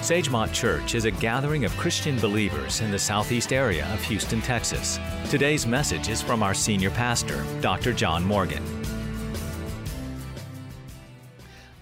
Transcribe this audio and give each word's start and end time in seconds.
Sagemont 0.00 0.50
Church 0.54 0.94
is 0.94 1.04
a 1.04 1.10
gathering 1.10 1.66
of 1.66 1.76
Christian 1.76 2.18
believers 2.18 2.80
in 2.80 2.90
the 2.90 2.98
southeast 2.98 3.52
area 3.52 3.86
of 3.92 4.02
Houston, 4.04 4.40
Texas. 4.40 4.98
Today's 5.28 5.66
message 5.66 6.08
is 6.08 6.22
from 6.22 6.42
our 6.42 6.54
senior 6.54 6.88
pastor, 6.90 7.44
Dr. 7.60 7.92
John 7.92 8.24
Morgan. 8.24 8.64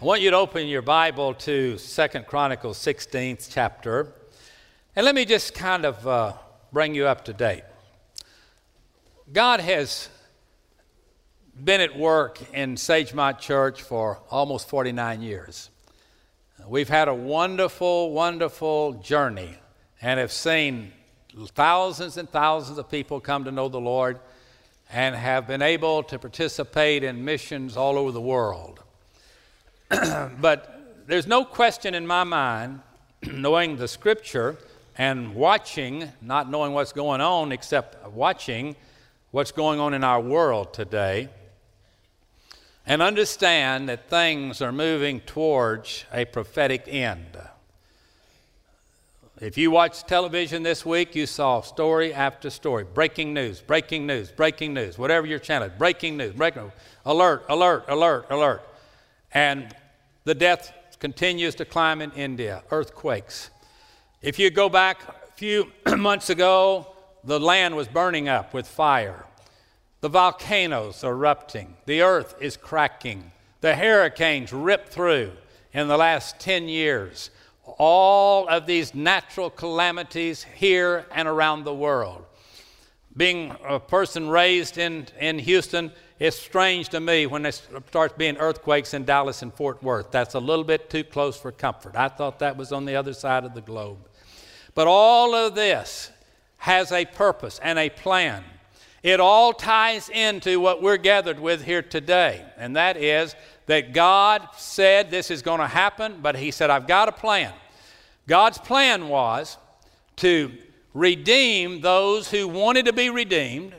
I 0.02 0.04
want 0.04 0.20
you 0.20 0.32
to 0.32 0.36
open 0.36 0.66
your 0.66 0.82
Bible 0.82 1.32
to 1.34 1.78
Second 1.78 2.26
Chronicles 2.26 2.76
16th 2.78 3.48
chapter. 3.50 4.12
And 4.96 5.06
let 5.06 5.14
me 5.14 5.24
just 5.24 5.54
kind 5.54 5.84
of 5.84 6.04
uh, 6.06 6.32
bring 6.72 6.96
you 6.96 7.06
up 7.06 7.24
to 7.26 7.32
date. 7.32 7.62
God 9.32 9.60
has 9.60 10.08
been 11.62 11.80
at 11.80 11.96
work 11.96 12.40
in 12.52 12.74
Sagemont 12.74 13.38
Church 13.38 13.80
for 13.80 14.20
almost 14.28 14.68
49 14.68 15.22
years. 15.22 15.70
We've 16.68 16.88
had 16.90 17.08
a 17.08 17.14
wonderful, 17.14 18.10
wonderful 18.12 18.92
journey 18.92 19.54
and 20.02 20.20
have 20.20 20.30
seen 20.30 20.92
thousands 21.54 22.18
and 22.18 22.28
thousands 22.28 22.76
of 22.76 22.90
people 22.90 23.20
come 23.20 23.44
to 23.44 23.50
know 23.50 23.70
the 23.70 23.80
Lord 23.80 24.20
and 24.92 25.16
have 25.16 25.46
been 25.46 25.62
able 25.62 26.02
to 26.02 26.18
participate 26.18 27.04
in 27.04 27.24
missions 27.24 27.74
all 27.74 27.96
over 27.96 28.12
the 28.12 28.20
world. 28.20 28.82
but 29.88 31.06
there's 31.06 31.26
no 31.26 31.42
question 31.42 31.94
in 31.94 32.06
my 32.06 32.24
mind, 32.24 32.80
knowing 33.22 33.78
the 33.78 33.88
scripture 33.88 34.58
and 34.98 35.34
watching, 35.34 36.12
not 36.20 36.50
knowing 36.50 36.74
what's 36.74 36.92
going 36.92 37.22
on, 37.22 37.50
except 37.50 38.06
watching 38.10 38.76
what's 39.30 39.52
going 39.52 39.80
on 39.80 39.94
in 39.94 40.04
our 40.04 40.20
world 40.20 40.74
today, 40.74 41.30
and 42.88 43.02
understand 43.02 43.86
that 43.90 44.08
things 44.08 44.62
are 44.62 44.72
moving 44.72 45.20
towards 45.20 46.06
a 46.10 46.24
prophetic 46.24 46.84
end. 46.88 47.36
If 49.42 49.58
you 49.58 49.70
watched 49.70 50.08
television 50.08 50.62
this 50.62 50.86
week, 50.86 51.14
you 51.14 51.26
saw 51.26 51.60
story 51.60 52.14
after 52.14 52.48
story 52.48 52.84
breaking 52.84 53.34
news, 53.34 53.60
breaking 53.60 54.06
news, 54.06 54.32
breaking 54.32 54.72
news, 54.72 54.98
whatever 54.98 55.26
your 55.26 55.38
channel 55.38 55.70
breaking 55.76 56.16
news, 56.16 56.32
breaking 56.32 56.62
news, 56.62 56.72
alert, 57.04 57.44
alert, 57.50 57.84
alert, 57.88 58.26
alert. 58.30 58.62
And 59.34 59.76
the 60.24 60.34
death 60.34 60.72
continues 60.98 61.54
to 61.56 61.66
climb 61.66 62.00
in 62.00 62.10
India, 62.12 62.62
earthquakes. 62.70 63.50
If 64.22 64.38
you 64.38 64.50
go 64.50 64.70
back 64.70 65.02
a 65.06 65.32
few 65.36 65.70
months 65.96 66.30
ago, 66.30 66.86
the 67.22 67.38
land 67.38 67.76
was 67.76 67.86
burning 67.86 68.30
up 68.30 68.54
with 68.54 68.66
fire. 68.66 69.27
The 70.00 70.08
volcanoes 70.08 71.02
erupting. 71.02 71.76
The 71.86 72.02
earth 72.02 72.36
is 72.40 72.56
cracking. 72.56 73.32
The 73.60 73.74
hurricanes 73.74 74.52
rip 74.52 74.88
through 74.88 75.32
in 75.72 75.88
the 75.88 75.96
last 75.96 76.38
10 76.38 76.68
years. 76.68 77.30
All 77.78 78.48
of 78.48 78.66
these 78.66 78.94
natural 78.94 79.50
calamities 79.50 80.44
here 80.44 81.06
and 81.12 81.26
around 81.26 81.64
the 81.64 81.74
world. 81.74 82.24
Being 83.16 83.54
a 83.66 83.80
person 83.80 84.28
raised 84.28 84.78
in, 84.78 85.08
in 85.20 85.40
Houston, 85.40 85.90
it's 86.20 86.38
strange 86.38 86.88
to 86.90 87.00
me 87.00 87.26
when 87.26 87.42
there 87.42 87.52
starts 87.52 88.14
being 88.16 88.36
earthquakes 88.36 88.94
in 88.94 89.04
Dallas 89.04 89.42
and 89.42 89.52
Fort 89.52 89.82
Worth. 89.82 90.12
That's 90.12 90.34
a 90.34 90.40
little 90.40 90.64
bit 90.64 90.88
too 90.88 91.02
close 91.02 91.36
for 91.36 91.50
comfort. 91.50 91.96
I 91.96 92.08
thought 92.08 92.38
that 92.38 92.56
was 92.56 92.70
on 92.70 92.84
the 92.84 92.94
other 92.94 93.12
side 93.12 93.44
of 93.44 93.54
the 93.54 93.60
globe. 93.60 93.98
But 94.74 94.86
all 94.86 95.34
of 95.34 95.56
this 95.56 96.12
has 96.58 96.92
a 96.92 97.04
purpose 97.04 97.58
and 97.62 97.78
a 97.78 97.90
plan. 97.90 98.44
It 99.02 99.20
all 99.20 99.52
ties 99.52 100.08
into 100.08 100.58
what 100.60 100.82
we're 100.82 100.96
gathered 100.96 101.38
with 101.38 101.64
here 101.64 101.82
today, 101.82 102.44
and 102.56 102.76
that 102.76 102.96
is 102.96 103.36
that 103.66 103.92
God 103.92 104.48
said 104.56 105.10
this 105.10 105.30
is 105.30 105.42
going 105.42 105.60
to 105.60 105.66
happen, 105.66 106.18
but 106.20 106.36
He 106.36 106.50
said, 106.50 106.70
I've 106.70 106.86
got 106.88 107.08
a 107.08 107.12
plan. 107.12 107.52
God's 108.26 108.58
plan 108.58 109.08
was 109.08 109.56
to 110.16 110.52
redeem 110.94 111.80
those 111.80 112.30
who 112.30 112.48
wanted 112.48 112.86
to 112.86 112.92
be 112.92 113.08
redeemed, 113.08 113.74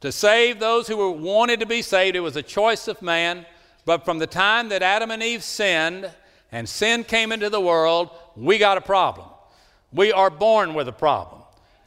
to 0.00 0.12
save 0.12 0.58
those 0.58 0.86
who 0.86 0.96
were 0.96 1.10
wanted 1.10 1.60
to 1.60 1.66
be 1.66 1.80
saved. 1.80 2.16
It 2.16 2.20
was 2.20 2.36
a 2.36 2.42
choice 2.42 2.86
of 2.86 3.00
man, 3.00 3.46
but 3.86 4.04
from 4.04 4.18
the 4.18 4.26
time 4.26 4.68
that 4.68 4.82
Adam 4.82 5.10
and 5.10 5.22
Eve 5.22 5.42
sinned 5.42 6.10
and 6.52 6.68
sin 6.68 7.04
came 7.04 7.32
into 7.32 7.48
the 7.48 7.60
world, 7.60 8.10
we 8.36 8.58
got 8.58 8.76
a 8.76 8.82
problem. 8.82 9.28
We 9.92 10.12
are 10.12 10.30
born 10.30 10.74
with 10.74 10.88
a 10.88 10.92
problem. 10.92 11.42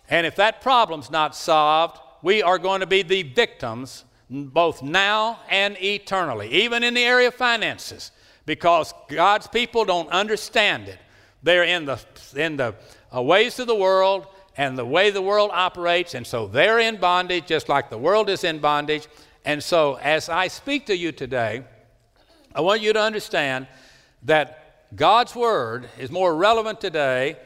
And 0.10 0.26
if 0.26 0.36
that 0.38 0.62
problem's 0.62 1.12
not 1.12 1.36
solved, 1.36 2.00
we 2.24 2.42
are 2.42 2.58
going 2.58 2.80
to 2.80 2.88
be 2.88 3.04
the 3.04 3.22
victims 3.22 4.06
both 4.30 4.82
now 4.82 5.40
and 5.50 5.78
eternally, 5.80 6.50
even 6.50 6.82
in 6.82 6.96
the 6.96 7.04
area 7.04 7.28
of 7.28 7.36
finances, 7.36 8.12
because 8.48 8.94
God's 9.10 9.46
people 9.46 9.86
don't 9.86 10.10
understand 10.10 10.88
it. 10.88 10.98
They're 11.44 11.66
in 11.66 11.86
the, 11.86 12.00
in 12.36 12.58
the 12.58 12.74
uh, 13.14 13.22
ways 13.22 13.60
of 13.60 13.68
the 13.68 13.76
world 13.76 14.28
and 14.56 14.78
the 14.78 14.86
way 14.86 15.12
the 15.12 15.22
world 15.22 15.52
operates, 15.54 16.16
and 16.16 16.26
so 16.26 16.48
they're 16.48 16.80
in 16.80 16.98
bondage 16.98 17.46
just 17.46 17.70
like 17.70 17.90
the 17.90 17.98
world 17.98 18.30
is 18.30 18.44
in 18.44 18.60
bondage. 18.60 19.08
And 19.46 19.62
so, 19.62 19.96
as 19.96 20.30
I 20.30 20.48
speak 20.48 20.86
to 20.86 20.96
you 20.96 21.12
today, 21.12 21.64
I 22.56 22.62
want 22.62 22.82
you 22.82 22.94
to 22.94 23.02
understand 23.02 23.68
that 24.24 24.96
God's 24.96 25.36
Word 25.36 25.90
is 26.00 26.12
more 26.12 26.36
relevant 26.36 26.80
today 26.80 27.38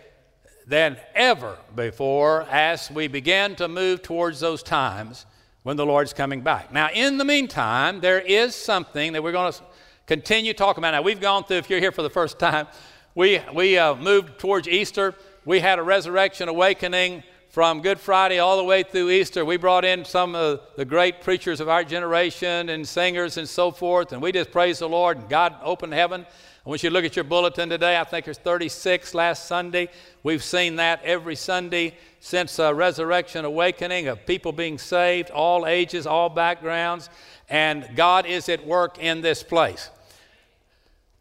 than 0.68 0.98
ever 1.16 1.58
before 1.76 2.42
as 2.44 2.92
we 2.92 3.08
begin 3.08 3.56
to 3.56 3.70
move 3.70 4.02
towards 4.02 4.42
those 4.42 4.62
times 4.62 5.26
when 5.64 5.78
the 5.78 5.86
Lord's 5.86 6.12
coming 6.12 6.42
back. 6.42 6.74
Now, 6.74 6.90
in 6.94 7.18
the 7.18 7.24
meantime, 7.24 8.02
there 8.02 8.20
is 8.20 8.54
something 8.54 9.14
that 9.14 9.24
we're 9.24 9.32
going 9.32 9.54
to 9.54 9.62
continue 10.06 10.54
talking 10.54 10.82
about. 10.82 10.92
Now, 10.92 11.02
we've 11.02 11.22
gone 11.22 11.46
through, 11.46 11.58
if 11.58 11.70
you're 11.70 11.80
here 11.80 11.94
for 11.94 12.02
the 12.02 12.10
first 12.10 12.38
time, 12.38 12.68
we, 13.16 13.42
we 13.54 13.78
uh, 13.78 13.96
moved 13.96 14.40
towards 14.40 14.68
Easter. 14.68 15.16
We 15.46 15.62
had 15.62 15.80
a 15.80 15.84
resurrection 15.84 16.50
awakening 16.50 17.24
from 17.50 17.82
Good 17.82 18.00
Friday 18.00 18.40
all 18.40 18.58
the 18.58 18.64
way 18.66 18.84
through 18.84 19.10
Easter. 19.10 19.46
We 19.46 19.56
brought 19.56 19.86
in 19.86 20.04
some 20.04 20.36
of 20.36 20.60
the 20.76 20.86
great 20.86 21.22
preachers 21.22 21.62
of 21.62 21.70
our 21.70 21.86
generation 21.86 22.70
and 22.70 22.86
singers 22.86 23.38
and 23.38 23.48
so 23.48 23.72
forth, 23.72 24.12
and 24.12 24.22
we 24.22 24.34
just 24.34 24.52
praised 24.52 24.82
the 24.82 24.90
Lord, 24.90 25.18
and 25.18 25.30
God 25.30 25.56
opened 25.64 25.94
heaven 25.94 26.26
I 26.68 26.70
want 26.70 26.84
you 26.84 26.90
to 26.90 26.94
look 26.94 27.06
at 27.06 27.16
your 27.16 27.24
bulletin 27.24 27.70
today. 27.70 27.98
I 27.98 28.04
think 28.04 28.26
there's 28.26 28.40
36 28.40 29.14
last 29.14 29.46
Sunday. 29.46 29.88
We've 30.22 30.44
seen 30.44 30.76
that 30.76 31.02
every 31.02 31.38
Sunday 31.38 31.96
since 32.20 32.60
uh, 32.60 32.76
Resurrection 32.76 33.46
Awakening 33.46 34.10
of 34.10 34.26
people 34.26 34.52
being 34.52 34.78
saved, 34.78 35.30
all 35.30 35.66
ages, 35.66 36.06
all 36.06 36.28
backgrounds, 36.28 37.10
and 37.48 37.88
God 37.96 38.26
is 38.26 38.50
at 38.50 38.68
work 38.68 39.00
in 39.00 39.22
this 39.22 39.44
place. 39.44 39.90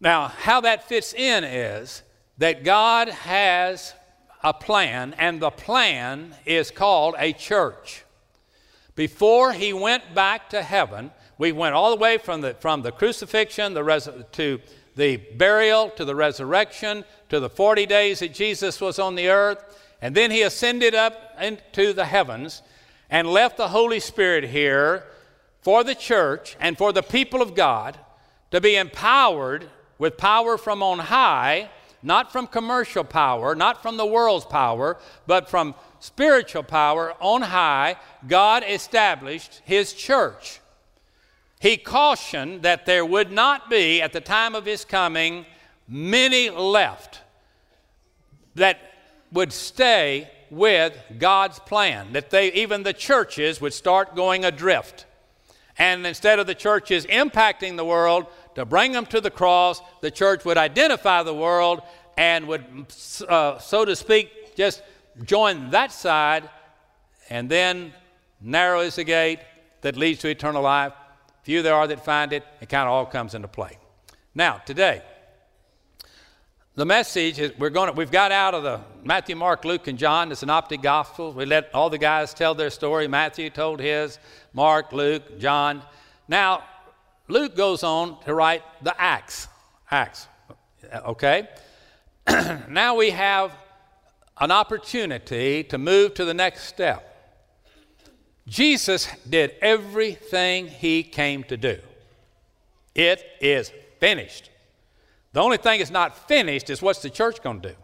Now, 0.01 0.27
how 0.27 0.62
that 0.62 0.89
fits 0.89 1.15
in 1.15 1.45
is 1.45 2.03
that 2.39 2.65
God 2.65 3.09
has 3.09 3.95
a 4.43 4.53
plan, 4.53 5.15
and 5.17 5.41
the 5.41 5.51
plan 5.51 6.34
is 6.45 6.73
called 6.73 7.15
a 7.21 7.33
church. 7.33 8.05
Before 8.97 9.53
he 9.53 9.73
went 9.73 10.13
back 10.13 10.51
to 10.51 10.65
heaven, 10.65 11.13
we 11.39 11.53
went 11.53 11.77
all 11.77 11.91
the 11.91 12.03
way 12.03 12.19
from 12.19 12.41
the, 12.41 12.55
from 12.55 12.83
the 12.83 12.91
crucifixion 12.91 13.75
the 13.75 13.84
res- 13.84 14.09
to 14.33 14.61
the 14.97 15.19
burial 15.19 15.91
to 15.91 16.05
the 16.05 16.15
resurrection 16.15 17.05
to 17.29 17.39
the 17.39 17.51
40 17.51 17.87
days 17.87 18.19
that 18.21 18.34
Jesus 18.34 18.81
was 18.81 18.99
on 18.99 19.15
the 19.15 19.29
earth. 19.29 19.62
And 20.03 20.15
then 20.15 20.31
he 20.31 20.43
ascended 20.43 20.95
up 20.95 21.37
into 21.41 21.93
the 21.93 22.07
heavens 22.07 22.62
and 23.11 23.29
left 23.29 23.57
the 23.57 23.69
Holy 23.69 24.01
Spirit 24.01 24.45
here 24.45 25.05
for 25.61 25.84
the 25.84 25.95
church 25.95 26.57
and 26.61 26.77
for 26.77 26.93
the 26.93 27.03
people 27.03 27.43
of 27.43 27.55
God 27.55 27.99
to 28.51 28.61
be 28.61 28.77
empowered 28.77 29.69
with 29.99 30.17
power 30.17 30.57
from 30.59 30.83
on 30.83 30.99
high, 30.99 31.71
not 32.03 32.33
from 32.33 32.47
commercial 32.47 33.05
power, 33.05 33.55
not 33.55 33.83
from 33.83 33.97
the 33.97 34.07
world's 34.07 34.45
power, 34.45 34.97
but 35.27 35.49
from 35.49 35.75
spiritual 35.99 36.63
power 36.63 37.15
on 37.21 37.43
high. 37.43 37.97
God 38.27 38.65
established 38.66 39.60
his 39.65 39.93
church 39.93 40.60
he 41.61 41.77
cautioned 41.77 42.63
that 42.63 42.87
there 42.87 43.05
would 43.05 43.33
not 43.33 43.71
be, 43.71 44.03
at 44.03 44.13
the 44.13 44.21
time 44.21 44.55
of 44.55 44.67
his 44.67 44.85
coming, 44.85 45.47
many 45.89 46.51
left 46.51 47.21
that 48.55 48.79
would 49.33 49.53
stay 49.53 50.31
with 50.51 50.97
God's 51.19 51.59
plan, 51.59 52.13
that 52.13 52.31
they, 52.31 52.53
even 52.53 52.83
the 52.83 52.93
churches 52.93 53.61
would 53.61 53.73
start 53.73 54.15
going 54.15 54.45
adrift. 54.45 55.07
And 55.79 56.07
instead 56.07 56.39
of 56.39 56.47
the 56.47 56.55
churches 56.55 57.05
impacting 57.07 57.77
the 57.77 57.85
world 57.85 58.27
to 58.55 58.65
bring 58.65 58.93
them 58.93 59.07
to 59.07 59.21
the 59.21 59.31
cross, 59.31 59.81
the 60.01 60.11
church 60.11 60.45
would 60.45 60.57
identify 60.57 61.23
the 61.23 61.35
world 61.35 61.83
and 62.17 62.47
would, 62.49 62.65
uh, 63.29 63.59
so 63.59 63.85
to 63.85 63.97
speak, 63.97 64.57
just 64.57 64.83
join 65.25 65.71
that 65.71 65.93
side, 65.93 66.49
and 67.29 67.51
then 67.51 67.93
narrow 68.41 68.81
is 68.81 68.97
the 68.97 69.05
gate 69.05 69.41
that 69.81 69.97
leads 69.97 70.21
to 70.21 70.29
eternal 70.29 70.63
life 70.63 70.93
Few 71.47 71.63
there 71.63 71.77
are 71.77 71.87
that 71.87 72.04
find 72.04 72.33
it. 72.33 72.43
It 72.60 72.69
kind 72.69 72.89
of 72.89 72.93
all 72.93 73.07
comes 73.07 73.33
into 73.33 73.47
play. 73.47 73.78
Now, 74.34 74.60
today, 74.66 75.01
the 76.75 76.84
message 76.84 77.39
is 77.39 77.57
we're 77.57 77.71
going 77.71 77.87
to, 77.87 77.93
we've 77.93 78.10
got 78.10 78.33
out 78.33 78.53
of 78.53 78.65
the 78.65 78.81
Matthew, 79.04 79.37
Mark, 79.37 79.65
Luke, 79.65 79.87
and 79.87 79.97
John, 79.97 80.28
the 80.28 80.34
synoptic 80.34 80.83
gospels. 80.83 81.37
We 81.37 81.47
let 81.47 81.72
all 81.72 81.89
the 81.89 81.98
guys 81.98 82.34
tell 82.34 82.57
their 82.57 82.69
story. 82.69 83.07
Matthew 83.07 83.48
told 83.48 83.78
his, 83.78 84.19
Mark, 84.54 84.93
Luke, 84.93 85.39
John. 85.39 85.83
Now, 86.27 86.65
Luke 87.28 87.54
goes 87.54 87.84
on 87.84 88.21
to 88.25 88.34
write 88.34 88.65
the 88.83 89.01
Acts. 89.01 89.47
Acts. 89.89 90.27
Okay? 90.93 91.48
now 92.69 92.97
we 92.97 93.10
have 93.10 93.53
an 94.41 94.51
opportunity 94.51 95.63
to 95.63 95.78
move 95.78 96.15
to 96.15 96.25
the 96.25 96.34
next 96.34 96.65
step. 96.65 97.16
Jesus 98.48 99.09
did 99.28 99.54
everything 99.60 100.69
he 100.69 101.03
came 101.03 101.43
to 101.45 101.57
do. 101.57 101.78
It 102.95 103.25
is 103.41 103.72
finished. 103.98 104.51
The 105.33 105.41
only 105.41 105.57
thing 105.57 105.81
that's 105.81 105.91
not 105.91 106.28
finished 106.28 106.71
is 106.71 106.81
what's 106.81 107.03
the 107.03 107.10
church 107.10 107.43
going 107.43 107.60
to 107.60 107.71
do? 107.71 107.75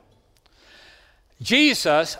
Jesus 1.42 2.16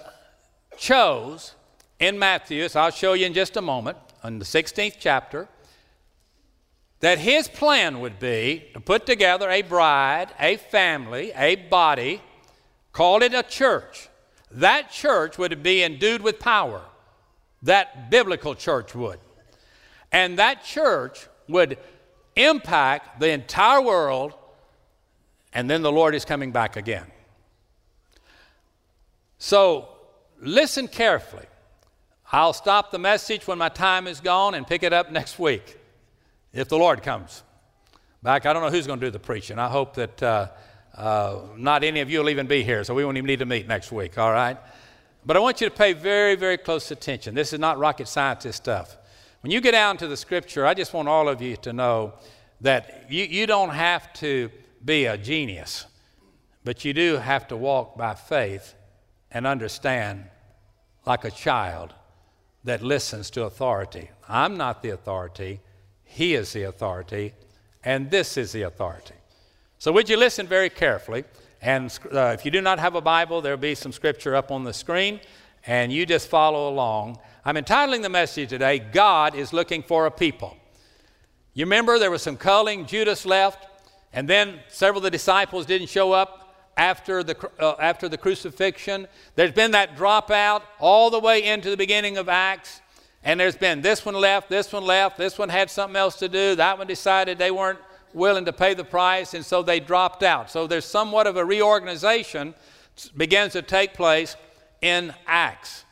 chose 0.77 1.55
in 2.01 2.19
Matthew, 2.19 2.65
as 2.65 2.75
I'll 2.75 2.91
show 2.91 3.13
you 3.13 3.27
in 3.27 3.33
just 3.33 3.57
a 3.57 3.63
moment, 3.63 3.97
in 4.25 4.41
the 4.41 4.45
16th 4.45 4.97
chapter, 4.99 5.49
that 7.01 7.19
his 7.19 7.49
plan 7.49 8.01
would 8.01 8.19
be 8.19 8.65
to 8.75 8.81
put 8.81 9.07
together 9.07 9.49
a 9.49 9.63
bride, 9.63 10.29
a 10.39 10.57
family, 10.57 11.33
a 11.37 11.55
body, 11.57 12.21
call 12.93 13.23
it 13.23 13.35
a 13.35 13.43
church. 13.43 14.09
That 14.51 14.91
church 14.91 15.39
would 15.39 15.63
be 15.63 15.83
endued 15.83 16.23
with 16.23 16.39
power. 16.39 16.83
That 17.63 18.11
biblical 18.11 18.55
church 18.55 18.95
would. 18.95 19.19
And 20.11 20.39
that 20.39 20.65
church 20.65 21.27
would 21.49 21.79
impact 22.37 23.21
the 23.21 23.31
entire 23.31 23.81
world, 23.81 24.35
and 25.53 25.69
then 25.69 25.83
the 25.83 25.93
Lord 25.93 26.15
is 26.15 26.25
coming 26.25 26.53
back 26.53 26.77
again. 26.77 27.07
So 29.39 29.89
listen 30.41 30.89
carefully. 30.89 31.47
I'll 32.31 32.53
stop 32.55 32.91
the 32.91 32.99
message 32.99 33.47
when 33.47 33.59
my 33.59 33.69
time 33.69 34.07
is 34.07 34.21
gone 34.21 34.55
and 34.55 34.67
pick 34.67 34.83
it 34.83 34.93
up 34.93 35.13
next 35.13 35.39
week 35.39 35.79
if 36.53 36.69
the 36.69 36.79
Lord 36.79 37.03
comes 37.03 37.43
back. 38.23 38.47
I 38.47 38.53
don't 38.53 38.63
know 38.63 38.71
who's 38.71 38.87
going 38.87 39.01
to 39.01 39.07
do 39.07 39.11
the 39.11 39.19
preaching. 39.19 39.59
I 39.59 39.69
hope 39.69 39.95
that 39.95 40.23
uh, 40.23 40.49
uh, 40.97 41.41
not 41.57 41.85
any 41.85 42.01
of 42.01 42.11
you 42.11 42.21
will 42.21 42.31
even 42.31 42.47
be 42.47 42.63
here, 42.63 42.85
so 42.85 42.95
we 42.95 43.05
won't 43.05 43.19
even 43.19 43.27
need 43.27 43.41
to 43.41 43.47
meet 43.47 43.69
next 43.69 43.93
week, 43.93 44.17
all 44.17 44.33
right? 44.33 44.57
But 45.25 45.37
I 45.37 45.41
want 45.41 45.61
you 45.61 45.69
to 45.69 45.75
pay 45.75 45.93
very, 45.93 46.35
very 46.35 46.59
close 46.59 46.91
attention. 46.91 47.35
This 47.35 47.53
is 47.53 47.61
not 47.61 47.79
rocket 47.79 48.09
scientist 48.09 48.57
stuff. 48.59 48.97
When 49.41 49.53
you 49.53 49.61
get 49.61 49.73
down 49.73 49.97
to 49.99 50.09
the 50.09 50.17
scripture, 50.17 50.67
I 50.67 50.75
just 50.75 50.93
want 50.93 51.09
all 51.09 51.29
of 51.29 51.41
you 51.41 51.57
to 51.59 51.73
know 51.73 52.15
that 52.61 53.07
you, 53.09 53.25
you 53.25 53.47
don't 53.47 53.71
have 53.71 54.13
to 54.15 54.51
be 54.85 55.07
a 55.07 55.17
genius, 55.17 55.87
but 56.65 56.85
you 56.85 56.93
do 56.93 57.17
have 57.17 57.49
to 57.49 57.57
walk 57.57 57.97
by 57.97 58.15
faith 58.15 58.75
and 59.31 59.47
understand 59.47 60.25
like 61.07 61.25
a 61.25 61.31
child 61.31 61.95
that 62.65 62.83
listens 62.83 63.31
to 63.31 63.45
authority. 63.45 64.11
I'm 64.29 64.57
not 64.57 64.83
the 64.83 64.91
authority, 64.91 65.61
He 66.05 66.35
is 66.35 66.53
the 66.53 66.65
authority, 66.65 67.35
and 67.83 68.11
this 68.11 68.37
is 68.37 68.53
the 68.53 68.63
authority. 68.63 69.15
So, 69.79 69.91
would 69.91 70.09
you 70.09 70.17
listen 70.17 70.47
very 70.47 70.71
carefully? 70.71 71.25
And 71.63 71.97
uh, 72.13 72.35
if 72.35 72.45
you 72.45 72.51
do 72.51 72.61
not 72.61 72.81
have 72.81 72.97
a 72.97 73.01
Bible, 73.01 73.41
there'll 73.41 73.57
be 73.57 73.77
some 73.77 73.93
scripture 73.93 74.35
up 74.35 74.51
on 74.51 74.65
the 74.65 74.73
screen, 74.73 75.21
and 75.65 75.93
you 75.93 76.05
just 76.05 76.27
follow 76.27 76.69
along. 76.69 77.19
I'm 77.45 77.57
entitling 77.57 78.03
the 78.03 78.09
message 78.09 78.49
today 78.49 78.81
God 78.81 79.37
is 79.37 79.53
looking 79.53 79.85
for 79.85 80.07
a 80.07 80.11
people. 80.11 80.57
You 81.55 81.65
remember 81.65 82.01
there 82.01 82.11
was 82.11 82.23
some 82.23 82.37
culling, 82.37 82.85
Judas 82.87 83.25
left, 83.25 83.69
and 84.13 84.29
then 84.29 84.59
several 84.69 84.99
of 84.99 85.05
the 85.05 85.11
disciples 85.11 85.65
didn't 85.65 85.89
show 85.89 86.11
up 86.11 86.57
after 86.77 87.23
the, 87.23 87.37
uh, 87.61 87.77
after 87.79 88.09
the 88.09 88.19
crucifixion. 88.19 89.07
There's 89.37 89.53
been 89.53 89.71
that 89.71 89.97
dropout 89.97 90.63
all 90.81 91.11
the 91.11 91.21
way 91.21 91.45
into 91.45 91.71
the 91.71 91.77
beginning 91.77 92.17
of 92.17 92.29
Acts. 92.29 92.81
And 93.23 93.39
there's 93.39 93.57
been 93.57 93.83
this 93.83 94.05
one 94.05 94.17
left, 94.17 94.49
this 94.49 94.73
one 94.73 94.85
left, 94.85 95.17
this 95.17 95.39
one 95.39 95.49
had 95.49 95.71
something 95.71 95.95
else 95.95 96.17
to 96.17 96.29
do, 96.29 96.57
that 96.57 96.77
one 96.77 96.89
decided 96.89 97.39
they 97.39 97.53
weren't 97.53 97.79
willing 98.15 98.45
to 98.45 98.53
pay 98.53 98.75
the 98.75 98.85
price, 98.85 99.35
and 99.35 99.45
so 99.45 99.63
they 99.63 99.81
dropped 99.81 100.23
out. 100.23 100.51
So 100.51 100.67
there's 100.67 100.85
somewhat 100.85 101.27
of 101.27 101.37
a 101.37 101.45
reorganization 101.45 102.55
begins 103.17 103.53
to 103.53 103.63
take 103.63 103.95
place 103.95 104.37
in 104.81 105.15
Acts. 105.27 105.85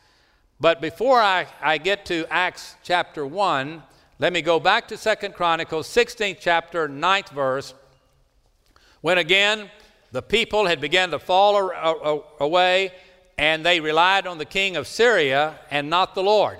But 0.61 0.81
before 0.81 1.20
I, 1.20 1.46
I 1.61 1.78
get 1.78 2.05
to 2.06 2.26
Acts 2.31 2.76
chapter 2.82 3.26
1, 3.26 3.82
let 4.19 4.32
me 4.32 4.43
go 4.43 4.61
back 4.61 4.88
to 4.88 4.99
Second 4.99 5.34
Chronicles, 5.34 5.88
16th 5.88 6.38
chapter, 6.40 6.88
9th 6.88 7.31
verse, 7.31 7.72
when 9.00 9.16
again 9.16 9.70
the 10.12 10.20
people 10.20 10.66
had 10.66 10.81
begun 10.81 11.11
to 11.12 11.19
fall 11.19 12.23
away, 12.40 12.93
and 13.38 13.64
they 13.64 13.81
relied 13.81 14.26
on 14.26 14.37
the 14.37 14.44
king 14.44 14.76
of 14.76 14.87
Syria 14.87 15.58
and 15.70 15.88
not 15.88 16.14
the 16.14 16.23
Lord. 16.23 16.58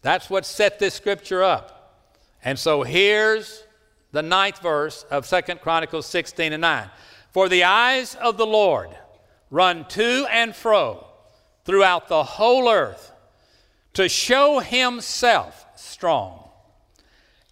That's 0.00 0.30
what 0.30 0.46
set 0.46 0.78
this 0.78 0.94
scripture 0.94 1.42
up. 1.42 2.06
And 2.42 2.58
so 2.58 2.82
here's 2.82 3.64
the 4.12 4.22
ninth 4.22 4.60
verse 4.60 5.04
of 5.10 5.26
Second 5.26 5.60
Chronicles 5.60 6.06
16 6.06 6.52
and 6.52 6.60
9. 6.62 6.90
For 7.30 7.48
the 7.48 7.64
eyes 7.64 8.14
of 8.14 8.36
the 8.36 8.46
Lord 8.46 8.90
run 9.50 9.84
to 9.88 10.26
and 10.30 10.54
fro 10.54 11.06
throughout 11.64 12.08
the 12.08 12.24
whole 12.24 12.68
earth 12.68 13.12
to 13.94 14.08
show 14.08 14.60
himself 14.60 15.66
strong 15.76 16.48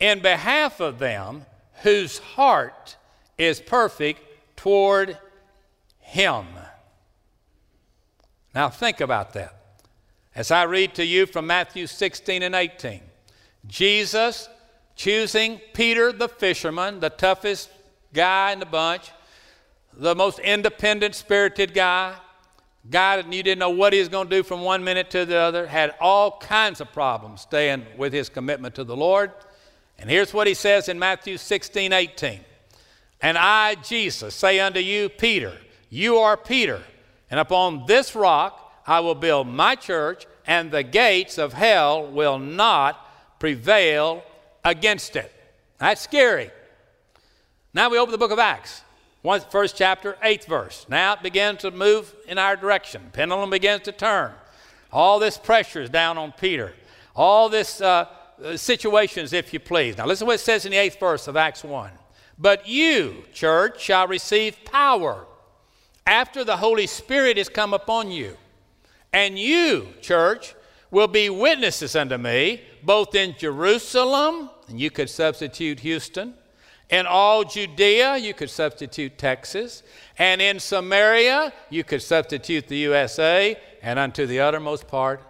in 0.00 0.20
behalf 0.20 0.80
of 0.80 0.98
them 0.98 1.44
whose 1.82 2.18
heart 2.18 2.96
is 3.38 3.60
perfect 3.60 4.20
toward 4.56 5.18
him. 5.98 6.46
Now, 8.54 8.70
think 8.70 9.00
about 9.00 9.34
that. 9.34 9.54
As 10.34 10.50
I 10.50 10.64
read 10.64 10.94
to 10.94 11.04
you 11.04 11.26
from 11.26 11.46
Matthew 11.46 11.86
16 11.86 12.42
and 12.42 12.54
18, 12.54 13.00
Jesus 13.66 14.48
choosing 14.96 15.60
Peter 15.74 16.10
the 16.10 16.28
fisherman, 16.28 17.00
the 17.00 17.10
toughest 17.10 17.70
guy 18.12 18.52
in 18.52 18.58
the 18.58 18.66
bunch, 18.66 19.10
the 19.92 20.14
most 20.14 20.38
independent 20.38 21.14
spirited 21.14 21.74
guy, 21.74 22.14
guy 22.90 23.16
that 23.16 23.32
you 23.32 23.42
didn't 23.42 23.58
know 23.58 23.70
what 23.70 23.92
he 23.92 23.98
was 23.98 24.08
going 24.08 24.28
to 24.28 24.36
do 24.36 24.42
from 24.42 24.62
one 24.62 24.82
minute 24.82 25.10
to 25.10 25.24
the 25.24 25.36
other, 25.36 25.66
had 25.66 25.94
all 26.00 26.38
kinds 26.38 26.80
of 26.80 26.92
problems 26.92 27.42
staying 27.42 27.84
with 27.96 28.12
his 28.12 28.28
commitment 28.28 28.74
to 28.74 28.84
the 28.84 28.96
Lord. 28.96 29.32
And 29.98 30.10
here's 30.10 30.34
what 30.34 30.46
he 30.46 30.54
says 30.54 30.88
in 30.88 30.98
Matthew 30.98 31.36
16 31.36 31.92
18. 31.92 32.40
And 33.22 33.38
I, 33.38 33.76
Jesus, 33.76 34.34
say 34.34 34.60
unto 34.60 34.80
you, 34.80 35.08
Peter, 35.08 35.56
you 35.88 36.16
are 36.16 36.36
Peter, 36.36 36.82
and 37.30 37.40
upon 37.40 37.86
this 37.86 38.14
rock 38.14 38.82
I 38.86 39.00
will 39.00 39.14
build 39.14 39.48
my 39.48 39.74
church, 39.74 40.26
and 40.46 40.70
the 40.70 40.82
gates 40.82 41.38
of 41.38 41.54
hell 41.54 42.06
will 42.06 42.38
not 42.38 43.00
prevail 43.38 44.22
against 44.66 45.16
it. 45.16 45.32
That's 45.78 46.02
scary. 46.02 46.50
Now 47.72 47.88
we 47.88 47.98
open 47.98 48.12
the 48.12 48.18
book 48.18 48.32
of 48.32 48.38
Acts, 48.38 48.82
one, 49.22 49.40
first 49.50 49.76
chapter, 49.76 50.18
eighth 50.22 50.46
verse. 50.46 50.86
Now 50.88 51.14
it 51.14 51.22
begins 51.22 51.60
to 51.60 51.70
move 51.70 52.14
in 52.26 52.36
our 52.36 52.56
direction. 52.56 53.10
Pendulum 53.12 53.48
begins 53.48 53.82
to 53.82 53.92
turn. 53.92 54.32
All 54.92 55.18
this 55.18 55.38
pressure 55.38 55.82
is 55.82 55.90
down 55.90 56.18
on 56.18 56.32
Peter. 56.32 56.74
All 57.14 57.48
this 57.48 57.80
uh, 57.80 58.06
uh 58.42 58.56
situations, 58.56 59.32
if 59.32 59.52
you 59.52 59.60
please. 59.60 59.96
Now 59.96 60.06
listen 60.06 60.26
what 60.26 60.34
it 60.34 60.40
says 60.40 60.64
in 60.66 60.72
the 60.72 60.78
eighth 60.78 60.98
verse 60.98 61.28
of 61.28 61.36
Acts 61.36 61.62
1. 61.62 61.90
But 62.38 62.68
you, 62.68 63.24
church, 63.32 63.80
shall 63.80 64.08
receive 64.08 64.64
power 64.64 65.26
after 66.06 66.44
the 66.44 66.56
Holy 66.56 66.86
Spirit 66.86 67.38
is 67.38 67.48
come 67.48 67.72
upon 67.72 68.10
you. 68.10 68.36
And 69.12 69.38
you, 69.38 69.88
church, 70.02 70.54
will 70.90 71.08
be 71.08 71.30
witnesses 71.30 71.96
unto 71.96 72.16
me, 72.16 72.62
both 72.86 73.16
in 73.16 73.34
Jerusalem, 73.36 74.48
and 74.68 74.80
you 74.80 74.90
could 74.90 75.10
substitute 75.10 75.80
Houston, 75.80 76.34
in 76.88 77.04
all 77.04 77.42
Judea, 77.42 78.16
you 78.16 78.32
could 78.32 78.48
substitute 78.48 79.18
Texas, 79.18 79.82
and 80.18 80.40
in 80.40 80.60
Samaria, 80.60 81.52
you 81.68 81.82
could 81.82 82.00
substitute 82.00 82.68
the 82.68 82.76
USA, 82.76 83.58
and 83.82 83.98
unto 83.98 84.24
the 84.24 84.38
uttermost 84.38 84.86
part 84.86 85.20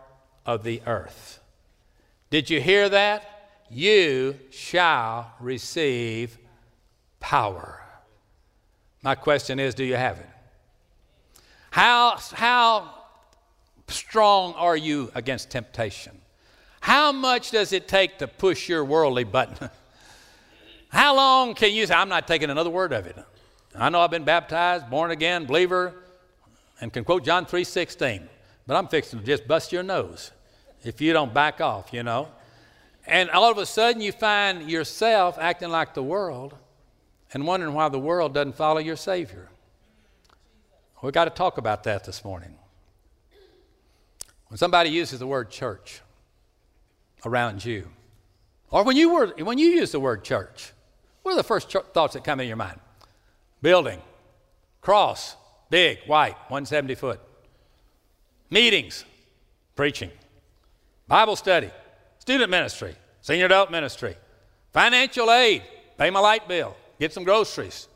of 0.45 0.65
the 0.65 0.83
earth. 0.87 1.41
Did 2.29 2.51
you 2.51 2.61
hear 2.61 2.91
that? 2.91 3.25
You 3.71 4.39
shall 4.51 5.33
receive 5.41 6.39
power. 7.21 7.83
My 9.03 9.15
question 9.15 9.59
is 9.59 9.75
do 9.75 9.85
you 9.85 9.97
have 9.97 10.19
it? 10.19 10.29
How, 11.71 12.19
how 12.35 12.91
strong 13.89 14.53
are 14.55 14.77
you 14.77 15.11
against 15.15 15.51
temptation? 15.51 16.21
How 16.87 17.11
much 17.11 17.51
does 17.51 17.73
it 17.73 17.89
take 17.89 18.19
to 18.19 18.29
push 18.29 18.69
your 18.69 18.85
worldly 18.85 19.25
button? 19.25 19.71
How 20.89 21.17
long 21.17 21.57
can 21.57 21.73
you 21.73 21.85
say, 21.85 21.93
I'm 21.93 22.09
not 22.09 22.29
taking 22.29 22.49
another 22.49 22.71
word 22.71 22.93
of 22.93 23.09
it? 23.09 23.19
I 23.75 23.89
know 23.89 24.01
I've 24.01 24.13
been 24.13 24.23
baptized, 24.23 24.89
born 24.89 25.11
again, 25.11 25.47
believer, 25.47 25.95
and 26.81 26.93
can 26.93 27.03
quote 27.03 27.25
John 27.25 27.45
3.16, 27.45 28.29
but 28.69 28.77
I'm 28.77 28.87
fixing 28.87 29.19
to 29.19 29.25
just 29.25 29.49
bust 29.49 29.73
your 29.73 29.83
nose 29.83 30.31
if 30.85 31.01
you 31.01 31.13
don't 31.13 31.35
back 31.35 31.61
off, 31.61 31.93
you 31.93 32.05
know. 32.05 32.29
And 33.05 33.31
all 33.31 33.51
of 33.51 33.59
a 33.59 33.67
sudden 33.67 34.01
you 34.01 34.13
find 34.13 34.71
yourself 34.71 35.39
acting 35.41 35.71
like 35.71 35.93
the 35.93 36.05
world 36.05 36.55
and 37.35 37.49
wondering 37.49 37.75
why 37.75 37.89
the 37.89 37.99
world 37.99 38.33
doesn't 38.33 38.55
follow 38.55 38.79
your 38.79 38.95
Savior. 38.95 39.49
We've 41.03 41.13
got 41.13 41.25
to 41.25 41.31
talk 41.31 41.59
about 41.59 41.83
that 41.83 42.05
this 42.05 42.25
morning. 42.25 42.55
When 44.47 44.57
somebody 44.57 44.91
uses 44.91 45.19
the 45.19 45.27
word 45.27 45.51
church 45.51 46.01
around 47.25 47.65
you, 47.65 47.89
or 48.71 48.85
when 48.85 48.97
you, 48.97 49.15
were, 49.15 49.29
when 49.39 49.59
you 49.59 49.69
use 49.69 49.93
the 49.93 50.01
word 50.01 50.25
church, 50.25 50.73
what 51.23 51.33
are 51.33 51.37
the 51.37 51.43
first 51.43 51.71
ch- 51.71 51.77
thoughts 51.93 52.15
that 52.15 52.25
come 52.25 52.41
in 52.41 52.49
your 52.49 52.57
mind? 52.57 52.79
Building, 53.63 54.01
cross, 54.81 55.37
big, 55.71 55.99
white, 56.07 56.37
170 56.49 56.95
foot. 56.95 57.21
Meetings, 58.51 59.05
preaching. 59.75 60.11
Bible 61.09 61.37
study, 61.37 61.71
student 62.19 62.51
ministry, 62.51 62.95
senior 63.23 63.47
adult 63.47 63.71
ministry, 63.71 64.17
financial 64.73 65.31
aid, 65.31 65.63
pay 65.99 66.11
my 66.11 66.21
light 66.21 66.47
bill, 66.49 66.77
get 66.99 67.13
some 67.13 67.25
groceries, 67.25 67.89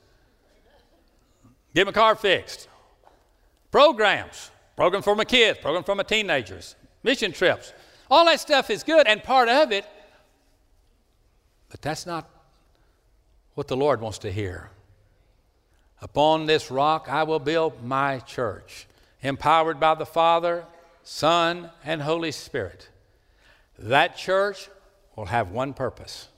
get 1.74 1.86
my 1.86 1.92
car 1.92 2.14
fixed, 2.14 2.68
programs, 3.70 4.50
program 4.76 5.02
for 5.02 5.14
my 5.14 5.24
kids, 5.24 5.58
program 5.60 5.84
for 5.84 5.94
my 5.94 6.02
teenagers, 6.02 6.76
mission 7.02 7.32
trips. 7.32 7.72
All 8.10 8.24
that 8.24 8.40
stuff 8.40 8.70
is 8.70 8.82
good 8.82 9.06
and 9.06 9.22
part 9.22 9.48
of 9.48 9.70
it, 9.70 9.84
but 11.70 11.80
that's 11.80 12.06
not 12.06 12.28
what 13.54 13.68
the 13.68 13.76
Lord 13.76 14.00
wants 14.00 14.18
to 14.18 14.32
hear. 14.32 14.70
Upon 16.02 16.46
this 16.46 16.70
rock 16.70 17.08
I 17.08 17.22
will 17.22 17.38
build 17.38 17.84
my 17.84 18.18
church, 18.20 18.86
empowered 19.22 19.78
by 19.78 19.94
the 19.94 20.06
Father, 20.06 20.64
Son, 21.04 21.70
and 21.84 22.02
Holy 22.02 22.32
Spirit. 22.32 22.88
That 23.78 24.16
church 24.16 24.68
will 25.14 25.26
have 25.26 25.50
one 25.50 25.72
purpose. 25.72 26.28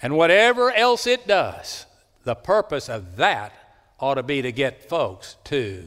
And 0.00 0.16
whatever 0.16 0.72
else 0.72 1.06
it 1.06 1.26
does, 1.26 1.84
the 2.24 2.34
purpose 2.34 2.88
of 2.88 3.16
that 3.16 3.52
ought 3.98 4.14
to 4.14 4.22
be 4.22 4.40
to 4.40 4.52
get 4.52 4.88
folks 4.88 5.36
to 5.44 5.84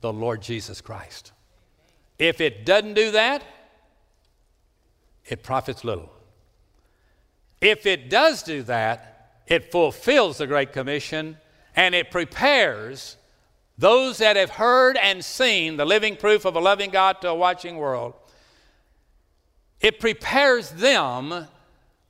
the 0.00 0.12
Lord 0.12 0.42
Jesus 0.42 0.80
Christ. 0.80 1.32
If 2.18 2.40
it 2.40 2.66
doesn't 2.66 2.94
do 2.94 3.12
that, 3.12 3.44
it 5.26 5.42
profits 5.42 5.84
little. 5.84 6.10
If 7.60 7.86
it 7.86 8.10
does 8.10 8.42
do 8.42 8.62
that, 8.64 9.40
it 9.46 9.70
fulfills 9.70 10.38
the 10.38 10.46
Great 10.46 10.72
Commission 10.72 11.38
and 11.76 11.94
it 11.94 12.10
prepares 12.10 13.16
those 13.76 14.18
that 14.18 14.36
have 14.36 14.50
heard 14.50 14.96
and 14.96 15.24
seen 15.24 15.76
the 15.76 15.84
living 15.84 16.16
proof 16.16 16.44
of 16.44 16.54
a 16.54 16.60
loving 16.60 16.90
God 16.90 17.20
to 17.22 17.28
a 17.30 17.34
watching 17.34 17.76
world. 17.76 18.14
It 19.80 19.98
prepares 19.98 20.70
them 20.70 21.48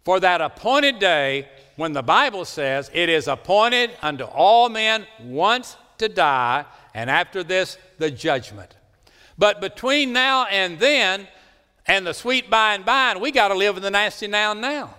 for 0.04 0.20
that 0.20 0.40
appointed 0.40 0.98
day 0.98 1.48
when 1.76 1.92
the 1.92 2.02
Bible 2.02 2.44
says 2.44 2.90
it 2.92 3.08
is 3.08 3.26
appointed 3.26 3.90
unto 4.02 4.24
all 4.24 4.68
men 4.68 5.06
once 5.22 5.76
to 5.98 6.08
die, 6.08 6.64
and 6.92 7.08
after 7.08 7.42
this, 7.42 7.78
the 7.98 8.10
judgment. 8.10 8.76
But 9.38 9.60
between 9.60 10.12
now 10.12 10.44
and 10.46 10.78
then, 10.78 11.26
and 11.86 12.06
the 12.06 12.14
sweet 12.14 12.48
by 12.48 12.74
and 12.74 12.84
by, 12.84 13.12
and 13.12 13.20
we 13.20 13.30
got 13.30 13.48
to 13.48 13.54
live 13.54 13.76
in 13.76 13.82
the 13.82 13.90
nasty 13.90 14.26
now 14.26 14.52
and 14.52 14.60
now. 14.60 14.94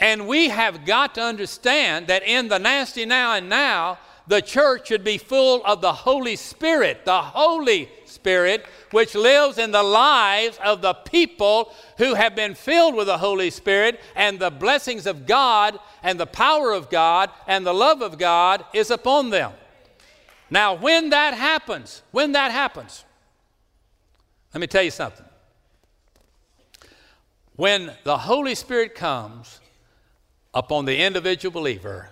And 0.00 0.28
we 0.28 0.48
have 0.48 0.84
got 0.86 1.14
to 1.16 1.22
understand 1.22 2.06
that 2.06 2.22
in 2.22 2.48
the 2.48 2.58
nasty 2.58 3.04
now 3.04 3.34
and 3.34 3.48
now, 3.48 3.98
the 4.28 4.42
church 4.42 4.88
should 4.88 5.04
be 5.04 5.16
full 5.16 5.64
of 5.64 5.80
the 5.80 5.92
Holy 5.92 6.36
Spirit, 6.36 7.04
the 7.06 7.22
Holy 7.22 7.88
Spirit, 8.04 8.66
which 8.90 9.14
lives 9.14 9.56
in 9.56 9.70
the 9.70 9.82
lives 9.82 10.58
of 10.62 10.82
the 10.82 10.92
people 10.92 11.72
who 11.96 12.14
have 12.14 12.36
been 12.36 12.54
filled 12.54 12.94
with 12.94 13.06
the 13.06 13.18
Holy 13.18 13.50
Spirit, 13.50 13.98
and 14.14 14.38
the 14.38 14.50
blessings 14.50 15.06
of 15.06 15.26
God, 15.26 15.80
and 16.02 16.20
the 16.20 16.26
power 16.26 16.72
of 16.72 16.90
God, 16.90 17.30
and 17.46 17.66
the 17.66 17.72
love 17.72 18.02
of 18.02 18.18
God 18.18 18.64
is 18.74 18.90
upon 18.90 19.30
them. 19.30 19.52
Now, 20.50 20.74
when 20.74 21.10
that 21.10 21.34
happens, 21.34 22.02
when 22.10 22.32
that 22.32 22.52
happens, 22.52 23.04
let 24.52 24.60
me 24.60 24.66
tell 24.66 24.82
you 24.82 24.90
something. 24.90 25.24
When 27.58 27.90
the 28.04 28.18
Holy 28.18 28.54
Spirit 28.54 28.94
comes 28.94 29.58
upon 30.54 30.84
the 30.84 30.98
individual 30.98 31.52
believer, 31.52 32.10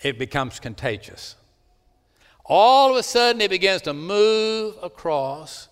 it 0.00 0.18
becomes 0.18 0.60
contagious. 0.60 1.36
All 2.42 2.90
of 2.90 2.96
a 2.96 3.02
sudden, 3.02 3.42
it 3.42 3.50
begins 3.50 3.82
to 3.82 3.92
move 3.92 4.76
across, 4.82 5.68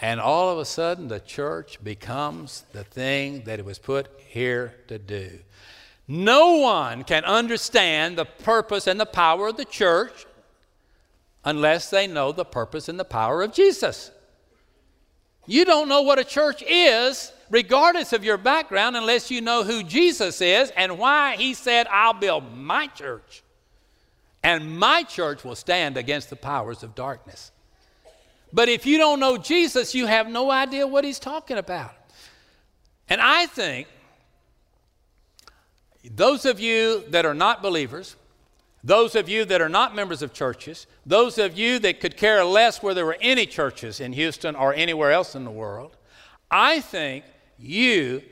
and 0.00 0.20
all 0.20 0.50
of 0.50 0.58
a 0.58 0.64
sudden, 0.64 1.06
the 1.06 1.20
church 1.20 1.78
becomes 1.84 2.64
the 2.72 2.82
thing 2.82 3.44
that 3.44 3.60
it 3.60 3.64
was 3.64 3.78
put 3.78 4.08
here 4.26 4.74
to 4.88 4.98
do. 4.98 5.38
No 6.08 6.56
one 6.56 7.04
can 7.04 7.22
understand 7.22 8.18
the 8.18 8.24
purpose 8.24 8.88
and 8.88 8.98
the 8.98 9.06
power 9.06 9.46
of 9.46 9.58
the 9.58 9.64
church 9.64 10.26
unless 11.44 11.88
they 11.88 12.08
know 12.08 12.32
the 12.32 12.44
purpose 12.44 12.88
and 12.88 12.98
the 12.98 13.04
power 13.04 13.42
of 13.44 13.52
Jesus. 13.52 14.10
You 15.46 15.64
don't 15.64 15.88
know 15.88 16.02
what 16.02 16.18
a 16.18 16.24
church 16.24 16.62
is, 16.66 17.30
regardless 17.54 18.12
of 18.12 18.24
your 18.24 18.36
background, 18.36 18.96
unless 18.96 19.30
you 19.30 19.40
know 19.40 19.62
who 19.62 19.84
Jesus 19.84 20.40
is 20.40 20.72
and 20.72 20.98
why 20.98 21.36
he 21.36 21.54
said, 21.54 21.86
I'll 21.86 22.12
build 22.12 22.52
my 22.52 22.88
church. 22.88 23.44
And 24.42 24.76
my 24.76 25.04
church 25.04 25.44
will 25.44 25.54
stand 25.54 25.96
against 25.96 26.30
the 26.30 26.36
powers 26.36 26.82
of 26.82 26.96
darkness. 26.96 27.52
But 28.52 28.68
if 28.68 28.86
you 28.86 28.98
don't 28.98 29.20
know 29.20 29.38
Jesus, 29.38 29.94
you 29.94 30.06
have 30.06 30.28
no 30.28 30.50
idea 30.50 30.84
what 30.84 31.04
he's 31.04 31.20
talking 31.20 31.56
about. 31.56 31.94
And 33.08 33.20
I 33.20 33.46
think 33.46 33.86
those 36.10 36.44
of 36.46 36.58
you 36.58 37.04
that 37.10 37.24
are 37.24 37.34
not 37.34 37.62
believers, 37.62 38.16
those 38.82 39.14
of 39.14 39.28
you 39.28 39.44
that 39.44 39.62
are 39.62 39.68
not 39.68 39.94
members 39.94 40.22
of 40.22 40.32
churches, 40.32 40.88
those 41.06 41.38
of 41.38 41.56
you 41.56 41.78
that 41.78 42.00
could 42.00 42.16
care 42.16 42.44
less 42.44 42.82
where 42.82 42.94
there 42.94 43.06
were 43.06 43.18
any 43.20 43.46
churches 43.46 44.00
in 44.00 44.12
Houston 44.12 44.56
or 44.56 44.74
anywhere 44.74 45.12
else 45.12 45.36
in 45.36 45.44
the 45.44 45.52
world, 45.52 45.96
I 46.50 46.80
think 46.80 47.24
you 47.58 48.22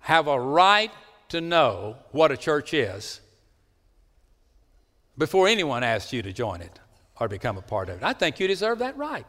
have 0.00 0.28
a 0.28 0.38
right 0.38 0.90
to 1.28 1.40
know 1.40 1.96
what 2.12 2.30
a 2.30 2.36
church 2.36 2.72
is 2.74 3.20
before 5.18 5.48
anyone 5.48 5.82
asks 5.82 6.12
you 6.12 6.22
to 6.22 6.32
join 6.32 6.60
it 6.60 6.78
or 7.18 7.28
become 7.28 7.56
a 7.56 7.62
part 7.62 7.88
of 7.88 7.98
it. 7.98 8.04
I 8.04 8.12
think 8.12 8.38
you 8.38 8.46
deserve 8.46 8.78
that 8.80 8.96
right. 8.96 9.26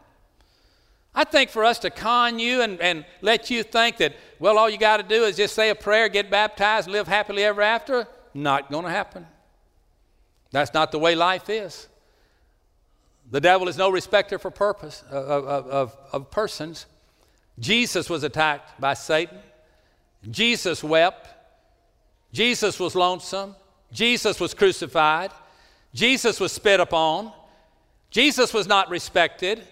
I 1.15 1.23
think 1.23 1.49
for 1.49 1.63
us 1.63 1.79
to 1.79 1.89
con 1.89 2.37
you 2.37 2.61
and, 2.61 2.79
and 2.79 3.05
let 3.21 3.49
you 3.49 3.63
think 3.63 3.97
that, 3.97 4.15
well, 4.37 4.57
all 4.57 4.69
you 4.69 4.77
got 4.77 4.97
to 4.97 5.03
do 5.03 5.23
is 5.23 5.35
just 5.37 5.55
say 5.55 5.69
a 5.69 5.75
prayer, 5.75 6.09
get 6.09 6.29
baptized, 6.29 6.87
live 6.87 7.07
happily 7.07 7.43
ever 7.43 7.61
after, 7.61 8.07
not 8.35 8.69
going 8.69 8.85
to 8.85 8.91
happen. 8.91 9.25
That's 10.51 10.73
not 10.73 10.91
the 10.91 10.99
way 10.99 11.15
life 11.15 11.49
is. 11.49 11.87
The 13.31 13.41
devil 13.41 13.67
is 13.67 13.77
no 13.77 13.89
respecter 13.89 14.37
for 14.37 14.51
purpose 14.51 15.03
of, 15.09 15.45
of, 15.45 15.67
of, 15.67 15.97
of 16.13 16.31
persons. 16.31 16.85
Jesus 17.59 18.09
was 18.09 18.23
attacked 18.23 18.79
by 18.79 18.93
Satan. 18.93 19.39
Jesus 20.29 20.83
wept. 20.83 21.27
Jesus 22.31 22.79
was 22.79 22.95
lonesome. 22.95 23.55
Jesus 23.91 24.39
was 24.39 24.53
crucified. 24.53 25.31
Jesus 25.93 26.39
was 26.39 26.51
spit 26.51 26.79
upon. 26.79 27.31
Jesus 28.09 28.53
was 28.53 28.67
not 28.67 28.89
respected. 28.89 29.63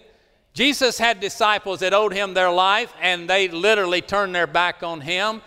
Jesus 0.52 0.98
had 0.98 1.20
disciples 1.20 1.80
that 1.80 1.92
owed 1.92 2.12
him 2.12 2.34
their 2.34 2.50
life 2.50 2.92
and 3.00 3.28
they 3.28 3.48
literally 3.48 4.00
turned 4.00 4.34
their 4.34 4.46
back 4.46 4.82
on 4.82 5.02
him. 5.02 5.42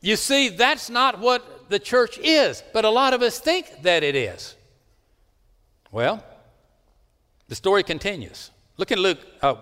You 0.00 0.16
see, 0.16 0.48
that's 0.48 0.90
not 0.90 1.20
what 1.20 1.70
the 1.70 1.78
church 1.78 2.18
is, 2.18 2.62
but 2.72 2.84
a 2.84 2.90
lot 2.90 3.14
of 3.14 3.22
us 3.22 3.38
think 3.38 3.82
that 3.82 4.02
it 4.02 4.14
is. 4.14 4.56
Well, 5.90 6.22
the 7.48 7.54
story 7.54 7.82
continues. 7.82 8.50
Look 8.76 8.90
in 8.90 8.98
Luke, 8.98 9.20
uh, 9.40 9.54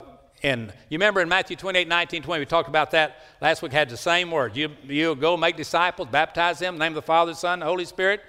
and 0.44 0.72
you 0.88 0.98
remember 0.98 1.20
in 1.20 1.28
Matthew 1.28 1.56
28 1.56 1.88
19, 1.88 2.22
20, 2.22 2.40
we 2.40 2.46
talked 2.46 2.68
about 2.68 2.92
that 2.92 3.24
last 3.40 3.62
week, 3.62 3.72
had 3.72 3.88
the 3.88 3.96
same 3.96 4.30
word. 4.30 4.56
You, 4.56 4.70
you 4.84 5.16
go 5.16 5.36
make 5.36 5.56
disciples, 5.56 6.08
baptize 6.08 6.60
them, 6.60 6.78
name 6.78 6.94
the 6.94 7.02
Father, 7.02 7.32
the 7.32 7.36
Son, 7.36 7.58
the 7.58 7.66
Holy 7.66 7.84
Spirit. 7.84 8.20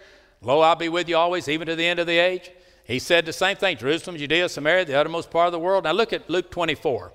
Lo, 0.42 0.62
I'll 0.62 0.76
be 0.76 0.90
with 0.90 1.08
you 1.08 1.18
always, 1.18 1.48
even 1.48 1.68
to 1.68 1.76
the 1.76 1.86
end 1.86 2.00
of 2.00 2.08
the 2.08 2.18
age. 2.18 2.50
He 2.86 2.98
said 2.98 3.26
the 3.28 3.34
same 3.34 3.58
thing 3.58 3.78
Jerusalem, 3.78 4.18
Judea, 4.18 4.50
Samaria, 4.50 4.86
the 4.86 4.96
uttermost 4.96 5.30
part 5.30 5.46
of 5.46 5.52
the 5.52 5.60
world. 5.60 5.84
Now 5.84 5.92
look 5.92 6.14
at 6.14 6.30
Luke 6.30 6.50
24. 6.50 7.12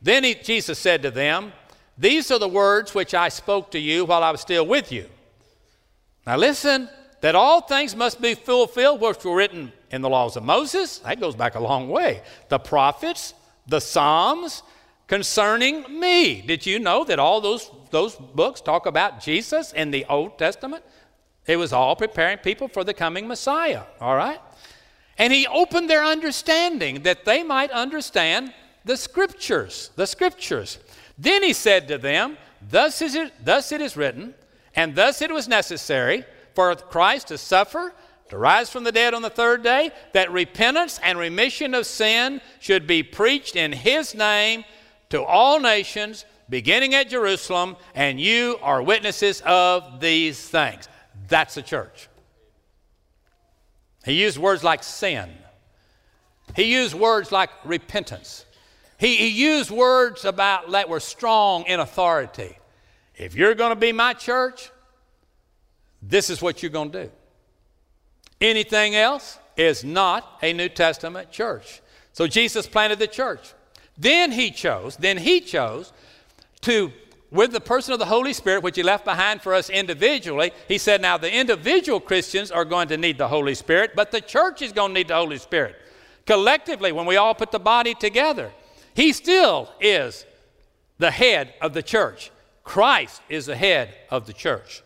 Then 0.00 0.22
he, 0.22 0.34
Jesus 0.34 0.78
said 0.78 1.02
to 1.02 1.10
them, 1.10 1.52
These 1.98 2.30
are 2.30 2.38
the 2.38 2.48
words 2.48 2.94
which 2.94 3.14
I 3.14 3.28
spoke 3.30 3.72
to 3.72 3.78
you 3.80 4.04
while 4.04 4.22
I 4.22 4.30
was 4.30 4.40
still 4.40 4.66
with 4.66 4.92
you 4.92 5.08
now 6.26 6.36
listen, 6.36 6.88
that 7.20 7.34
all 7.34 7.60
things 7.60 7.94
must 7.94 8.20
be 8.20 8.34
fulfilled 8.34 9.00
which 9.00 9.24
were 9.24 9.36
written 9.36 9.72
in 9.90 10.02
the 10.02 10.08
laws 10.08 10.36
of 10.36 10.42
Moses. 10.42 10.98
That 10.98 11.20
goes 11.20 11.36
back 11.36 11.54
a 11.54 11.60
long 11.60 11.88
way. 11.88 12.22
The 12.48 12.58
prophets, 12.58 13.32
the 13.66 13.80
Psalms 13.80 14.62
concerning 15.06 16.00
me. 16.00 16.40
Did 16.40 16.66
you 16.66 16.78
know 16.78 17.04
that 17.04 17.18
all 17.18 17.40
those, 17.40 17.70
those 17.90 18.16
books 18.16 18.60
talk 18.60 18.86
about 18.86 19.20
Jesus 19.20 19.72
in 19.72 19.90
the 19.90 20.04
Old 20.06 20.38
Testament? 20.38 20.84
It 21.46 21.56
was 21.56 21.72
all 21.72 21.94
preparing 21.94 22.38
people 22.38 22.68
for 22.68 22.82
the 22.82 22.94
coming 22.94 23.28
Messiah, 23.28 23.82
all 24.00 24.16
right? 24.16 24.40
And 25.18 25.32
he 25.32 25.46
opened 25.46 25.88
their 25.88 26.04
understanding 26.04 27.02
that 27.02 27.24
they 27.24 27.42
might 27.42 27.70
understand 27.70 28.52
the 28.84 28.96
scriptures, 28.96 29.90
the 29.96 30.06
scriptures. 30.06 30.78
Then 31.16 31.42
he 31.42 31.52
said 31.52 31.88
to 31.88 31.98
them, 31.98 32.36
Thus 32.68 33.00
is 33.00 33.14
it, 33.14 33.32
thus 33.44 33.72
it 33.72 33.80
is 33.80 33.96
written, 33.96 34.34
and 34.74 34.94
thus 34.94 35.22
it 35.22 35.30
was 35.30 35.46
necessary 35.48 36.24
for 36.54 36.74
Christ 36.74 37.28
to 37.28 37.38
suffer, 37.38 37.94
to 38.28 38.38
rise 38.38 38.70
from 38.70 38.84
the 38.84 38.92
dead 38.92 39.14
on 39.14 39.22
the 39.22 39.30
third 39.30 39.62
day, 39.62 39.90
that 40.12 40.32
repentance 40.32 40.98
and 41.02 41.18
remission 41.18 41.74
of 41.74 41.86
sin 41.86 42.40
should 42.60 42.86
be 42.86 43.02
preached 43.02 43.56
in 43.56 43.72
His 43.72 44.14
name 44.14 44.64
to 45.10 45.22
all 45.22 45.60
nations, 45.60 46.24
beginning 46.48 46.94
at 46.94 47.08
Jerusalem, 47.08 47.76
and 47.94 48.20
you 48.20 48.58
are 48.62 48.82
witnesses 48.82 49.42
of 49.46 50.00
these 50.00 50.48
things. 50.48 50.88
That's 51.28 51.54
the 51.54 51.62
church. 51.62 52.08
He 54.04 54.12
used 54.12 54.38
words 54.38 54.62
like 54.62 54.82
sin. 54.82 55.30
He 56.54 56.64
used 56.64 56.94
words 56.94 57.32
like 57.32 57.50
repentance. 57.64 58.44
He, 58.98 59.16
he 59.16 59.28
used 59.28 59.70
words 59.70 60.24
about 60.24 60.70
that 60.70 60.88
were 60.88 61.00
strong 61.00 61.64
in 61.64 61.80
authority. 61.80 62.56
If 63.16 63.34
you're 63.34 63.54
going 63.54 63.70
to 63.70 63.76
be 63.76 63.92
my 63.92 64.12
church, 64.12 64.70
this 66.02 66.30
is 66.30 66.40
what 66.40 66.62
you're 66.62 66.70
going 66.70 66.92
to 66.92 67.04
do. 67.04 67.10
Anything 68.40 68.94
else 68.94 69.38
is 69.56 69.84
not 69.84 70.38
a 70.42 70.52
New 70.52 70.68
Testament 70.68 71.30
church. 71.30 71.80
So 72.12 72.26
Jesus 72.26 72.66
planted 72.66 72.98
the 72.98 73.06
church. 73.06 73.54
Then 73.98 74.32
he 74.32 74.50
chose, 74.50 74.96
then 74.96 75.16
he 75.16 75.40
chose 75.40 75.92
to, 76.62 76.92
with 77.30 77.52
the 77.52 77.60
person 77.60 77.92
of 77.92 77.98
the 77.98 78.06
Holy 78.06 78.32
Spirit, 78.32 78.62
which 78.62 78.76
he 78.76 78.82
left 78.82 79.04
behind 79.04 79.40
for 79.40 79.54
us 79.54 79.70
individually, 79.70 80.52
he 80.68 80.76
said, 80.76 81.00
now 81.00 81.16
the 81.16 81.32
individual 81.32 81.98
Christians 82.00 82.50
are 82.50 82.64
going 82.64 82.88
to 82.88 82.96
need 82.96 83.16
the 83.16 83.28
Holy 83.28 83.54
Spirit, 83.54 83.92
but 83.96 84.10
the 84.10 84.20
church 84.20 84.60
is 84.60 84.72
going 84.72 84.90
to 84.90 84.94
need 84.94 85.08
the 85.08 85.14
Holy 85.14 85.38
Spirit. 85.38 85.76
Collectively, 86.26 86.92
when 86.92 87.06
we 87.06 87.16
all 87.16 87.34
put 87.34 87.52
the 87.52 87.58
body 87.58 87.94
together, 87.94 88.50
he 88.94 89.12
still 89.12 89.70
is 89.80 90.26
the 90.98 91.10
head 91.10 91.54
of 91.60 91.72
the 91.72 91.82
church. 91.82 92.30
Christ 92.64 93.22
is 93.28 93.46
the 93.46 93.56
head 93.56 93.94
of 94.10 94.26
the 94.26 94.32
church. 94.32 94.82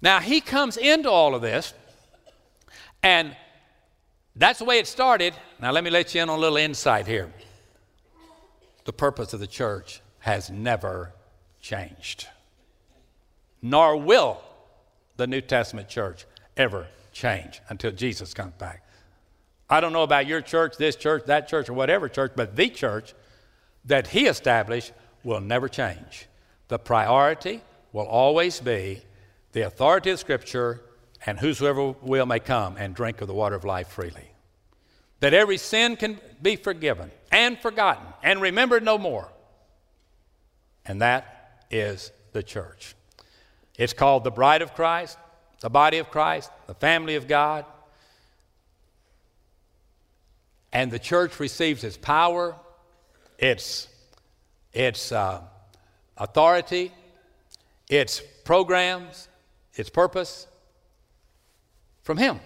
Now, 0.00 0.20
he 0.20 0.40
comes 0.40 0.76
into 0.76 1.10
all 1.10 1.34
of 1.34 1.42
this, 1.42 1.74
and 3.02 3.36
that's 4.36 4.58
the 4.58 4.64
way 4.64 4.78
it 4.78 4.86
started. 4.86 5.34
Now, 5.60 5.72
let 5.72 5.84
me 5.84 5.90
let 5.90 6.14
you 6.14 6.22
in 6.22 6.30
on 6.30 6.38
a 6.38 6.40
little 6.40 6.56
insight 6.56 7.06
here. 7.06 7.32
The 8.84 8.92
purpose 8.92 9.32
of 9.32 9.40
the 9.40 9.46
church 9.46 10.00
has 10.20 10.50
never 10.50 11.12
changed, 11.60 12.26
nor 13.60 13.96
will 13.96 14.40
the 15.16 15.26
New 15.26 15.40
Testament 15.40 15.88
church 15.88 16.26
ever 16.56 16.86
change 17.12 17.60
until 17.68 17.92
Jesus 17.92 18.34
comes 18.34 18.54
back. 18.54 18.84
I 19.70 19.80
don't 19.80 19.92
know 19.92 20.02
about 20.02 20.26
your 20.26 20.40
church, 20.40 20.76
this 20.76 20.96
church, 20.96 21.24
that 21.26 21.48
church, 21.48 21.68
or 21.68 21.74
whatever 21.74 22.08
church, 22.08 22.32
but 22.34 22.56
the 22.56 22.68
church 22.68 23.14
that 23.84 24.08
he 24.08 24.26
established 24.26 24.92
will 25.22 25.40
never 25.40 25.68
change. 25.68 26.26
The 26.68 26.78
priority 26.78 27.62
will 27.92 28.06
always 28.06 28.60
be 28.60 29.02
the 29.52 29.62
authority 29.62 30.10
of 30.10 30.18
Scripture 30.18 30.80
and 31.24 31.38
whosoever 31.38 31.92
will 32.02 32.26
may 32.26 32.40
come 32.40 32.76
and 32.76 32.94
drink 32.94 33.20
of 33.20 33.28
the 33.28 33.34
water 33.34 33.54
of 33.54 33.64
life 33.64 33.88
freely. 33.88 34.30
That 35.20 35.34
every 35.34 35.56
sin 35.56 35.96
can 35.96 36.20
be 36.40 36.56
forgiven 36.56 37.10
and 37.30 37.58
forgotten 37.58 38.06
and 38.22 38.40
remembered 38.40 38.82
no 38.82 38.98
more. 38.98 39.28
And 40.84 41.00
that 41.00 41.64
is 41.70 42.10
the 42.32 42.42
church. 42.42 42.96
It's 43.76 43.92
called 43.92 44.24
the 44.24 44.30
bride 44.30 44.62
of 44.62 44.74
Christ, 44.74 45.16
the 45.60 45.70
body 45.70 45.98
of 45.98 46.10
Christ, 46.10 46.50
the 46.66 46.74
family 46.74 47.14
of 47.14 47.28
God. 47.28 47.64
And 50.72 50.90
the 50.90 50.98
church 50.98 51.38
receives 51.38 51.84
its 51.84 51.96
power, 51.96 52.56
its, 53.38 53.88
its 54.72 55.12
uh, 55.12 55.42
authority, 56.16 56.90
its 57.88 58.20
programs, 58.44 59.28
its 59.74 59.88
purpose 59.88 60.48
from 62.02 62.18
Him. 62.18 62.40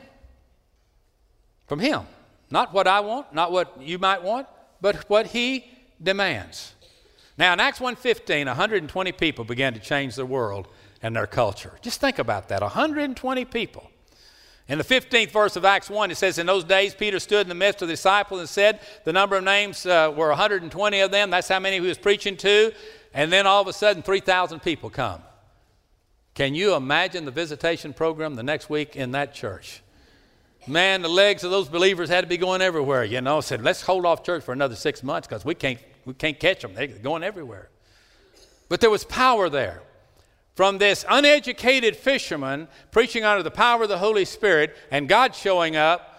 From 1.66 1.80
Him. 1.80 2.02
Not 2.50 2.72
what 2.72 2.86
I 2.86 3.00
want, 3.00 3.34
not 3.34 3.50
what 3.50 3.80
you 3.80 3.98
might 3.98 4.22
want, 4.22 4.46
but 4.80 5.08
what 5.10 5.26
He 5.26 5.64
demands. 6.02 6.74
Now, 7.38 7.52
in 7.52 7.60
Acts 7.60 7.80
1.15, 7.80 8.46
120 8.46 9.12
people 9.12 9.44
began 9.44 9.74
to 9.74 9.80
change 9.80 10.14
the 10.14 10.24
world 10.24 10.68
and 11.02 11.14
their 11.14 11.26
culture. 11.26 11.72
Just 11.82 12.00
think 12.00 12.18
about 12.18 12.48
that 12.48 12.62
120 12.62 13.44
people. 13.46 13.90
In 14.68 14.78
the 14.78 14.84
15th 14.84 15.30
verse 15.30 15.54
of 15.54 15.64
Acts 15.64 15.88
1, 15.88 16.10
it 16.10 16.16
says, 16.16 16.38
In 16.38 16.46
those 16.46 16.64
days, 16.64 16.94
Peter 16.94 17.20
stood 17.20 17.42
in 17.42 17.48
the 17.48 17.54
midst 17.54 17.82
of 17.82 17.88
the 17.88 17.94
disciples 17.94 18.40
and 18.40 18.48
said, 18.48 18.80
The 19.04 19.12
number 19.12 19.36
of 19.36 19.44
names 19.44 19.86
uh, 19.86 20.12
were 20.16 20.28
120 20.28 21.00
of 21.00 21.10
them. 21.10 21.30
That's 21.30 21.46
how 21.46 21.60
many 21.60 21.76
he 21.78 21.86
was 21.86 21.98
preaching 21.98 22.36
to. 22.38 22.72
And 23.14 23.32
then 23.32 23.46
all 23.46 23.62
of 23.62 23.68
a 23.68 23.72
sudden, 23.72 24.02
3,000 24.02 24.60
people 24.60 24.90
come. 24.90 25.22
Can 26.36 26.54
you 26.54 26.74
imagine 26.74 27.24
the 27.24 27.30
visitation 27.30 27.94
program 27.94 28.34
the 28.34 28.42
next 28.42 28.68
week 28.68 28.94
in 28.94 29.12
that 29.12 29.32
church? 29.32 29.80
Man, 30.66 31.00
the 31.00 31.08
legs 31.08 31.44
of 31.44 31.50
those 31.50 31.66
believers 31.66 32.10
had 32.10 32.20
to 32.20 32.26
be 32.26 32.36
going 32.36 32.60
everywhere, 32.60 33.04
you 33.04 33.22
know. 33.22 33.40
Said, 33.40 33.62
let's 33.62 33.80
hold 33.80 34.04
off 34.04 34.22
church 34.22 34.44
for 34.44 34.52
another 34.52 34.74
six 34.74 35.02
months 35.02 35.26
because 35.26 35.46
we 35.46 35.54
can't, 35.54 35.78
we 36.04 36.12
can't 36.12 36.38
catch 36.38 36.60
them. 36.60 36.74
They're 36.74 36.88
going 36.88 37.22
everywhere. 37.22 37.70
But 38.68 38.82
there 38.82 38.90
was 38.90 39.02
power 39.02 39.48
there. 39.48 39.82
From 40.54 40.76
this 40.76 41.06
uneducated 41.08 41.96
fisherman 41.96 42.68
preaching 42.90 43.24
under 43.24 43.42
the 43.42 43.50
power 43.50 43.84
of 43.84 43.88
the 43.88 43.98
Holy 43.98 44.26
Spirit 44.26 44.76
and 44.90 45.08
God 45.08 45.34
showing 45.34 45.74
up, 45.74 46.12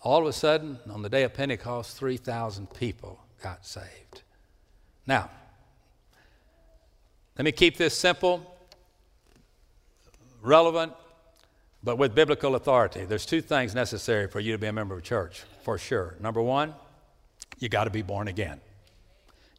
all 0.00 0.22
of 0.22 0.26
a 0.26 0.32
sudden, 0.32 0.78
on 0.88 1.02
the 1.02 1.10
day 1.10 1.24
of 1.24 1.34
Pentecost, 1.34 1.98
3,000 1.98 2.72
people 2.72 3.20
got 3.42 3.66
saved. 3.66 4.22
Now, 5.06 5.28
let 7.36 7.44
me 7.44 7.52
keep 7.52 7.76
this 7.76 7.96
simple, 7.96 8.56
relevant, 10.42 10.92
but 11.82 11.96
with 11.96 12.14
biblical 12.14 12.54
authority. 12.54 13.04
There's 13.04 13.26
two 13.26 13.40
things 13.40 13.74
necessary 13.74 14.28
for 14.28 14.40
you 14.40 14.52
to 14.52 14.58
be 14.58 14.66
a 14.66 14.72
member 14.72 14.94
of 14.94 15.00
a 15.00 15.02
church, 15.04 15.42
for 15.62 15.78
sure. 15.78 16.16
Number 16.20 16.42
one, 16.42 16.74
you 17.58 17.68
got 17.68 17.84
to 17.84 17.90
be 17.90 18.02
born 18.02 18.28
again. 18.28 18.60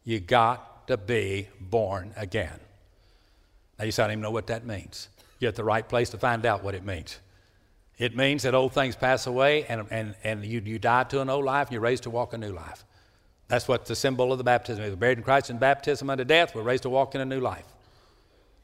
You 0.04 0.20
got 0.20 0.86
to 0.86 0.96
be 0.96 1.48
born 1.60 2.12
again. 2.16 2.60
Now, 3.78 3.86
you 3.86 3.92
say, 3.92 4.04
I 4.04 4.06
don't 4.06 4.12
even 4.12 4.22
know 4.22 4.30
what 4.30 4.46
that 4.46 4.64
means. 4.64 5.08
You're 5.40 5.48
at 5.48 5.56
the 5.56 5.64
right 5.64 5.86
place 5.86 6.10
to 6.10 6.18
find 6.18 6.46
out 6.46 6.62
what 6.62 6.74
it 6.74 6.84
means. 6.84 7.18
It 7.98 8.16
means 8.16 8.42
that 8.42 8.54
old 8.54 8.72
things 8.72 8.96
pass 8.96 9.26
away 9.26 9.64
and, 9.66 9.86
and, 9.90 10.14
and 10.24 10.44
you, 10.44 10.60
you 10.64 10.78
die 10.78 11.04
to 11.04 11.20
an 11.20 11.30
old 11.30 11.44
life 11.44 11.68
and 11.68 11.72
you're 11.72 11.80
raised 11.80 12.04
to 12.04 12.10
walk 12.10 12.32
a 12.32 12.38
new 12.38 12.52
life. 12.52 12.84
That's 13.54 13.68
what 13.68 13.86
the 13.86 13.94
symbol 13.94 14.32
of 14.32 14.38
the 14.38 14.42
baptism 14.42 14.82
is. 14.82 14.90
We're 14.90 14.96
buried 14.96 15.18
in 15.18 15.22
Christ 15.22 15.48
in 15.48 15.58
baptism 15.58 16.10
unto 16.10 16.24
death. 16.24 16.56
We're 16.56 16.62
raised 16.62 16.82
to 16.82 16.90
walk 16.90 17.14
in 17.14 17.20
a 17.20 17.24
new 17.24 17.38
life. 17.38 17.64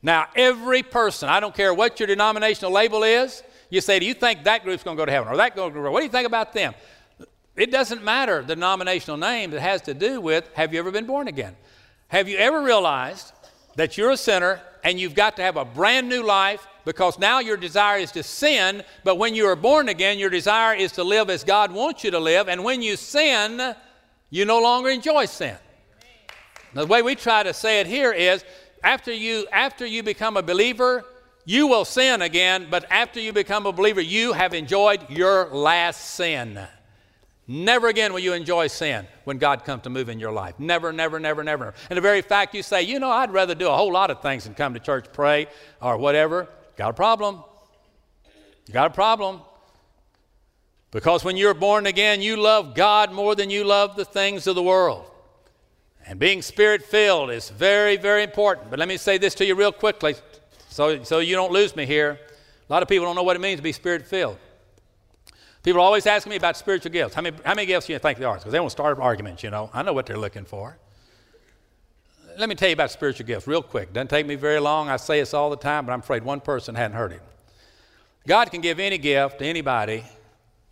Now, 0.03 0.27
every 0.35 0.83
person, 0.83 1.29
I 1.29 1.39
don't 1.39 1.55
care 1.55 1.73
what 1.73 2.01
your 2.01 2.09
denominational 2.09 2.73
label 2.73 3.05
is, 3.05 3.45
you 3.69 3.81
say, 3.83 4.01
Do 4.01 4.07
you 4.07 4.15
think 4.15 4.43
that 4.43 4.65
group's 4.65 4.83
going 4.83 4.97
to 4.97 5.01
go 5.01 5.07
to 5.07 5.13
heaven 5.13 5.33
or 5.33 5.37
that 5.37 5.55
going 5.55 5.73
to 5.73 5.81
go? 5.81 5.93
What 5.93 6.01
do 6.01 6.07
you 6.07 6.11
think 6.11 6.27
about 6.27 6.53
them? 6.55 6.75
It 7.55 7.71
doesn't 7.71 8.03
matter 8.03 8.41
the 8.43 8.57
denominational 8.57 9.17
name. 9.17 9.55
It 9.55 9.61
has 9.61 9.81
to 9.83 9.95
do 9.95 10.21
with 10.21 10.51
have 10.55 10.73
you 10.73 10.81
ever 10.81 10.91
been 10.91 11.07
born 11.07 11.29
again? 11.29 11.55
Have 12.09 12.29
you 12.29 12.39
ever 12.39 12.61
realized 12.61 13.31
that 13.77 13.97
you're 13.97 14.11
a 14.11 14.17
sinner 14.17 14.61
and 14.83 14.99
you've 14.99 15.15
got 15.15 15.37
to 15.37 15.43
have 15.43 15.57
a 15.57 15.65
brand 15.65 16.09
new 16.09 16.25
life 16.25 16.67
because 16.85 17.17
now 17.17 17.39
your 17.39 17.57
desire 17.57 18.01
is 18.01 18.11
to 18.11 18.25
sin, 18.25 18.83
but 19.05 19.19
when 19.19 19.37
you 19.37 19.47
are 19.47 19.55
born 19.55 19.89
again, 19.89 20.19
your 20.19 20.31
desire 20.31 20.75
is 20.75 20.91
to 20.93 21.05
live 21.05 21.31
as 21.31 21.45
God 21.45 21.71
wants 21.71 22.03
you 22.03 22.11
to 22.11 22.19
live. 22.19 22.49
And 22.49 22.65
when 22.65 22.83
you 22.83 22.97
sin, 22.97 23.77
you 24.31 24.45
no 24.45 24.61
longer 24.61 24.89
enjoy 24.89 25.27
sin. 25.27 25.57
Now, 26.75 26.83
the 26.83 26.87
way 26.87 27.03
we 27.03 27.17
try 27.17 27.43
to 27.43 27.53
say 27.53 27.81
it 27.81 27.87
here 27.87 28.13
is 28.13 28.45
after 28.83 29.13
you, 29.13 29.47
after 29.53 29.85
you 29.85 30.03
become 30.03 30.37
a 30.37 30.43
believer, 30.43 31.05
you 31.45 31.67
will 31.67 31.85
sin 31.85 32.23
again, 32.23 32.69
but 32.71 32.87
after 32.91 33.19
you 33.21 33.33
become 33.33 33.67
a 33.67 33.73
believer, 33.73 34.01
you 34.01 34.33
have 34.33 34.55
enjoyed 34.55 35.11
your 35.11 35.49
last 35.49 36.15
sin. 36.15 36.61
Never 37.49 37.89
again 37.89 38.13
will 38.13 38.21
you 38.21 38.33
enjoy 38.33 38.69
sin 38.69 39.09
when 39.25 39.39
God 39.39 39.65
comes 39.65 39.83
to 39.83 39.91
move 39.91 40.09
in 40.09 40.21
your 40.21 40.31
life. 40.31 40.61
Never, 40.61 40.93
never, 40.93 41.19
never, 41.19 41.43
never. 41.43 41.75
And 41.89 41.97
the 41.97 42.01
very 42.01 42.23
fact 42.23 42.55
you 42.55 42.63
say, 42.63 42.83
you 42.83 43.01
know, 43.01 43.11
I'd 43.11 43.33
rather 43.33 43.57
do 43.57 43.67
a 43.67 43.77
whole 43.77 43.93
lot 43.93 44.13
of 44.13 44.23
things 44.23 44.45
than 44.45 44.55
come 44.55 44.75
to 44.75 44.81
church, 44.81 45.07
pray, 45.13 45.49
or 45.83 45.97
whatever, 45.97 46.49
got 46.77 46.91
a 46.91 46.93
problem. 46.93 47.43
You 48.67 48.75
got 48.75 48.87
a 48.87 48.95
problem. 48.95 49.41
Because 50.91 51.25
when 51.25 51.37
you're 51.37 51.55
born 51.55 51.87
again, 51.87 52.21
you 52.21 52.37
love 52.37 52.75
God 52.75 53.13
more 53.13 53.35
than 53.35 53.49
you 53.49 53.65
love 53.65 53.97
the 53.97 54.05
things 54.05 54.47
of 54.47 54.57
the 54.57 54.63
world. 54.63 55.09
And 56.07 56.19
being 56.19 56.43
spirit 56.43 56.83
filled 56.83 57.31
is 57.31 57.51
very, 57.51 57.97
very 57.97 58.25
important. 58.25 58.71
But 58.71 58.79
let 58.79 58.89
me 58.89 58.97
say 58.97 59.17
this 59.19 59.35
to 59.37 59.45
you 59.45 59.55
real 59.55 59.73
quickly 59.73 60.17
so, 60.69 61.03
so 61.03 61.19
you 61.19 61.35
don't 61.35 61.53
lose 61.53 61.77
me 61.77 61.85
here. 61.85 62.19
A 62.69 62.73
lot 62.73 62.83
of 62.83 62.89
people 62.89 63.05
don't 63.05 63.17
know 63.17 63.23
what 63.23 63.37
it 63.37 63.41
means 63.41 63.59
to 63.59 63.63
be 63.63 63.73
spirit 63.73 64.07
filled. 64.07 64.39
People 65.63 65.81
are 65.81 65.85
always 65.85 66.07
ask 66.07 66.27
me 66.27 66.37
about 66.37 66.57
spiritual 66.57 66.91
gifts. 66.91 67.15
How 67.15 67.23
many, 67.23 67.37
how 67.45 67.55
many 67.55 67.67
gifts 67.67 67.87
do 67.87 67.93
you 67.93 67.99
think 67.99 68.19
there 68.19 68.29
are? 68.29 68.39
Because 68.39 68.53
they 68.53 68.61
won't 68.61 68.73
start 68.73 68.99
arguments, 68.99 69.43
you 69.43 69.51
know. 69.51 69.69
I 69.75 69.83
know 69.83 69.93
what 69.93 70.07
they're 70.07 70.17
looking 70.17 70.45
for. 70.45 70.79
Let 72.39 72.49
me 72.49 72.55
tell 72.55 72.69
you 72.69 72.73
about 72.73 72.91
spiritual 72.93 73.27
gifts 73.27 73.47
real 73.47 73.63
quick. 73.63 73.93
Doesn't 73.93 74.09
take 74.09 74.27
me 74.27 74.37
very 74.37 74.61
long. 74.61 74.89
I 74.89 74.97
say 74.97 75.21
this 75.21 75.35
all 75.35 75.51
the 75.51 75.57
time, 75.57 75.85
but 75.85 75.93
I'm 75.93 76.01
afraid 76.01 76.23
one 76.23 76.41
person 76.41 76.75
hadn't 76.75 76.97
heard 76.97 77.13
it. 77.13 77.21
God 78.27 78.51
can 78.51 78.61
give 78.61 78.79
any 78.79 78.97
gift 78.97 79.41
to 79.41 79.45
anybody 79.45 80.05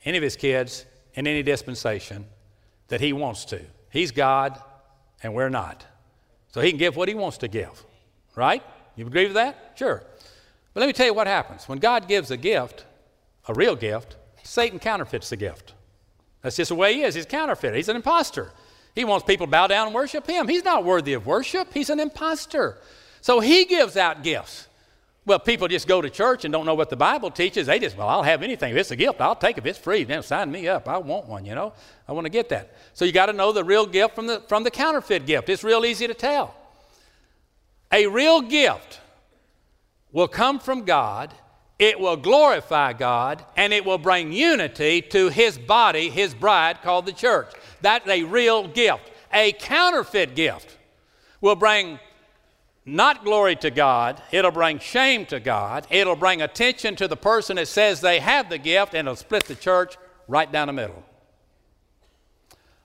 any 0.04 0.16
of 0.16 0.22
his 0.22 0.37
kids 0.37 0.87
in 1.14 1.26
any 1.26 1.42
dispensation 1.42 2.26
that 2.88 3.00
he 3.00 3.12
wants 3.12 3.44
to. 3.46 3.61
He's 3.90 4.11
God 4.11 4.61
and 5.22 5.34
we're 5.34 5.48
not. 5.48 5.84
So 6.52 6.61
he 6.61 6.70
can 6.70 6.78
give 6.78 6.96
what 6.96 7.08
he 7.08 7.14
wants 7.14 7.38
to 7.38 7.48
give, 7.48 7.84
right? 8.34 8.62
You 8.96 9.06
agree 9.06 9.24
with 9.24 9.34
that? 9.34 9.72
Sure. 9.76 10.02
But 10.72 10.80
let 10.80 10.87
me 10.87 10.92
tell 10.92 11.06
you 11.06 11.14
what 11.14 11.26
happens. 11.26 11.68
When 11.68 11.78
God 11.78 12.08
gives 12.08 12.30
a 12.30 12.37
gift, 12.37 12.84
a 13.46 13.54
real 13.54 13.76
gift, 13.76 14.16
Satan 14.42 14.78
counterfeits 14.78 15.30
the 15.30 15.37
gift. 15.37 15.74
That's 16.42 16.56
just 16.56 16.68
the 16.68 16.74
way 16.74 16.94
he 16.94 17.02
is. 17.02 17.14
He's 17.14 17.24
a 17.24 17.28
counterfeiter, 17.28 17.74
he's 17.74 17.88
an 17.88 17.96
impostor. 17.96 18.52
He 18.94 19.04
wants 19.04 19.24
people 19.26 19.46
to 19.46 19.50
bow 19.50 19.66
down 19.66 19.87
and 19.87 19.94
worship 19.94 20.26
him. 20.26 20.48
He's 20.48 20.64
not 20.64 20.84
worthy 20.84 21.12
of 21.12 21.26
worship, 21.26 21.72
he's 21.74 21.90
an 21.90 22.00
impostor. 22.00 22.78
So 23.20 23.40
he 23.40 23.64
gives 23.64 23.96
out 23.96 24.22
gifts. 24.22 24.67
Well, 25.28 25.38
people 25.38 25.68
just 25.68 25.86
go 25.86 26.00
to 26.00 26.08
church 26.08 26.46
and 26.46 26.52
don't 26.52 26.64
know 26.64 26.74
what 26.74 26.88
the 26.88 26.96
Bible 26.96 27.30
teaches. 27.30 27.66
They 27.66 27.78
just, 27.78 27.98
well, 27.98 28.08
I'll 28.08 28.22
have 28.22 28.42
anything. 28.42 28.72
If 28.72 28.78
it's 28.78 28.90
a 28.92 28.96
gift, 28.96 29.20
I'll 29.20 29.36
take 29.36 29.58
it. 29.58 29.60
If 29.60 29.66
it's 29.66 29.78
free, 29.78 30.04
then 30.04 30.22
sign 30.22 30.50
me 30.50 30.66
up. 30.68 30.88
I 30.88 30.96
want 30.96 31.26
one, 31.26 31.44
you 31.44 31.54
know. 31.54 31.74
I 32.08 32.12
want 32.12 32.24
to 32.24 32.30
get 32.30 32.48
that. 32.48 32.74
So 32.94 33.04
you 33.04 33.12
got 33.12 33.26
to 33.26 33.34
know 33.34 33.52
the 33.52 33.62
real 33.62 33.84
gift 33.84 34.14
from 34.14 34.26
the, 34.26 34.40
from 34.48 34.64
the 34.64 34.70
counterfeit 34.70 35.26
gift. 35.26 35.50
It's 35.50 35.62
real 35.62 35.84
easy 35.84 36.06
to 36.06 36.14
tell. 36.14 36.54
A 37.92 38.06
real 38.06 38.40
gift 38.40 39.00
will 40.12 40.28
come 40.28 40.58
from 40.58 40.86
God, 40.86 41.34
it 41.78 42.00
will 42.00 42.16
glorify 42.16 42.94
God, 42.94 43.44
and 43.54 43.74
it 43.74 43.84
will 43.84 43.98
bring 43.98 44.32
unity 44.32 45.02
to 45.02 45.28
His 45.28 45.58
body, 45.58 46.08
His 46.08 46.32
bride 46.32 46.80
called 46.80 47.04
the 47.04 47.12
church. 47.12 47.52
That's 47.82 48.08
a 48.08 48.22
real 48.22 48.66
gift. 48.66 49.10
A 49.34 49.52
counterfeit 49.52 50.34
gift 50.34 50.78
will 51.42 51.54
bring 51.54 51.98
not 52.88 53.24
glory 53.24 53.57
to 53.57 53.70
God, 53.70 54.22
it'll 54.33 54.51
bring 54.51 54.79
shame 54.79 55.27
to 55.27 55.40
God, 55.40 55.87
it'll 55.90 56.16
bring 56.16 56.42
attention 56.42 56.96
to 56.96 57.09
the 57.09 57.16
person 57.16 57.57
that 57.57 57.68
says 57.68 58.01
they 58.01 58.18
have 58.20 58.48
the 58.48 58.59
gift, 58.59 58.94
and 58.94 59.07
it'll 59.07 59.16
split 59.16 59.44
the 59.44 59.55
church 59.55 59.96
right 60.27 60.51
down 60.51 60.68
the 60.68 60.72
middle. 60.72 61.05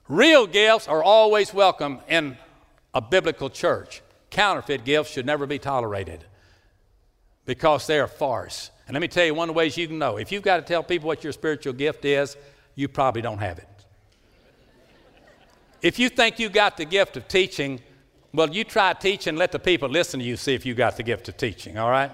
Real 0.08 0.46
gifts 0.46 0.88
are 0.88 1.04
always 1.04 1.54
welcome 1.54 2.00
in 2.10 2.38
a 2.94 3.02
biblical 3.02 3.50
church. 3.50 4.02
Counterfeit 4.30 4.84
gifts 4.84 5.12
should 5.12 5.26
never 5.26 5.46
be 5.46 5.60
tolerated 5.60 6.24
because 7.46 7.88
they're 7.88 8.04
a 8.04 8.08
farce. 8.08 8.72
And 8.88 8.96
let 8.96 9.02
me 9.02 9.08
tell 9.08 9.26
you 9.26 9.34
one 9.34 9.50
of 9.50 9.56
the 9.56 9.58
ways 9.58 9.78
you 9.78 9.88
can 9.88 9.98
know. 9.98 10.18
If 10.18 10.32
you've 10.32 10.44
got 10.44 10.58
to 10.58 10.64
tell 10.64 10.84
people 10.84 11.08
what 11.08 11.24
your 11.24 11.34
spiritual 11.34 11.74
gift 11.74 12.04
is, 12.04 12.36
you 12.76 12.88
probably 12.88 13.22
don't 13.22 13.40
have 13.40 13.60
it. 13.60 13.68
If 15.82 16.00
you 16.00 16.10
think 16.10 16.40
you 16.40 16.50
got 16.50 16.78
the 16.78 16.86
gift 16.86 17.18
of 17.18 17.28
teaching, 17.28 17.82
well, 18.34 18.50
you 18.50 18.64
try 18.64 18.94
teaching, 18.94 19.36
let 19.36 19.52
the 19.52 19.60
people 19.60 19.90
listen 19.90 20.20
to 20.20 20.26
you, 20.26 20.36
see 20.36 20.54
if 20.54 20.66
you 20.66 20.74
got 20.74 20.98
the 20.98 21.04
gift 21.04 21.30
of 21.30 21.38
teaching, 21.38 21.78
all 21.78 21.92
right? 21.92 22.12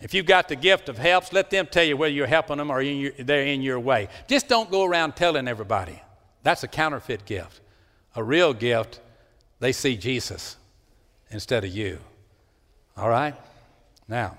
If 0.00 0.12
you've 0.12 0.26
got 0.26 0.48
the 0.48 0.56
gift 0.56 0.88
of 0.88 0.98
helps, 0.98 1.32
let 1.32 1.50
them 1.50 1.66
tell 1.70 1.84
you 1.84 1.96
whether 1.96 2.12
you're 2.12 2.26
helping 2.26 2.58
them 2.58 2.70
or 2.70 2.82
in 2.82 2.98
your, 2.98 3.12
they're 3.12 3.44
in 3.44 3.62
your 3.62 3.78
way. 3.78 4.08
Just 4.26 4.48
don't 4.48 4.70
go 4.70 4.84
around 4.84 5.14
telling 5.14 5.46
everybody. 5.46 6.02
That's 6.42 6.64
a 6.64 6.68
counterfeit 6.68 7.24
gift. 7.24 7.60
A 8.16 8.22
real 8.22 8.52
gift, 8.52 9.00
they 9.60 9.72
see 9.72 9.96
Jesus 9.96 10.56
instead 11.30 11.64
of 11.64 11.70
you. 11.70 11.98
All 12.96 13.08
right? 13.08 13.34
Now, 14.08 14.36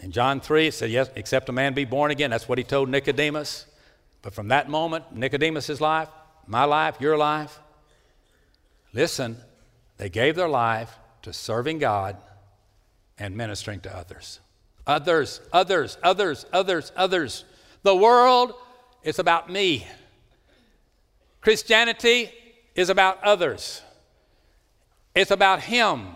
in 0.00 0.12
John 0.12 0.40
3, 0.40 0.68
it 0.68 0.74
said, 0.74 0.90
Yes, 0.90 1.10
except 1.14 1.48
a 1.48 1.52
man 1.52 1.74
be 1.74 1.84
born 1.84 2.10
again. 2.10 2.30
That's 2.30 2.48
what 2.48 2.58
he 2.58 2.64
told 2.64 2.88
Nicodemus. 2.88 3.66
But 4.22 4.34
from 4.34 4.48
that 4.48 4.68
moment, 4.68 5.14
Nicodemus' 5.14 5.80
life, 5.80 6.08
my 6.46 6.64
life, 6.64 7.00
your 7.00 7.16
life, 7.16 7.58
Listen, 8.92 9.36
they 9.96 10.08
gave 10.08 10.36
their 10.36 10.48
life 10.48 10.98
to 11.22 11.32
serving 11.32 11.78
God 11.78 12.16
and 13.18 13.36
ministering 13.36 13.80
to 13.80 13.96
others. 13.96 14.40
Others, 14.86 15.40
others, 15.52 15.98
others, 16.02 16.46
others, 16.52 16.92
others. 16.96 17.44
The 17.82 17.94
world 17.94 18.54
is 19.02 19.18
about 19.18 19.50
me. 19.50 19.86
Christianity 21.40 22.30
is 22.74 22.90
about 22.90 23.22
others. 23.22 23.82
It's 25.14 25.30
about 25.30 25.60
Him. 25.60 26.08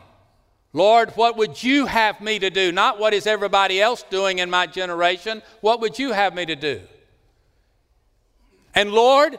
Lord, 0.73 1.11
what 1.11 1.37
would 1.37 1.63
you 1.63 1.87
have 1.87 2.21
me 2.21 2.39
to 2.41 2.51
do? 2.51 2.73
Not 2.73 2.99
what 2.99 3.15
is 3.15 3.27
everybody 3.27 3.81
else 3.81 4.03
doing 4.11 4.41
in 4.41 4.51
my 4.51 4.67
generation. 4.67 5.43
What 5.61 5.81
would 5.81 5.99
you 5.99 6.13
have 6.13 6.35
me 6.35 6.47
to 6.47 6.57
do? 6.57 6.81
And 8.75 8.91
Lord, 8.91 9.39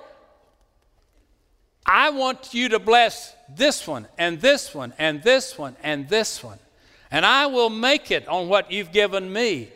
I 1.86 2.10
want 2.10 2.54
you 2.54 2.70
to 2.70 2.80
bless 2.80 3.36
this 3.48 3.88
one 3.88 4.08
and 4.18 4.42
this 4.42 4.74
one 4.74 4.94
and 4.98 5.22
this 5.22 5.58
one 5.58 5.76
and 5.84 6.10
this 6.10 6.44
one. 6.44 6.58
And 7.12 7.26
I 7.26 7.46
will 7.46 7.70
make 7.70 8.10
it 8.10 8.28
on 8.28 8.50
what 8.50 8.72
you've 8.72 8.92
given 8.92 9.32
me. 9.32 9.70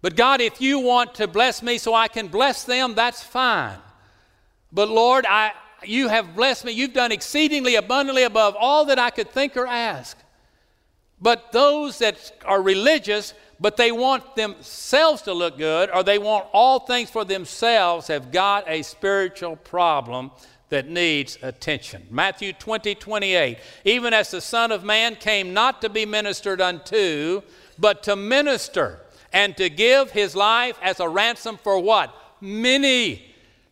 But 0.00 0.16
God, 0.16 0.40
if 0.40 0.60
you 0.60 0.78
want 0.78 1.14
to 1.16 1.26
bless 1.26 1.62
me 1.62 1.78
so 1.78 1.94
I 1.94 2.08
can 2.08 2.28
bless 2.28 2.64
them, 2.64 2.94
that's 2.94 3.22
fine. 3.22 3.78
But 4.72 4.88
Lord, 4.88 5.26
I, 5.28 5.52
you 5.84 6.08
have 6.08 6.34
blessed 6.36 6.64
me. 6.64 6.72
You've 6.72 6.92
done 6.92 7.12
exceedingly 7.12 7.74
abundantly 7.74 8.22
above 8.22 8.56
all 8.58 8.84
that 8.86 8.98
I 8.98 9.10
could 9.10 9.30
think 9.30 9.56
or 9.56 9.66
ask. 9.66 10.16
But 11.20 11.52
those 11.52 11.98
that 11.98 12.32
are 12.44 12.60
religious, 12.60 13.34
but 13.60 13.76
they 13.76 13.92
want 13.92 14.34
themselves 14.34 15.22
to 15.22 15.32
look 15.32 15.56
good, 15.56 15.88
or 15.90 16.02
they 16.02 16.18
want 16.18 16.46
all 16.52 16.80
things 16.80 17.10
for 17.10 17.24
themselves, 17.24 18.08
have 18.08 18.32
got 18.32 18.68
a 18.68 18.82
spiritual 18.82 19.54
problem 19.54 20.32
that 20.72 20.88
needs 20.88 21.36
attention. 21.42 22.06
Matthew 22.10 22.54
20, 22.54 22.94
28. 22.94 23.58
Even 23.84 24.14
as 24.14 24.30
the 24.30 24.40
Son 24.40 24.72
of 24.72 24.82
Man 24.82 25.16
came 25.16 25.52
not 25.52 25.82
to 25.82 25.90
be 25.90 26.06
ministered 26.06 26.62
unto, 26.62 27.42
but 27.78 28.02
to 28.04 28.16
minister 28.16 28.98
and 29.34 29.54
to 29.58 29.68
give 29.68 30.12
his 30.12 30.34
life 30.34 30.78
as 30.80 30.98
a 30.98 31.06
ransom 31.06 31.58
for 31.58 31.78
what? 31.78 32.14
Many. 32.40 33.22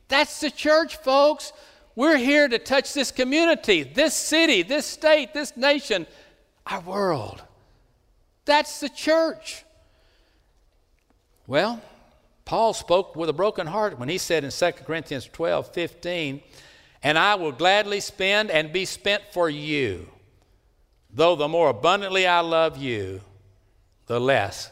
That's 0.08 0.40
the 0.40 0.50
church, 0.50 0.96
folks. 0.96 1.54
We're 1.96 2.18
here 2.18 2.48
to 2.48 2.58
touch 2.58 2.92
this 2.92 3.10
community, 3.10 3.82
this 3.82 4.14
city, 4.14 4.62
this 4.62 4.84
state, 4.84 5.32
this 5.32 5.56
nation, 5.56 6.06
our 6.66 6.80
world. 6.80 7.42
That's 8.44 8.78
the 8.80 8.90
church. 8.90 9.64
Well, 11.46 11.80
Paul 12.44 12.74
spoke 12.74 13.16
with 13.16 13.30
a 13.30 13.32
broken 13.32 13.66
heart 13.66 13.98
when 13.98 14.10
he 14.10 14.18
said 14.18 14.44
in 14.44 14.50
2 14.50 14.72
Corinthians 14.84 15.26
12 15.32 15.72
15, 15.72 16.42
and 17.02 17.18
I 17.18 17.34
will 17.34 17.52
gladly 17.52 18.00
spend 18.00 18.50
and 18.50 18.72
be 18.72 18.84
spent 18.84 19.22
for 19.32 19.48
you. 19.48 20.08
Though 21.12 21.34
the 21.36 21.48
more 21.48 21.70
abundantly 21.70 22.26
I 22.26 22.40
love 22.40 22.76
you, 22.76 23.20
the 24.06 24.20
less 24.20 24.70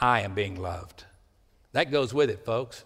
I 0.00 0.20
am 0.20 0.34
being 0.34 0.60
loved. 0.60 1.04
That 1.72 1.90
goes 1.90 2.12
with 2.12 2.30
it, 2.30 2.44
folks. 2.44 2.84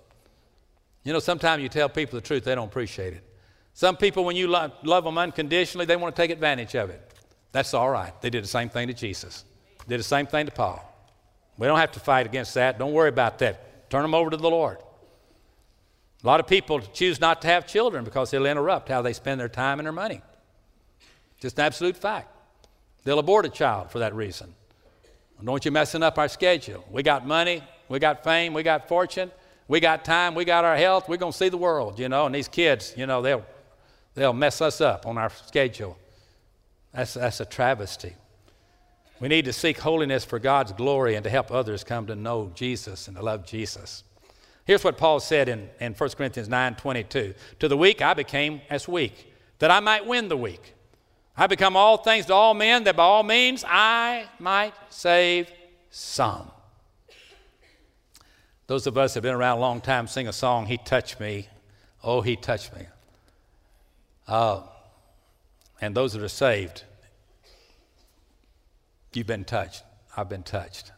You 1.02 1.12
know, 1.12 1.18
sometimes 1.18 1.62
you 1.62 1.68
tell 1.68 1.88
people 1.88 2.18
the 2.18 2.26
truth, 2.26 2.44
they 2.44 2.54
don't 2.54 2.68
appreciate 2.68 3.12
it. 3.12 3.22
Some 3.74 3.96
people, 3.96 4.24
when 4.24 4.36
you 4.36 4.48
love, 4.48 4.72
love 4.84 5.04
them 5.04 5.18
unconditionally, 5.18 5.86
they 5.86 5.96
want 5.96 6.16
to 6.16 6.22
take 6.22 6.30
advantage 6.30 6.74
of 6.74 6.90
it. 6.90 7.00
That's 7.52 7.74
all 7.74 7.90
right. 7.90 8.12
They 8.22 8.30
did 8.30 8.42
the 8.42 8.48
same 8.48 8.68
thing 8.68 8.88
to 8.88 8.94
Jesus, 8.94 9.44
did 9.86 10.00
the 10.00 10.04
same 10.04 10.26
thing 10.26 10.46
to 10.46 10.52
Paul. 10.52 10.82
We 11.58 11.66
don't 11.66 11.78
have 11.78 11.92
to 11.92 12.00
fight 12.00 12.26
against 12.26 12.54
that. 12.54 12.78
Don't 12.78 12.92
worry 12.92 13.08
about 13.08 13.38
that. 13.38 13.88
Turn 13.90 14.02
them 14.02 14.14
over 14.14 14.30
to 14.30 14.36
the 14.36 14.50
Lord. 14.50 14.78
A 16.26 16.28
lot 16.28 16.40
of 16.40 16.48
people 16.48 16.80
choose 16.80 17.20
not 17.20 17.40
to 17.42 17.46
have 17.46 17.68
children 17.68 18.02
because 18.02 18.32
they'll 18.32 18.46
interrupt 18.46 18.88
how 18.88 19.00
they 19.00 19.12
spend 19.12 19.38
their 19.38 19.48
time 19.48 19.78
and 19.78 19.86
their 19.86 19.92
money. 19.92 20.22
Just 21.38 21.56
an 21.56 21.64
absolute 21.64 21.96
fact. 21.96 22.34
They'll 23.04 23.20
abort 23.20 23.46
a 23.46 23.48
child 23.48 23.92
for 23.92 24.00
that 24.00 24.12
reason. 24.12 24.52
Don't 25.44 25.64
you 25.64 25.70
messing 25.70 26.02
up 26.02 26.18
our 26.18 26.26
schedule. 26.26 26.84
We 26.90 27.04
got 27.04 27.24
money, 27.24 27.62
we 27.88 28.00
got 28.00 28.24
fame, 28.24 28.54
we 28.54 28.64
got 28.64 28.88
fortune, 28.88 29.30
we 29.68 29.78
got 29.78 30.04
time, 30.04 30.34
we 30.34 30.44
got 30.44 30.64
our 30.64 30.76
health. 30.76 31.08
We're 31.08 31.16
going 31.16 31.30
to 31.30 31.38
see 31.38 31.48
the 31.48 31.58
world, 31.58 31.96
you 31.96 32.08
know. 32.08 32.26
And 32.26 32.34
these 32.34 32.48
kids, 32.48 32.92
you 32.96 33.06
know, 33.06 33.22
they'll, 33.22 33.46
they'll 34.14 34.32
mess 34.32 34.60
us 34.60 34.80
up 34.80 35.06
on 35.06 35.18
our 35.18 35.30
schedule. 35.30 35.96
That's, 36.92 37.14
that's 37.14 37.38
a 37.38 37.44
travesty. 37.44 38.16
We 39.20 39.28
need 39.28 39.44
to 39.44 39.52
seek 39.52 39.78
holiness 39.78 40.24
for 40.24 40.40
God's 40.40 40.72
glory 40.72 41.14
and 41.14 41.22
to 41.22 41.30
help 41.30 41.52
others 41.52 41.84
come 41.84 42.08
to 42.08 42.16
know 42.16 42.50
Jesus 42.52 43.06
and 43.06 43.16
to 43.16 43.22
love 43.22 43.46
Jesus. 43.46 44.02
Here's 44.66 44.82
what 44.82 44.98
Paul 44.98 45.20
said 45.20 45.48
in, 45.48 45.70
in 45.80 45.94
1 45.94 46.10
Corinthians 46.10 46.48
9 46.48 46.74
22. 46.74 47.34
To 47.60 47.68
the 47.68 47.76
weak 47.76 48.02
I 48.02 48.14
became 48.14 48.60
as 48.68 48.88
weak, 48.88 49.32
that 49.60 49.70
I 49.70 49.78
might 49.78 50.04
win 50.04 50.28
the 50.28 50.36
weak. 50.36 50.74
I 51.36 51.46
become 51.46 51.76
all 51.76 51.98
things 51.98 52.26
to 52.26 52.34
all 52.34 52.52
men, 52.52 52.84
that 52.84 52.96
by 52.96 53.04
all 53.04 53.22
means 53.22 53.64
I 53.66 54.26
might 54.40 54.74
save 54.88 55.50
some. 55.90 56.50
Those 58.66 58.88
of 58.88 58.98
us 58.98 59.14
that 59.14 59.18
have 59.18 59.22
been 59.22 59.34
around 59.34 59.58
a 59.58 59.60
long 59.60 59.80
time 59.80 60.08
sing 60.08 60.26
a 60.26 60.32
song, 60.32 60.66
He 60.66 60.78
Touched 60.78 61.20
Me. 61.20 61.46
Oh, 62.02 62.20
He 62.20 62.34
Touched 62.34 62.74
Me. 62.74 62.86
Uh, 64.26 64.62
and 65.80 65.94
those 65.94 66.14
that 66.14 66.22
are 66.22 66.28
saved, 66.28 66.82
you've 69.12 69.28
been 69.28 69.44
touched. 69.44 69.84
I've 70.16 70.28
been 70.28 70.42
touched. 70.42 70.90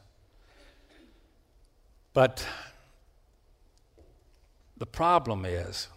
But 2.14 2.46
the 4.78 4.86
problem 4.86 5.44
is, 5.44 5.88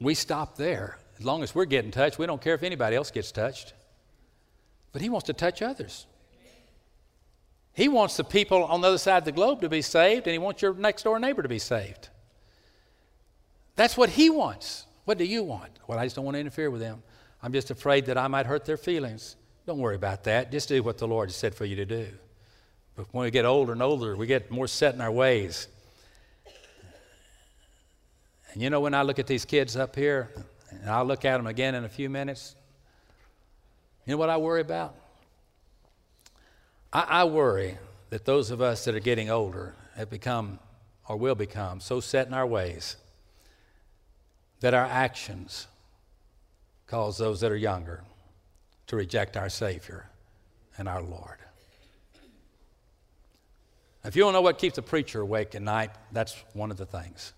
we 0.00 0.14
stop 0.14 0.56
there. 0.56 0.98
As 1.18 1.24
long 1.24 1.42
as 1.42 1.54
we're 1.54 1.66
getting 1.66 1.90
touched, 1.90 2.18
we 2.18 2.26
don't 2.26 2.40
care 2.40 2.54
if 2.54 2.62
anybody 2.62 2.96
else 2.96 3.10
gets 3.10 3.30
touched. 3.30 3.74
But 4.92 5.02
He 5.02 5.08
wants 5.08 5.26
to 5.26 5.32
touch 5.32 5.60
others. 5.60 6.06
He 7.72 7.88
wants 7.88 8.16
the 8.16 8.24
people 8.24 8.64
on 8.64 8.80
the 8.80 8.88
other 8.88 8.98
side 8.98 9.18
of 9.18 9.24
the 9.24 9.32
globe 9.32 9.60
to 9.60 9.68
be 9.68 9.82
saved, 9.82 10.26
and 10.26 10.32
He 10.32 10.38
wants 10.38 10.62
your 10.62 10.74
next 10.74 11.02
door 11.02 11.18
neighbor 11.18 11.42
to 11.42 11.48
be 11.48 11.58
saved. 11.58 12.08
That's 13.76 13.96
what 13.96 14.10
He 14.10 14.30
wants. 14.30 14.86
What 15.04 15.18
do 15.18 15.24
you 15.24 15.42
want? 15.42 15.78
Well, 15.86 15.98
I 15.98 16.04
just 16.04 16.16
don't 16.16 16.24
want 16.24 16.36
to 16.36 16.40
interfere 16.40 16.70
with 16.70 16.80
them. 16.80 17.02
I'm 17.42 17.52
just 17.52 17.70
afraid 17.70 18.06
that 18.06 18.18
I 18.18 18.28
might 18.28 18.46
hurt 18.46 18.64
their 18.64 18.76
feelings. 18.76 19.36
Don't 19.66 19.78
worry 19.78 19.96
about 19.96 20.24
that. 20.24 20.50
Just 20.50 20.68
do 20.68 20.82
what 20.82 20.98
the 20.98 21.06
Lord 21.06 21.28
has 21.28 21.36
said 21.36 21.54
for 21.54 21.64
you 21.64 21.76
to 21.76 21.84
do. 21.84 22.08
But 22.96 23.06
when 23.12 23.24
we 23.24 23.30
get 23.30 23.44
older 23.44 23.72
and 23.72 23.82
older, 23.82 24.16
we 24.16 24.26
get 24.26 24.50
more 24.50 24.66
set 24.66 24.94
in 24.94 25.00
our 25.00 25.12
ways. 25.12 25.68
And 28.52 28.62
you 28.62 28.70
know, 28.70 28.80
when 28.80 28.94
I 28.94 29.02
look 29.02 29.18
at 29.18 29.26
these 29.26 29.44
kids 29.44 29.76
up 29.76 29.94
here, 29.94 30.30
and 30.70 30.88
I'll 30.88 31.04
look 31.04 31.24
at 31.24 31.36
them 31.36 31.46
again 31.46 31.74
in 31.74 31.84
a 31.84 31.88
few 31.88 32.08
minutes, 32.10 32.54
you 34.06 34.12
know 34.12 34.18
what 34.18 34.30
I 34.30 34.36
worry 34.36 34.60
about? 34.60 34.94
I, 36.92 37.06
I 37.08 37.24
worry 37.24 37.78
that 38.10 38.24
those 38.24 38.50
of 38.50 38.60
us 38.60 38.84
that 38.84 38.94
are 38.94 39.00
getting 39.00 39.30
older 39.30 39.74
have 39.96 40.10
become 40.10 40.58
or 41.08 41.16
will 41.16 41.34
become 41.34 41.80
so 41.80 42.00
set 42.00 42.26
in 42.26 42.34
our 42.34 42.46
ways 42.46 42.96
that 44.60 44.74
our 44.74 44.84
actions 44.84 45.66
cause 46.86 47.18
those 47.18 47.40
that 47.40 47.50
are 47.52 47.56
younger 47.56 48.02
to 48.88 48.96
reject 48.96 49.36
our 49.36 49.48
Savior 49.48 50.06
and 50.76 50.88
our 50.88 51.02
Lord. 51.02 51.38
If 54.04 54.16
you 54.16 54.22
don't 54.22 54.32
know 54.32 54.40
what 54.40 54.58
keeps 54.58 54.78
a 54.78 54.82
preacher 54.82 55.20
awake 55.20 55.54
at 55.54 55.62
night, 55.62 55.90
that's 56.10 56.36
one 56.52 56.70
of 56.70 56.76
the 56.76 56.86
things. 56.86 57.32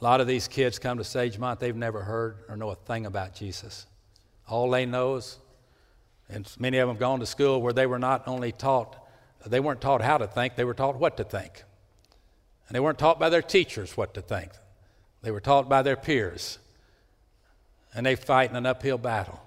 A 0.00 0.04
lot 0.04 0.20
of 0.20 0.26
these 0.26 0.48
kids 0.48 0.78
come 0.78 0.96
to 0.96 1.04
Sagemont, 1.04 1.58
they've 1.58 1.76
never 1.76 2.02
heard 2.02 2.38
or 2.48 2.56
know 2.56 2.70
a 2.70 2.74
thing 2.74 3.04
about 3.04 3.34
Jesus. 3.34 3.86
All 4.48 4.70
they 4.70 4.86
know 4.86 5.16
is, 5.16 5.38
and 6.28 6.50
many 6.58 6.78
of 6.78 6.88
them 6.88 6.96
have 6.96 7.00
gone 7.00 7.20
to 7.20 7.26
school 7.26 7.60
where 7.60 7.74
they 7.74 7.86
were 7.86 7.98
not 7.98 8.26
only 8.26 8.50
taught, 8.50 8.96
they 9.44 9.60
weren't 9.60 9.80
taught 9.80 10.00
how 10.00 10.16
to 10.16 10.26
think, 10.26 10.56
they 10.56 10.64
were 10.64 10.74
taught 10.74 10.96
what 10.96 11.16
to 11.18 11.24
think. 11.24 11.64
And 12.66 12.74
they 12.74 12.80
weren't 12.80 12.98
taught 12.98 13.18
by 13.18 13.28
their 13.28 13.42
teachers 13.42 13.96
what 13.96 14.14
to 14.14 14.22
think, 14.22 14.52
they 15.22 15.30
were 15.30 15.40
taught 15.40 15.68
by 15.68 15.82
their 15.82 15.96
peers. 15.96 16.58
And 17.92 18.06
they 18.06 18.14
fight 18.14 18.52
an 18.52 18.66
uphill 18.66 18.98
battle. 18.98 19.40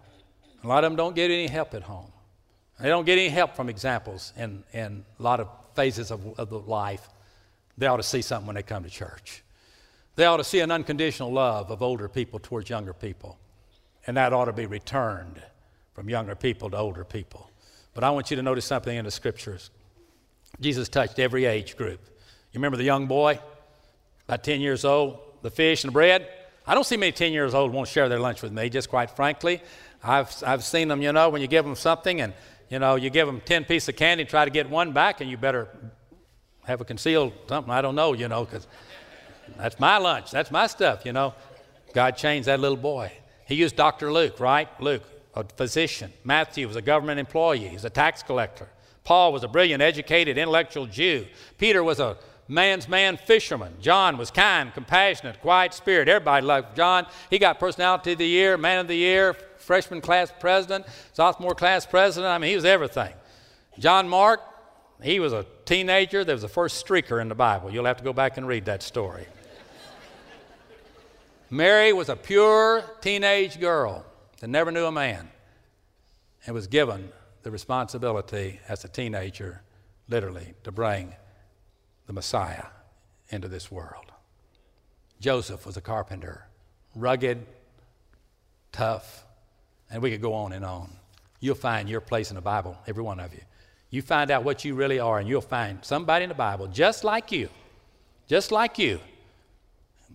A 0.64 0.68
lot 0.68 0.84
of 0.84 0.92
them 0.92 0.98
don't 0.98 1.16
get 1.16 1.32
any 1.32 1.48
help 1.48 1.74
at 1.74 1.84
home. 1.84 2.12
They 2.80 2.90
don't 2.90 3.06
get 3.06 3.18
any 3.18 3.30
help 3.30 3.56
from 3.56 3.70
examples 3.70 4.34
in, 4.36 4.64
in 4.74 5.06
a 5.18 5.24
lot 5.24 5.40
of 5.40 5.48
phases 5.76 6.12
of, 6.12 6.38
of 6.38 6.50
the 6.50 6.60
life. 6.60 7.08
They 7.78 7.88
ought 7.88 7.98
to 7.98 8.04
see 8.04 8.22
something 8.22 8.48
when 8.48 8.56
they 8.56 8.64
come 8.64 8.84
to 8.84 8.90
church. 8.90 9.43
They 10.16 10.26
ought 10.26 10.38
to 10.38 10.44
see 10.44 10.60
an 10.60 10.72
unconditional 10.72 11.32
love 11.32 11.72
of 11.72 11.82
older 11.82 12.08
people 12.08 12.40
towards 12.40 12.70
younger 12.70 12.94
people. 12.94 13.40
And 14.06 14.18
that 14.18 14.34
ought 14.34 14.46
to 14.46 14.54
be 14.54 14.66
returned 14.66 15.42
from 15.94 16.10
younger 16.10 16.36
people 16.36 16.70
to 16.72 16.78
older 16.78 17.04
people. 17.04 17.50
But 17.94 18.04
I 18.04 18.10
want 18.10 18.30
you 18.30 18.38
to 18.38 18.44
notice 18.44 18.66
something 18.66 18.96
in 18.96 19.06
the 19.06 19.12
scriptures. 19.12 19.70
Jesus 20.60 20.90
touched 20.90 21.20
every 21.20 21.46
age 21.46 21.78
group. 21.78 22.00
You 22.52 22.60
remember 22.60 22.78
the 22.78 22.84
young 22.84 23.08
boy, 23.08 23.40
about 24.28 24.44
10 24.44 24.62
years 24.62 24.86
old, 24.86 25.20
the 25.42 25.50
fish 25.50 25.84
and 25.84 25.90
the 25.90 25.94
bread? 25.94 26.28
I 26.66 26.76
don't 26.76 26.86
see 26.86 26.98
many 26.98 27.12
10 27.12 27.34
years 27.34 27.54
old 27.54 27.74
won't 27.74 27.88
share 27.88 28.08
their 28.08 28.20
lunch 28.20 28.42
with 28.42 28.52
me, 28.52 28.70
just 28.70 28.90
quite 28.90 29.10
frankly. 29.12 29.62
I've, 30.04 30.34
I've 30.46 30.64
seen 30.64 30.88
them, 30.88 31.02
you 31.02 31.12
know, 31.12 31.30
when 31.30 31.42
you 31.42 31.48
give 31.48 31.66
them 31.66 31.76
something 31.76 32.22
and, 32.22 32.34
you 32.70 32.80
know, 32.80 32.96
you 32.96 33.10
give 33.10 33.28
them 33.28 33.42
10 33.42 33.66
pieces 33.66 33.90
of 33.90 33.96
candy 33.96 34.26
try 34.26 34.46
to 34.46 34.52
get 34.52 34.70
one 34.70 34.92
back, 34.94 35.22
and 35.22 35.30
you 35.30 35.38
better 35.38 35.68
have 36.66 36.82
a 36.82 36.86
concealed 36.86 37.34
something. 37.48 37.72
I 37.72 37.82
don't 37.82 37.96
know, 37.96 38.14
you 38.14 38.28
know, 38.28 38.46
because 38.46 38.68
that's 39.58 39.80
my 39.80 39.98
lunch. 39.98 40.32
That's 40.32 40.52
my 40.52 40.68
stuff, 40.68 41.06
you 41.06 41.14
know. 41.14 41.34
God 41.94 42.18
changed 42.18 42.48
that 42.48 42.60
little 42.60 42.78
boy. 42.78 43.12
He 43.46 43.56
used 43.56 43.76
Dr. 43.76 44.12
Luke, 44.12 44.40
right? 44.40 44.68
Luke, 44.82 45.04
a 45.36 45.44
physician. 45.44 46.12
Matthew 46.24 46.68
was 46.68 46.76
a 46.76 46.82
government 46.82 47.20
employee, 47.20 47.68
he's 47.68 47.86
a 47.86 47.90
tax 47.90 48.24
collector. 48.24 48.70
Paul 49.04 49.34
was 49.34 49.44
a 49.44 49.48
brilliant, 49.48 49.82
educated, 49.82 50.38
intellectual 50.38 50.86
Jew. 50.86 51.28
Peter 51.58 51.84
was 51.84 52.00
a 52.00 52.18
man's 52.48 52.88
man 52.88 53.18
fisherman. 53.18 53.74
John 53.82 54.18
was 54.18 54.32
kind, 54.32 54.74
compassionate, 54.74 55.42
quiet 55.42 55.74
spirit. 55.74 56.08
Everybody 56.08 56.46
loved 56.46 56.76
John. 56.76 57.08
He 57.30 57.38
got 57.38 57.60
personality 57.60 58.14
of 58.14 58.18
the 58.18 58.28
year, 58.28 58.58
man 58.58 58.80
of 58.80 58.88
the 58.88 58.96
year, 58.96 59.34
freshman 59.58 60.02
class 60.02 60.32
president, 60.40 60.86
sophomore 61.14 61.56
class 61.56 61.86
president. 61.86 62.32
I 62.32 62.38
mean, 62.38 62.50
he 62.50 62.56
was 62.56 62.66
everything. 62.66 63.14
John 63.78 64.08
Mark, 64.08 64.42
he 65.02 65.20
was 65.20 65.34
a 65.34 65.46
teenager 65.66 66.24
There 66.24 66.36
was 66.36 66.44
the 66.44 66.48
first 66.48 66.86
streaker 66.86 67.22
in 67.22 67.28
the 67.28 67.36
Bible. 67.36 67.72
You'll 67.72 67.86
have 67.86 67.98
to 67.98 68.04
go 68.04 68.14
back 68.14 68.38
and 68.38 68.48
read 68.48 68.66
that 68.66 68.84
story. 68.84 69.26
Mary 71.54 71.94
was 71.94 72.10
a 72.10 72.16
pure 72.16 72.84
teenage 73.00 73.60
girl 73.60 74.04
that 74.40 74.48
never 74.48 74.72
knew 74.72 74.86
a 74.86 74.92
man 74.92 75.30
and 76.48 76.56
was 76.56 76.66
given 76.66 77.12
the 77.44 77.52
responsibility 77.52 78.60
as 78.68 78.84
a 78.84 78.88
teenager, 78.88 79.62
literally, 80.10 80.56
to 80.64 80.72
bring 80.72 81.14
the 82.08 82.14
Messiah 82.14 82.66
into 83.30 83.48
this 83.48 83.72
world. 83.72 84.12
Joseph 85.20 85.64
was 85.64 85.78
a 85.78 85.82
carpenter, 85.82 86.48
rugged, 86.96 87.46
tough, 88.72 89.24
and 89.92 90.02
we 90.02 90.10
could 90.10 90.24
go 90.24 90.34
on 90.34 90.54
and 90.54 90.66
on. 90.66 90.90
You'll 91.40 91.54
find 91.54 91.88
your 91.88 92.02
place 92.02 92.32
in 92.32 92.36
the 92.36 92.42
Bible, 92.42 92.80
every 92.88 93.04
one 93.04 93.20
of 93.20 93.32
you. 93.32 93.42
You 93.92 94.02
find 94.02 94.32
out 94.32 94.44
what 94.44 94.66
you 94.66 94.74
really 94.74 94.98
are, 94.98 95.20
and 95.20 95.30
you'll 95.30 95.42
find 95.42 95.86
somebody 95.86 96.24
in 96.24 96.30
the 96.30 96.34
Bible 96.34 96.66
just 96.66 97.04
like 97.04 97.32
you, 97.32 97.50
just 98.28 98.52
like 98.52 98.80
you. 98.80 99.00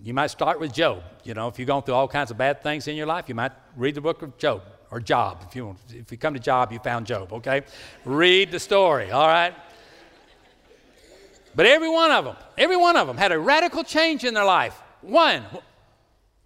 You 0.03 0.15
might 0.15 0.29
start 0.29 0.61
with 0.61 0.73
Job. 0.73 1.03
You 1.25 1.35
know, 1.35 1.49
if 1.49 1.59
you've 1.59 1.67
gone 1.67 1.83
through 1.83 1.95
all 1.95 2.09
kinds 2.09 2.31
of 2.31 2.39
bad 2.39 2.63
things 2.63 2.87
in 2.87 2.97
your 2.97 3.07
life, 3.07 3.29
you 3.29 3.35
might 3.35 3.53
read 3.77 3.95
the 3.95 4.01
book 4.01 4.23
of 4.23 4.39
Job 4.39 4.63
or 4.91 5.01
Job. 5.01 5.45
If 5.49 5.57
you, 5.57 5.67
want, 5.67 5.79
if 5.91 6.11
you 6.13 6.19
come 6.19 6.35
to 6.35 6.41
Job, 6.41 6.73
you 6.73 6.79
found 6.79 7.07
Job, 7.07 7.33
okay? 7.33 7.63
Read 8.05 8.51
the 8.51 8.61
story, 8.61 9.11
all 9.11 9.27
right? 9.27 9.55
But 11.55 11.67
every 11.67 11.89
one 11.89 12.11
of 12.13 12.25
them, 12.25 12.37
every 12.57 12.77
one 12.77 12.97
of 12.97 13.07
them 13.07 13.17
had 13.17 13.33
a 13.33 13.39
radical 13.39 13.83
change 13.83 14.25
in 14.25 14.35
their 14.35 14.45
life. 14.45 14.81
One. 15.01 15.45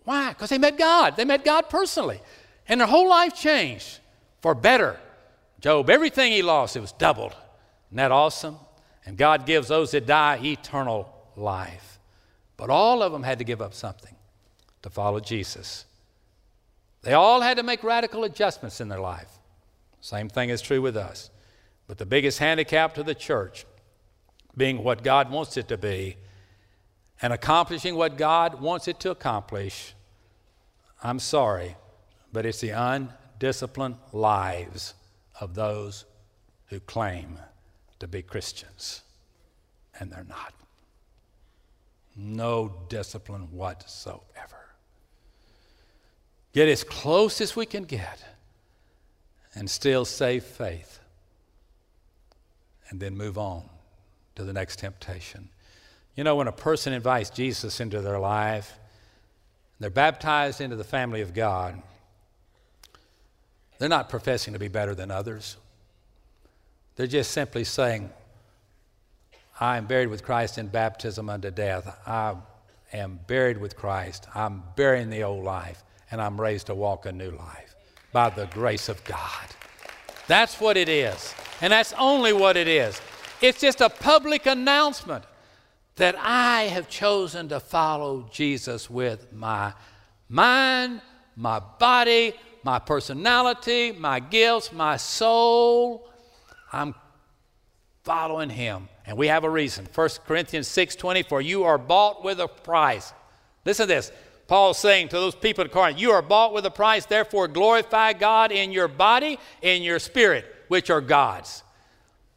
Why? 0.05 0.31
Because 0.31 0.49
they 0.49 0.59
met 0.59 0.79
God. 0.79 1.17
They 1.17 1.25
met 1.25 1.45
God 1.45 1.69
personally. 1.69 2.21
And 2.69 2.81
their 2.81 2.89
whole 2.89 3.09
life 3.09 3.35
changed 3.35 3.99
for 4.41 4.55
better. 4.55 4.99
Job, 5.61 5.91
everything 5.91 6.33
he 6.33 6.43
lost, 6.43 6.77
it 6.77 6.81
was 6.81 6.93
doubled. 6.93 7.35
Isn't 7.89 7.99
that 7.99 8.11
awesome? 8.11 8.57
And 9.05 9.17
God 9.17 9.47
gives 9.47 9.69
those 9.69 9.91
that 9.91 10.07
die 10.07 10.41
eternal 10.43 11.13
life. 11.37 11.92
But 12.63 12.71
all 12.71 13.03
of 13.03 13.11
them 13.11 13.25
had 13.25 13.41
to 13.41 13.45
give 13.45 13.61
up 13.61 13.75
something 13.75 14.15
to 14.83 14.89
follow 14.89 15.19
Jesus. 15.19 15.85
They 17.03 17.13
all 17.13 17.41
had 17.41 17.57
to 17.57 17.65
make 17.65 17.83
radical 17.83 18.23
adjustments 18.23 18.81
in 18.81 18.87
their 18.89 19.01
life. 19.01 19.33
Same 20.01 20.29
thing 20.29 20.49
is 20.49 20.63
true 20.63 20.81
with 20.81 20.97
us. 20.97 21.31
But 21.89 21.99
the 21.99 22.07
biggest 22.07 22.39
handicap 22.39 22.95
to 22.95 23.03
the 23.03 23.17
church 23.17 23.67
being 24.57 24.85
what 24.85 25.03
God 25.03 25.29
wants 25.29 25.57
it 25.57 25.67
to 25.71 25.77
be 25.77 26.19
and 27.21 27.33
accomplishing 27.33 27.97
what 27.97 28.17
God 28.17 28.61
wants 28.61 28.87
it 28.87 29.01
to 29.01 29.11
accomplish, 29.11 29.97
I'm 31.03 31.19
sorry, 31.19 31.75
but 32.33 32.47
it's 32.47 32.61
the 32.61 32.71
undisciplined 32.71 33.97
lives 34.13 34.95
of 35.41 35.57
those 35.57 36.05
who 36.67 36.79
claim 36.79 37.41
to 37.99 38.07
be 38.07 38.23
Christians, 38.23 39.03
and 39.99 40.13
they're 40.13 40.23
not. 40.23 40.55
No 42.17 42.73
discipline 42.89 43.49
whatsoever. 43.53 44.23
Get 46.53 46.69
as 46.69 46.85
close 46.85 47.41
as 47.41 47.57
we 47.57 47.65
can 47.65 47.85
get 47.85 48.23
and 49.55 49.71
still 49.71 50.05
save 50.05 50.45
faith, 50.45 50.99
and 52.89 53.01
then 53.01 53.17
move 53.17 53.37
on 53.37 53.65
to 54.35 54.45
the 54.45 54.53
next 54.53 54.79
temptation. 54.79 55.49
You 56.17 56.25
know, 56.25 56.37
when 56.37 56.49
a 56.49 56.53
person 56.53 56.93
invites 56.93 57.31
Jesus 57.31 57.81
into 57.81 58.01
their 58.01 58.19
life, 58.19 58.79
they're 59.79 59.91
baptized 59.91 60.61
into 60.61 60.77
the 60.77 60.85
family 60.85 61.23
of 61.23 61.35
God, 61.35 61.83
they're 63.79 63.89
not 63.89 64.09
professing 64.09 64.53
to 64.53 64.59
be 64.59 64.69
better 64.69 64.95
than 64.95 65.11
others. 65.11 65.57
They're 66.97 67.07
just 67.07 67.33
simply 67.33 67.65
saying, 67.65 68.11
I 69.61 69.77
am 69.77 69.87
buried 69.87 70.09
with 70.09 70.25
Christ 70.25 70.59
in 70.59 70.69
baptism 70.69 71.29
unto 71.29 71.51
death. 71.51 72.01
I 72.07 72.37
am 72.93 73.21
buried 73.27 73.59
with 73.59 73.77
Christ. 73.77 74.27
I'm 74.35 74.63
burying 74.77 75.11
the 75.11 75.23
old 75.23 75.45
life, 75.45 75.83
and 76.11 76.21
I'm 76.21 76.41
raised 76.41 76.67
to 76.67 76.75
walk 76.75 77.07
a 77.07 77.13
new 77.13 77.31
life 77.31 77.75
by 78.13 78.31
the 78.31 78.47
grace 78.47 78.89
of 78.89 79.03
God. 79.05 79.47
That's 80.27 80.61
what 80.61 80.77
it 80.77 80.89
is. 80.89 81.35
And 81.61 81.73
that's 81.73 81.93
only 81.99 82.33
what 82.33 82.57
it 82.57 82.69
is. 82.69 83.01
It's 83.41 83.61
just 83.61 83.81
a 83.81 83.89
public 83.89 84.47
announcement 84.47 85.25
that 85.97 86.17
I 86.19 86.63
have 86.65 86.89
chosen 86.89 87.49
to 87.51 87.61
follow 87.61 88.29
Jesus 88.33 88.89
with 88.89 89.33
my 89.33 89.75
mind, 90.29 91.03
my 91.37 91.61
body, 91.79 92.35
my 92.65 92.79
personality, 92.79 93.93
my 93.93 94.21
gifts, 94.21 94.73
my 94.73 94.97
soul. 94.97 96.09
I'm 96.73 96.95
following 98.03 98.51
him. 98.51 98.89
And 99.07 99.17
we 99.17 99.29
have 99.29 99.45
a 99.45 99.51
reason. 99.51 99.87
1 99.93 100.25
Corinthians 100.27 100.69
6:20, 100.69 101.23
for 101.23 101.41
you 101.41 101.65
are 101.65 101.79
bought 101.79 102.23
with 102.25 102.41
a 102.41 102.49
price. 102.49 103.13
Listen 103.65 103.87
to 103.89 103.95
this. 103.95 104.13
Paul's 104.49 104.79
saying 104.79 105.09
to 105.09 105.17
those 105.17 105.35
people 105.35 105.65
at 105.65 105.73
Corinth, 105.73 105.99
You 105.99 106.11
are 106.11 106.23
bought 106.23 106.53
with 106.53 106.67
a 106.67 106.71
price, 106.71 107.07
therefore 107.07 107.49
glorify 107.49 108.13
God 108.13 108.53
in 108.53 108.73
your 108.73 108.89
body, 108.89 109.39
in 109.63 109.83
your 109.83 109.99
spirit, 109.99 110.45
which 110.69 110.91
are 110.91 111.01
God's. 111.01 111.63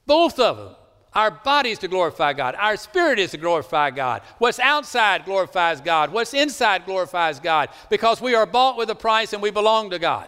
Both 0.05 0.39
of 0.39 0.57
them. 0.57 0.75
Our 1.13 1.31
body 1.31 1.71
is 1.71 1.79
to 1.79 1.87
glorify 1.87 2.33
God. 2.33 2.55
Our 2.55 2.75
spirit 2.75 3.19
is 3.19 3.31
to 3.31 3.37
glorify 3.37 3.89
God. 3.89 4.21
What's 4.37 4.59
outside 4.59 5.23
glorifies 5.23 5.79
God. 5.79 6.11
What's 6.11 6.33
inside 6.33 6.85
glorifies 6.85 7.39
God 7.39 7.69
because 7.89 8.19
we 8.19 8.35
are 8.35 8.45
bought 8.45 8.77
with 8.77 8.89
a 8.89 8.95
price 8.95 9.31
and 9.31 9.41
we 9.41 9.49
belong 9.49 9.91
to 9.91 9.99
God. 9.99 10.27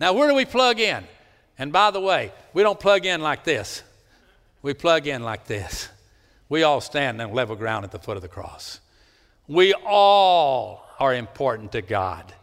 Now, 0.00 0.12
where 0.12 0.28
do 0.28 0.34
we 0.34 0.44
plug 0.44 0.80
in? 0.80 1.04
And 1.56 1.72
by 1.72 1.92
the 1.92 2.00
way, 2.00 2.32
we 2.52 2.64
don't 2.64 2.80
plug 2.80 3.06
in 3.06 3.20
like 3.20 3.44
this. 3.44 3.82
We 4.66 4.74
plug 4.74 5.06
in 5.06 5.22
like 5.22 5.46
this. 5.46 5.88
We 6.48 6.64
all 6.64 6.80
stand 6.80 7.22
on 7.22 7.32
level 7.32 7.54
ground 7.54 7.84
at 7.84 7.92
the 7.92 8.00
foot 8.00 8.16
of 8.16 8.22
the 8.22 8.28
cross. 8.28 8.80
We 9.46 9.72
all 9.74 10.84
are 10.98 11.14
important 11.14 11.70
to 11.70 11.82
God. 11.82 12.34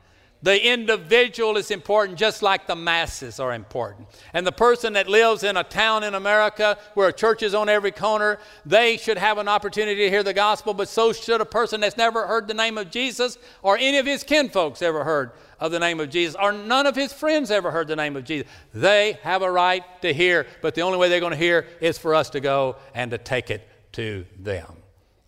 The 0.41 0.71
individual 0.71 1.57
is 1.57 1.69
important 1.69 2.17
just 2.17 2.41
like 2.41 2.65
the 2.65 2.77
masses 2.77 3.41
are 3.41 3.53
important. 3.53 4.07
And 4.33 4.47
the 4.47 4.53
person 4.53 4.93
that 4.93 5.09
lives 5.09 5.43
in 5.43 5.57
a 5.57 5.65
town 5.65 6.05
in 6.05 6.15
America 6.15 6.77
where 6.93 7.09
a 7.09 7.13
church 7.13 7.43
is 7.43 7.53
on 7.53 7.67
every 7.67 7.91
corner, 7.91 8.39
they 8.65 8.95
should 8.95 9.17
have 9.17 9.37
an 9.37 9.49
opportunity 9.49 10.03
to 10.03 10.09
hear 10.09 10.23
the 10.23 10.33
gospel, 10.33 10.73
but 10.73 10.87
so 10.87 11.11
should 11.11 11.41
a 11.41 11.45
person 11.45 11.81
that's 11.81 11.97
never 11.97 12.25
heard 12.25 12.47
the 12.47 12.53
name 12.53 12.77
of 12.77 12.89
Jesus 12.89 13.37
or 13.61 13.77
any 13.77 13.97
of 13.97 14.05
his 14.05 14.23
kinfolks 14.23 14.81
ever 14.81 15.03
heard 15.03 15.31
of 15.63 15.71
the 15.71 15.79
name 15.79 16.01
of 16.01 16.09
Jesus 16.09 16.35
or 16.39 16.51
none 16.51 16.85
of 16.85 16.93
his 16.93 17.13
friends 17.13 17.49
ever 17.49 17.71
heard 17.71 17.87
the 17.87 17.95
name 17.95 18.17
of 18.17 18.25
Jesus. 18.25 18.51
They 18.73 19.17
have 19.23 19.41
a 19.41 19.49
right 19.49 19.83
to 20.01 20.13
hear, 20.13 20.45
but 20.61 20.75
the 20.75 20.81
only 20.81 20.97
way 20.97 21.07
they're 21.07 21.21
going 21.21 21.31
to 21.31 21.37
hear 21.37 21.65
is 21.79 21.97
for 21.97 22.13
us 22.13 22.29
to 22.31 22.41
go 22.41 22.75
and 22.93 23.09
to 23.11 23.17
take 23.17 23.49
it 23.49 23.65
to 23.93 24.25
them. 24.37 24.75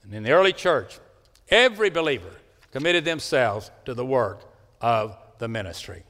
And 0.04 0.14
in 0.14 0.24
the 0.24 0.34
early 0.34 0.52
church, 0.52 1.00
every 1.48 1.90
believer 1.90 2.34
committed 2.72 3.06
themselves 3.06 3.72
to 3.86 3.94
the 3.94 4.06
work 4.06 4.42
of 4.82 5.18
the 5.40 5.48
ministry. 5.48 6.04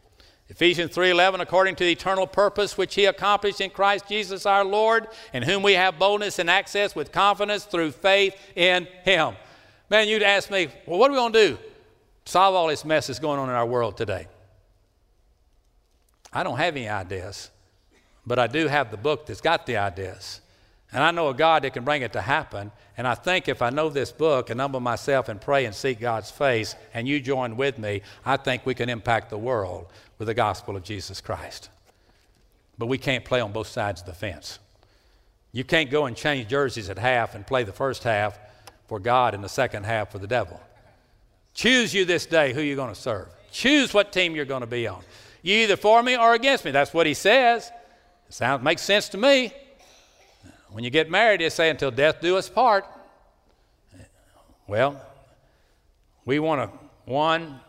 Ephesians 0.50 0.96
3:11 0.96 1.40
according 1.40 1.76
to 1.76 1.84
the 1.84 1.92
eternal 1.92 2.26
purpose 2.26 2.80
which 2.80 2.96
he 2.96 3.06
accomplished 3.06 3.62
in 3.62 3.70
Christ 3.70 4.08
Jesus 4.08 4.48
our 4.48 4.66
Lord 4.66 5.08
in 5.34 5.44
whom 5.44 5.62
we 5.62 5.74
have 5.74 6.00
boldness 6.00 6.40
and 6.40 6.50
access 6.50 6.96
with 6.96 7.12
confidence 7.12 7.66
through 7.66 7.92
faith 7.92 8.36
in 8.56 8.88
him. 9.04 9.36
Man, 9.92 10.08
you'd 10.08 10.24
ask 10.24 10.50
me, 10.50 10.70
"Well, 10.88 10.98
what 10.98 11.12
are 11.12 11.14
we 11.14 11.20
going 11.20 11.34
to 11.34 11.48
do? 11.48 11.58
Solve 12.26 12.56
all 12.56 12.68
this 12.68 12.84
mess 12.84 13.08
that's 13.08 13.20
going 13.20 13.40
on 13.40 13.50
in 13.50 13.56
our 13.56 13.66
world 13.66 13.98
today?" 13.98 14.28
I 16.34 16.44
don't 16.44 16.58
have 16.58 16.76
any 16.76 16.90
ideas, 16.90 17.50
but 18.26 18.40
I 18.40 18.48
do 18.48 18.68
have 18.68 18.92
the 18.92 18.98
book 18.98 19.26
that's 19.26 19.42
got 19.42 19.66
the 19.66 19.78
ideas. 19.78 20.42
And 20.92 21.04
I 21.04 21.12
know 21.12 21.30
a 21.30 21.34
God 21.34 21.64
that 21.64 21.74
can 21.74 21.84
bring 21.84 22.04
it 22.04 22.14
to 22.14 22.22
happen. 22.22 22.72
And 22.98 23.08
I 23.08 23.16
think 23.16 23.48
if 23.48 23.62
I 23.62 23.70
know 23.70 23.90
this 23.90 24.12
book 24.12 24.50
and 24.50 24.62
humble 24.62 24.80
myself 24.80 25.28
and 25.28 25.42
pray 25.42 25.66
and 25.66 25.76
seek 25.76 26.00
God's 26.00 26.32
face, 26.32 26.76
and 26.94 27.08
you 27.08 27.20
join 27.20 27.58
with 27.58 27.78
me, 27.78 28.02
I 28.26 28.38
think 28.38 28.66
we 28.66 28.76
can 28.76 28.90
impact 28.90 29.30
the 29.30 29.38
world 29.38 29.88
with 30.18 30.28
the 30.28 30.34
gospel 30.34 30.76
of 30.76 30.84
Jesus 30.84 31.20
Christ. 31.20 31.70
But 32.78 32.86
we 32.86 32.98
can't 32.98 33.26
play 33.26 33.42
on 33.42 33.52
both 33.52 33.68
sides 33.68 34.02
of 34.02 34.08
the 34.08 34.14
fence. 34.14 34.60
You 35.52 35.64
can't 35.64 35.90
go 35.90 36.06
and 36.06 36.16
change 36.16 36.50
jerseys 36.50 36.90
at 36.90 36.98
half 36.98 37.36
and 37.36 37.48
play 37.48 37.64
the 37.64 37.74
first 37.74 38.04
half 38.04 38.40
for 38.88 39.00
God 39.00 39.34
and 39.34 39.44
the 39.44 39.50
second 39.50 39.86
half 39.86 40.12
for 40.12 40.20
the 40.20 40.28
devil. 40.28 40.62
Choose 41.56 41.94
you 41.94 42.06
this 42.06 42.28
day 42.28 42.54
who 42.54 42.62
you're 42.62 42.76
going 42.76 42.94
to 42.94 43.00
serve. 43.00 43.30
Choose 43.52 43.94
what 43.94 44.12
team 44.12 44.36
you're 44.36 44.46
going 44.46 44.62
to 44.62 44.68
be 44.68 44.88
on. 44.88 45.02
You 45.42 45.56
either 45.64 45.78
for 45.78 46.04
me 46.04 46.16
or 46.16 46.34
against 46.34 46.66
me. 46.66 46.72
That's 46.72 46.94
what 46.94 47.08
he 47.08 47.14
says. 47.14 47.72
It 48.28 48.34
Sounds 48.34 48.64
makes 48.64 48.84
sense 48.84 49.10
to 49.10 49.18
me. 49.18 49.54
When 50.70 50.84
you 50.84 50.90
get 50.90 51.10
married, 51.10 51.40
they 51.40 51.50
say, 51.50 51.70
until 51.70 51.90
death 51.90 52.22
do 52.22 52.38
us 52.38 52.50
part. 52.50 52.86
Well, 54.68 55.02
we 56.26 56.40
want 56.40 56.70
to, 56.70 56.78
one, 57.06 57.60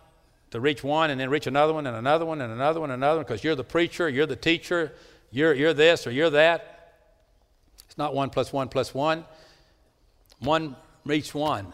to 0.51 0.61
reach 0.61 0.83
one 0.83 1.11
and 1.11 1.21
then 1.21 1.31
reach 1.31 1.47
another 1.47 1.73
one 1.73 1.87
and 1.87 1.97
another 1.97 2.25
one 2.25 2.41
and 2.41 2.53
another 2.53 2.81
one 2.81 2.91
and 2.91 3.03
another 3.03 3.19
one 3.19 3.25
because 3.25 3.45
you're 3.45 3.55
the 3.55 3.65
preacher, 3.65 4.09
you're 4.09 4.27
the 4.27 4.35
teacher, 4.35 4.93
you're, 5.31 5.55
you're 5.55 5.75
this 5.75 6.07
or 6.07 6.11
you're 6.11 6.31
that. 6.31 6.95
It's 7.87 7.99
not 7.99 8.15
one 8.15 8.31
plus 8.31 8.53
one 8.53 8.69
plus 8.69 8.93
one. 8.93 9.25
One 10.41 10.77
reaches 11.05 11.35
one, 11.35 11.73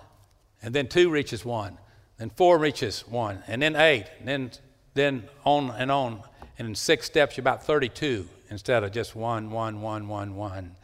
and 0.63 0.75
then 0.75 0.87
two 0.89 1.11
reaches 1.11 1.45
one, 1.45 1.79
then 2.23 2.31
four 2.31 2.57
reaches 2.57 3.01
one, 3.09 3.43
and 3.49 3.61
then 3.61 3.75
eight, 3.75 4.05
and 4.21 4.29
then, 4.29 4.53
then 4.95 5.25
on 5.43 5.73
and 5.77 5.91
on. 5.91 6.23
And 6.57 6.69
in 6.69 6.75
six 6.77 7.05
steps, 7.05 7.37
you're 7.37 7.43
about 7.43 7.65
32 7.65 8.29
instead 8.49 8.85
of 8.85 8.93
just 8.93 9.17
one, 9.17 9.51
one, 9.51 9.81
one, 9.83 10.07
one, 10.07 10.37
one. 10.37 10.77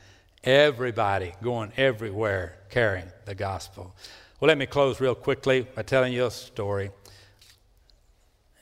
Everybody 0.42 1.34
going 1.40 1.70
everywhere 1.76 2.56
carrying 2.70 3.12
the 3.24 3.36
gospel. 3.36 3.94
Well, 4.40 4.48
let 4.48 4.58
me 4.58 4.66
close 4.66 5.00
real 5.00 5.14
quickly 5.14 5.60
by 5.60 5.82
telling 5.82 6.12
you 6.12 6.26
a 6.26 6.30
story. 6.32 6.90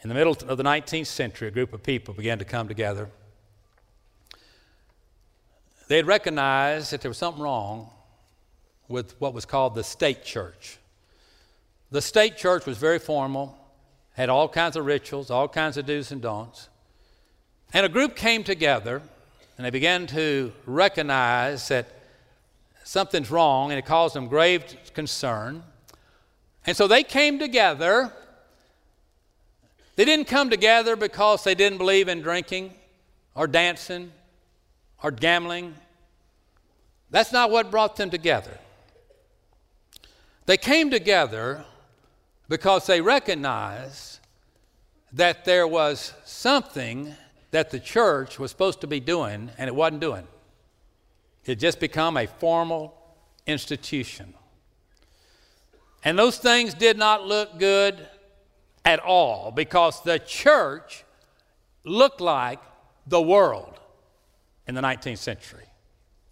In 0.03 0.11
the 0.11 0.15
middle 0.15 0.37
of 0.47 0.59
the 0.59 0.63
19th 0.63 1.07
century, 1.07 1.49
a 1.49 1.53
group 1.53 1.73
of 1.73 1.83
people 1.83 2.13
began 2.13 2.39
to 2.41 2.45
come 2.45 2.69
together. 2.69 3.09
They 5.89 5.97
had 5.97 6.07
recognized 6.07 6.93
that 6.93 7.01
there 7.01 7.09
was 7.09 7.17
something 7.17 7.43
wrong 7.43 7.89
with 8.87 9.19
what 9.19 9.33
was 9.33 9.47
called 9.47 9.75
the 9.75 9.83
state 9.83 10.23
church. 10.23 10.79
The 11.91 12.03
state 12.03 12.37
church 12.37 12.67
was 12.67 12.79
very 12.79 12.99
formal, 12.99 13.57
had 14.15 14.29
all 14.29 14.49
kinds 14.49 14.77
of 14.77 14.85
rituals, 14.87 15.31
all 15.31 15.49
kinds 15.49 15.77
of 15.77 15.87
do's 15.87 16.11
and 16.11 16.21
don'ts. 16.21 16.69
And 17.73 17.87
a 17.87 17.89
group 17.89 18.17
came 18.17 18.43
together 18.43 19.03
and 19.57 19.65
they 19.65 19.71
began 19.71 20.07
to 20.09 20.53
recognize 20.67 21.69
that 21.69 21.87
something's 22.85 23.31
wrong 23.31 23.71
and 23.71 23.79
it 23.79 23.87
caused 23.87 24.15
them 24.15 24.27
grave 24.29 24.65
concern. 24.95 25.63
And 26.67 26.77
so 26.77 26.89
they 26.89 27.05
came 27.05 27.39
together. 27.39 28.13
They 29.95 30.05
didn't 30.05 30.27
come 30.27 30.51
together 30.51 30.97
because 30.97 31.45
they 31.45 31.55
didn't 31.55 31.79
believe 31.79 32.09
in 32.09 32.21
drinking 32.21 32.75
or 33.35 33.47
dancing 33.47 34.13
or 35.03 35.11
gambling. 35.11 35.75
That's 37.11 37.33
not 37.33 37.51
what 37.51 37.71
brought 37.71 37.97
them 37.97 38.11
together. 38.11 38.59
They 40.47 40.57
came 40.57 40.91
together 40.91 41.65
because 42.49 42.87
they 42.87 43.01
recognized 43.01 44.21
that 45.13 45.45
there 45.45 45.67
was 45.67 46.13
something 46.25 47.15
that 47.51 47.71
the 47.71 47.81
church 47.81 48.39
was 48.39 48.51
supposed 48.51 48.81
to 48.83 48.87
be 48.87 49.01
doing 49.01 49.51
and 49.59 49.69
it 49.69 49.75
wasn't 49.75 50.01
doing. 50.01 50.27
It 51.45 51.57
just 51.57 51.81
become 51.81 52.17
a 52.17 52.27
formal 52.27 52.95
institution. 53.47 54.35
And 56.05 56.19
those 56.19 56.39
things 56.39 56.75
did 56.75 56.99
not 56.99 57.27
look 57.27 57.59
good 57.59 58.07
at 58.85 59.01
all 59.01 59.51
because 59.51 60.03
the 60.03 60.19
church 60.19 61.05
looked 61.85 62.21
like 62.21 62.61
the 63.07 63.21
world 63.21 63.81
in 64.67 64.75
the 64.75 64.81
19th 64.81 65.19
century. 65.19 65.67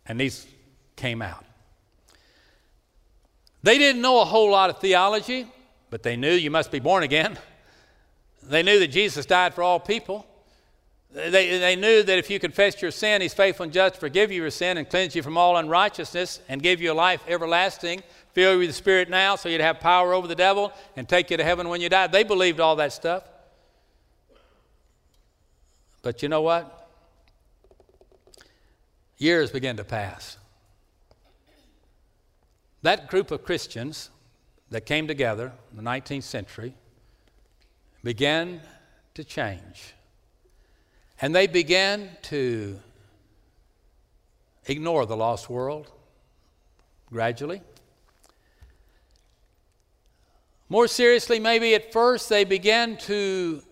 And 0.06 0.20
these 0.20 0.46
came 0.96 1.22
out. 1.22 1.44
They 3.62 3.78
didn't 3.78 4.02
know 4.02 4.20
a 4.20 4.24
whole 4.24 4.50
lot 4.50 4.68
of 4.68 4.78
theology, 4.78 5.46
but 5.94 6.02
they 6.02 6.16
knew 6.16 6.32
you 6.32 6.50
must 6.50 6.72
be 6.72 6.80
born 6.80 7.04
again. 7.04 7.38
They 8.42 8.64
knew 8.64 8.80
that 8.80 8.88
Jesus 8.88 9.26
died 9.26 9.54
for 9.54 9.62
all 9.62 9.78
people. 9.78 10.26
They, 11.12 11.56
they 11.60 11.76
knew 11.76 12.02
that 12.02 12.18
if 12.18 12.28
you 12.28 12.40
confessed 12.40 12.82
your 12.82 12.90
sin, 12.90 13.20
He's 13.20 13.32
faithful 13.32 13.62
and 13.62 13.72
just 13.72 13.94
to 13.94 14.00
forgive 14.00 14.32
you 14.32 14.42
your 14.42 14.50
sin 14.50 14.76
and 14.76 14.90
cleanse 14.90 15.14
you 15.14 15.22
from 15.22 15.38
all 15.38 15.56
unrighteousness 15.56 16.40
and 16.48 16.60
give 16.60 16.80
you 16.80 16.90
a 16.90 16.94
life 16.94 17.22
everlasting, 17.28 18.02
fill 18.32 18.54
you 18.54 18.58
with 18.58 18.70
the 18.70 18.74
Spirit 18.74 19.08
now 19.08 19.36
so 19.36 19.48
you'd 19.48 19.60
have 19.60 19.78
power 19.78 20.12
over 20.12 20.26
the 20.26 20.34
devil 20.34 20.72
and 20.96 21.08
take 21.08 21.30
you 21.30 21.36
to 21.36 21.44
heaven 21.44 21.68
when 21.68 21.80
you 21.80 21.88
die. 21.88 22.08
They 22.08 22.24
believed 22.24 22.58
all 22.58 22.74
that 22.74 22.92
stuff. 22.92 23.22
But 26.02 26.24
you 26.24 26.28
know 26.28 26.42
what? 26.42 26.90
Years 29.16 29.52
began 29.52 29.76
to 29.76 29.84
pass. 29.84 30.38
That 32.82 33.06
group 33.06 33.30
of 33.30 33.44
Christians 33.44 34.10
that 34.74 34.86
came 34.86 35.06
together 35.06 35.52
in 35.70 35.76
the 35.76 35.88
19th 35.88 36.24
century 36.24 36.74
began 38.02 38.60
to 39.14 39.22
change. 39.22 39.94
And 41.20 41.32
they 41.32 41.46
began 41.46 42.10
to 42.22 42.80
ignore 44.66 45.06
the 45.06 45.16
lost 45.16 45.48
world 45.48 45.92
gradually. 47.06 47.62
More 50.68 50.88
seriously, 50.88 51.38
maybe 51.38 51.76
at 51.76 51.92
first, 51.92 52.28
they 52.28 52.42
began 52.42 52.96
to 52.96 53.62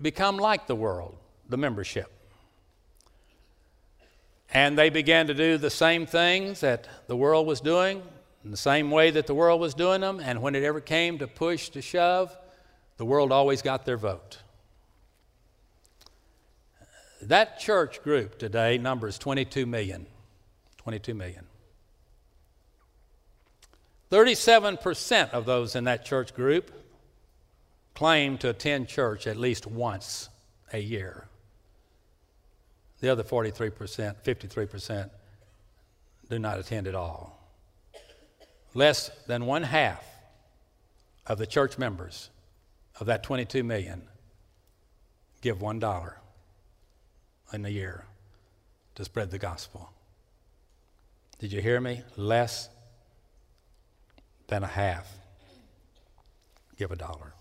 become 0.00 0.38
like 0.38 0.66
the 0.66 0.74
world, 0.74 1.18
the 1.50 1.58
membership. 1.58 2.10
And 4.54 4.78
they 4.78 4.88
began 4.88 5.26
to 5.26 5.34
do 5.34 5.58
the 5.58 5.68
same 5.68 6.06
things 6.06 6.60
that 6.60 6.88
the 7.08 7.16
world 7.16 7.46
was 7.46 7.60
doing, 7.60 8.00
in 8.46 8.52
the 8.52 8.56
same 8.56 8.92
way 8.92 9.10
that 9.10 9.26
the 9.26 9.34
world 9.34 9.60
was 9.60 9.74
doing 9.74 10.02
them. 10.02 10.20
And 10.20 10.40
when 10.40 10.54
it 10.54 10.62
ever 10.62 10.80
came 10.80 11.18
to 11.18 11.26
push, 11.26 11.68
to 11.70 11.82
shove, 11.82 12.34
the 12.96 13.04
world 13.04 13.32
always 13.32 13.60
got 13.60 13.84
their 13.84 13.96
vote. 13.96 14.38
That 17.20 17.58
church 17.58 18.04
group 18.04 18.38
today 18.38 18.78
numbers 18.78 19.18
22 19.18 19.66
million. 19.66 20.06
22 20.76 21.12
million. 21.12 21.44
37% 24.12 25.30
of 25.30 25.44
those 25.44 25.74
in 25.74 25.82
that 25.82 26.04
church 26.04 26.32
group 26.32 26.70
claim 27.94 28.38
to 28.38 28.50
attend 28.50 28.86
church 28.86 29.26
at 29.26 29.36
least 29.36 29.66
once 29.66 30.28
a 30.72 30.78
year. 30.78 31.26
The 33.00 33.08
other 33.08 33.24
43%, 33.24 34.14
53% 34.22 35.10
do 36.30 36.38
not 36.38 36.60
attend 36.60 36.86
at 36.86 36.94
all. 36.94 37.35
Less 38.76 39.10
than 39.26 39.46
one 39.46 39.62
half 39.62 40.04
of 41.26 41.38
the 41.38 41.46
church 41.46 41.78
members 41.78 42.28
of 43.00 43.06
that 43.06 43.22
22 43.22 43.64
million 43.64 44.02
give 45.40 45.60
$1 45.60 46.12
in 47.54 47.64
a 47.64 47.70
year 47.70 48.04
to 48.94 49.02
spread 49.02 49.30
the 49.30 49.38
gospel. 49.38 49.88
Did 51.38 51.54
you 51.54 51.62
hear 51.62 51.80
me? 51.80 52.02
Less 52.18 52.68
than 54.48 54.62
a 54.62 54.66
half. 54.66 55.10
Give 56.76 56.92
a 56.92 56.96
dollar. 56.96 57.32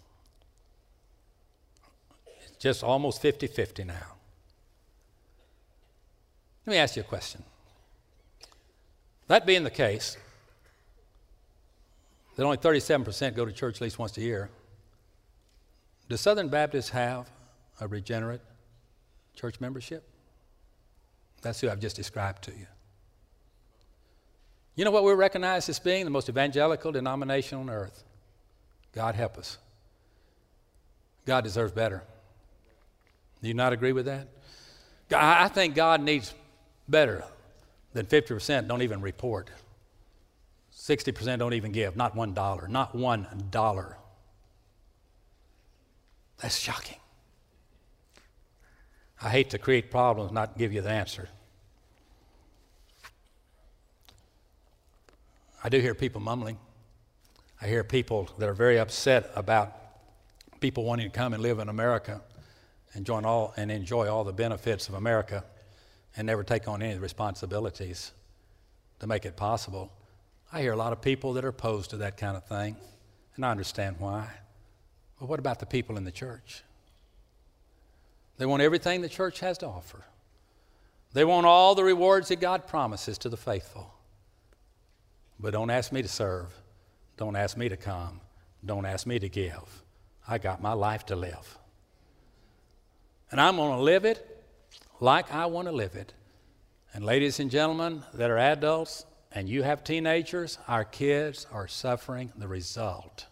It's 2.45 2.55
just 2.55 2.81
almost 2.81 3.21
50 3.21 3.47
50 3.47 3.83
now. 3.83 4.15
Let 6.65 6.71
me 6.71 6.77
ask 6.77 6.95
you 6.95 7.01
a 7.01 7.05
question. 7.05 7.43
That 9.27 9.45
being 9.45 9.65
the 9.65 9.69
case, 9.69 10.15
that 12.35 12.43
only 12.43 12.57
37% 12.57 13.35
go 13.35 13.45
to 13.45 13.51
church 13.51 13.77
at 13.77 13.81
least 13.81 13.99
once 13.99 14.17
a 14.17 14.21
year, 14.21 14.49
do 16.09 16.17
Southern 16.17 16.49
Baptists 16.49 16.89
have 16.89 17.29
a 17.79 17.87
regenerate 17.87 18.41
church 19.35 19.59
membership? 19.59 20.03
That's 21.41 21.59
who 21.61 21.69
I've 21.69 21.79
just 21.79 21.95
described 21.95 22.43
to 22.43 22.51
you. 22.51 22.67
You 24.75 24.83
know 24.83 24.91
what 24.91 25.03
we're 25.03 25.15
recognized 25.15 25.69
as 25.69 25.79
being 25.79 26.03
the 26.03 26.11
most 26.11 26.27
evangelical 26.27 26.91
denomination 26.91 27.57
on 27.57 27.69
earth? 27.69 28.03
God 28.91 29.15
help 29.15 29.37
us. 29.37 29.57
God 31.25 31.43
deserves 31.43 31.71
better. 31.71 32.03
Do 33.41 33.47
you 33.47 33.53
not 33.53 33.73
agree 33.73 33.93
with 33.93 34.05
that? 34.05 34.27
I 35.11 35.47
think 35.47 35.75
God 35.75 36.01
needs 36.01 36.33
better 36.87 37.23
than 37.93 38.05
50% 38.05 38.67
don't 38.67 38.81
even 38.81 39.01
report. 39.01 39.49
60% 40.85 41.39
don't 41.39 41.53
even 41.53 41.71
give, 41.71 41.95
not 41.95 42.15
one 42.15 42.35
dollar, 42.35 42.67
not 42.67 42.93
one 42.93 43.25
dollar. 43.49 43.97
That's 46.37 46.59
shocking. 46.59 46.99
I 49.19 49.29
hate 49.29 49.49
to 49.49 49.57
create 49.57 49.89
problems, 49.89 50.31
not 50.31 50.59
give 50.59 50.71
you 50.71 50.81
the 50.81 50.91
answer. 50.91 51.27
I 55.63 55.69
do 55.69 55.79
hear 55.79 55.95
people 55.95 56.21
mumbling. 56.21 56.59
I 57.59 57.65
hear 57.65 57.83
people 57.83 58.29
that 58.37 58.47
are 58.47 58.53
very 58.53 58.77
upset 58.77 59.31
about 59.35 59.73
people 60.59 60.83
wanting 60.83 61.09
to 61.09 61.17
come 61.17 61.33
and 61.33 61.41
live 61.41 61.57
in 61.57 61.67
America 61.67 62.21
and 62.93 63.07
join 63.07 63.25
all 63.25 63.55
and 63.57 63.71
enjoy 63.71 64.07
all 64.07 64.23
the 64.23 64.33
benefits 64.33 64.87
of 64.87 64.93
America 64.93 65.43
and 66.15 66.27
never 66.27 66.43
take 66.43 66.67
on 66.67 66.83
any 66.83 66.91
of 66.91 66.99
the 66.99 67.01
responsibilities 67.01 68.11
to 68.99 69.07
make 69.07 69.25
it 69.25 69.35
possible. 69.35 69.91
I 70.51 70.61
hear 70.61 70.73
a 70.73 70.77
lot 70.77 70.93
of 70.93 71.01
people 71.01 71.33
that 71.33 71.45
are 71.45 71.49
opposed 71.49 71.89
to 71.91 71.97
that 71.97 72.17
kind 72.17 72.37
of 72.37 72.45
thing, 72.45 72.75
and 73.35 73.45
I 73.45 73.51
understand 73.51 73.97
why. 73.99 74.29
But 75.19 75.29
what 75.29 75.39
about 75.39 75.59
the 75.59 75.65
people 75.65 75.97
in 75.97 76.03
the 76.03 76.11
church? 76.11 76.63
They 78.37 78.45
want 78.45 78.61
everything 78.61 79.01
the 79.01 79.09
church 79.09 79.39
has 79.39 79.57
to 79.59 79.67
offer. 79.67 80.03
They 81.13 81.23
want 81.23 81.45
all 81.45 81.75
the 81.75 81.83
rewards 81.83 82.27
that 82.27 82.41
God 82.41 82.67
promises 82.67 83.17
to 83.19 83.29
the 83.29 83.37
faithful. 83.37 83.93
But 85.39 85.51
don't 85.51 85.69
ask 85.69 85.91
me 85.91 86.01
to 86.01 86.07
serve. 86.07 86.53
Don't 87.17 87.35
ask 87.35 87.55
me 87.55 87.69
to 87.69 87.77
come. 87.77 88.19
Don't 88.65 88.85
ask 88.85 89.07
me 89.07 89.19
to 89.19 89.29
give. 89.29 89.83
I 90.27 90.37
got 90.37 90.61
my 90.61 90.73
life 90.73 91.05
to 91.07 91.15
live. 91.15 91.57
And 93.31 93.39
I'm 93.39 93.55
going 93.55 93.77
to 93.77 93.81
live 93.81 94.05
it 94.05 94.43
like 94.99 95.33
I 95.33 95.45
want 95.45 95.67
to 95.67 95.71
live 95.71 95.95
it. 95.95 96.13
And, 96.93 97.03
ladies 97.05 97.39
and 97.39 97.51
gentlemen 97.51 98.03
that 98.13 98.29
are 98.29 98.37
adults 98.37 99.05
and 99.35 99.49
you 99.49 99.63
have 99.63 99.83
teenagers, 99.83 100.57
our 100.65 100.85
kids 100.85 101.45
are 101.51 101.67
suffering 101.67 102.31
the 102.37 102.47
result 102.47 103.25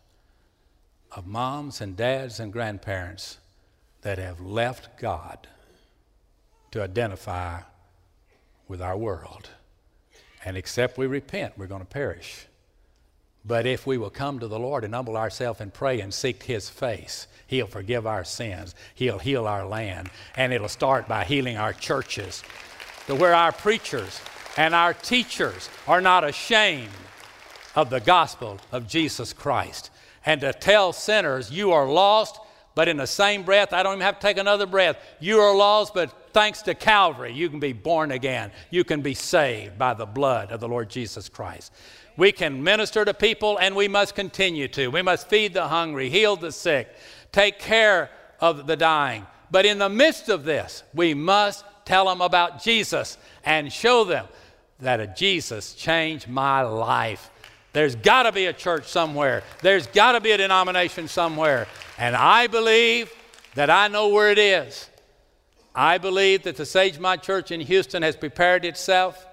of 1.14 1.26
moms 1.26 1.80
and 1.80 1.96
dads 1.96 2.42
and 2.42 2.52
grandparents 2.52 3.38
that 4.02 4.18
have 4.18 4.42
left 4.42 5.00
God 5.00 5.48
to 6.72 6.84
identify 6.84 7.62
with 8.68 8.82
our 8.82 8.98
world. 8.98 9.50
And 10.44 10.58
except 10.58 10.98
we 10.98 11.08
repent, 11.08 11.54
we're 11.56 11.68
going 11.68 11.80
to 11.80 11.88
perish. 11.88 12.48
But 13.46 13.66
if 13.66 13.88
we 13.88 13.98
will 13.98 14.10
come 14.10 14.40
to 14.40 14.48
the 14.50 14.60
Lord 14.60 14.84
and 14.84 14.94
humble 14.94 15.16
ourselves 15.16 15.62
and 15.62 15.74
pray 15.74 16.02
and 16.02 16.14
seek 16.14 16.44
His 16.44 16.68
face, 16.70 17.28
He'll 17.48 17.68
forgive 17.68 18.06
our 18.06 18.26
sins. 18.26 18.76
He'll 18.96 19.20
heal 19.20 19.48
our 19.48 19.66
land. 19.66 20.10
And 20.36 20.52
it'll 20.52 20.68
start 20.68 21.08
by 21.08 21.24
healing 21.24 21.56
our 21.56 21.72
churches 21.72 22.44
to 23.08 23.16
where 23.16 23.36
our 23.36 23.54
preachers 23.54 24.20
and 24.58 24.76
our 24.76 24.94
teachers 24.94 25.70
are 25.88 26.02
not 26.02 26.24
ashamed 26.24 26.90
of 27.76 27.90
the 27.90 28.00
gospel 28.00 28.60
of 28.72 28.88
Jesus 28.88 29.34
Christ. 29.34 29.90
And 30.26 30.42
to 30.42 30.54
tell 30.54 30.94
sinners, 30.94 31.52
you 31.52 31.72
are 31.72 31.88
lost, 31.88 32.40
but 32.76 32.88
in 32.88 32.98
the 32.98 33.08
same 33.08 33.44
breath, 33.44 33.74
I 33.74 33.84
don't 33.84 33.96
even 33.96 34.06
have 34.06 34.20
to 34.20 34.28
take 34.28 34.38
another 34.38 34.66
breath. 34.66 34.98
You 35.20 35.40
are 35.40 35.56
lost, 35.56 35.94
but 35.94 36.32
thanks 36.34 36.62
to 36.64 36.76
Calvary, 36.76 37.34
you 37.34 37.50
can 37.50 37.60
be 37.60 37.74
born 37.74 38.12
again. 38.12 38.52
You 38.70 38.84
can 38.84 39.02
be 39.02 39.14
saved 39.14 39.78
by 39.78 39.94
the 39.94 40.06
blood 40.06 40.52
of 40.52 40.60
the 40.60 40.68
Lord 40.68 40.90
Jesus 40.90 41.30
Christ. 41.30 41.72
We 42.16 42.32
can 42.32 42.64
minister 42.64 43.04
to 43.06 43.14
people, 43.14 43.58
and 43.58 43.76
we 43.76 43.88
must 43.88 44.16
continue 44.16 44.68
to. 44.70 44.90
We 44.90 45.02
must 45.02 45.30
feed 45.30 45.54
the 45.54 45.68
hungry, 45.68 46.10
heal 46.10 46.36
the 46.36 46.52
sick, 46.52 46.90
take 47.32 47.60
care 47.60 48.12
of 48.40 48.68
the 48.68 48.76
dying. 48.76 49.26
But 49.52 49.66
in 49.66 49.78
the 49.78 49.90
midst 49.90 50.30
of 50.30 50.44
this, 50.44 50.84
we 50.94 51.14
must 51.14 51.66
tell 51.86 52.06
them 52.06 52.22
about 52.22 52.64
Jesus 52.64 53.18
and 53.44 53.72
show 53.72 54.04
them 54.04 54.28
that 54.84 55.00
a 55.00 55.08
Jesus 55.08 55.74
changed 55.74 56.28
my 56.28 56.62
life. 56.62 57.30
There's 57.74 57.96
got 57.96 58.24
to 58.24 58.32
be 58.32 58.46
a 58.46 58.54
church 58.54 58.86
somewhere. 58.86 59.44
There's 59.62 59.88
got 59.88 60.14
to 60.14 60.22
be 60.22 60.32
a 60.32 60.38
denomination 60.38 61.08
somewhere. 61.08 61.68
And 61.98 62.16
I 62.16 62.48
believe 62.48 63.12
that 63.56 63.70
I 63.70 63.88
know 63.88 64.10
where 64.10 64.32
it 64.32 64.38
is. 64.38 64.90
I 65.76 65.98
believe 65.98 66.44
that 66.44 66.56
the 66.56 66.64
Sagemont 66.64 67.24
Church 67.24 67.50
in 67.50 67.62
Houston 67.62 68.04
has 68.04 68.16
prepared 68.16 68.64
itself 68.64 69.26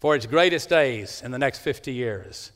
for 0.00 0.14
its 0.14 0.26
greatest 0.26 0.68
days 0.68 1.20
in 1.24 1.32
the 1.32 1.38
next 1.38 1.58
50 1.58 1.92
years. 1.92 2.52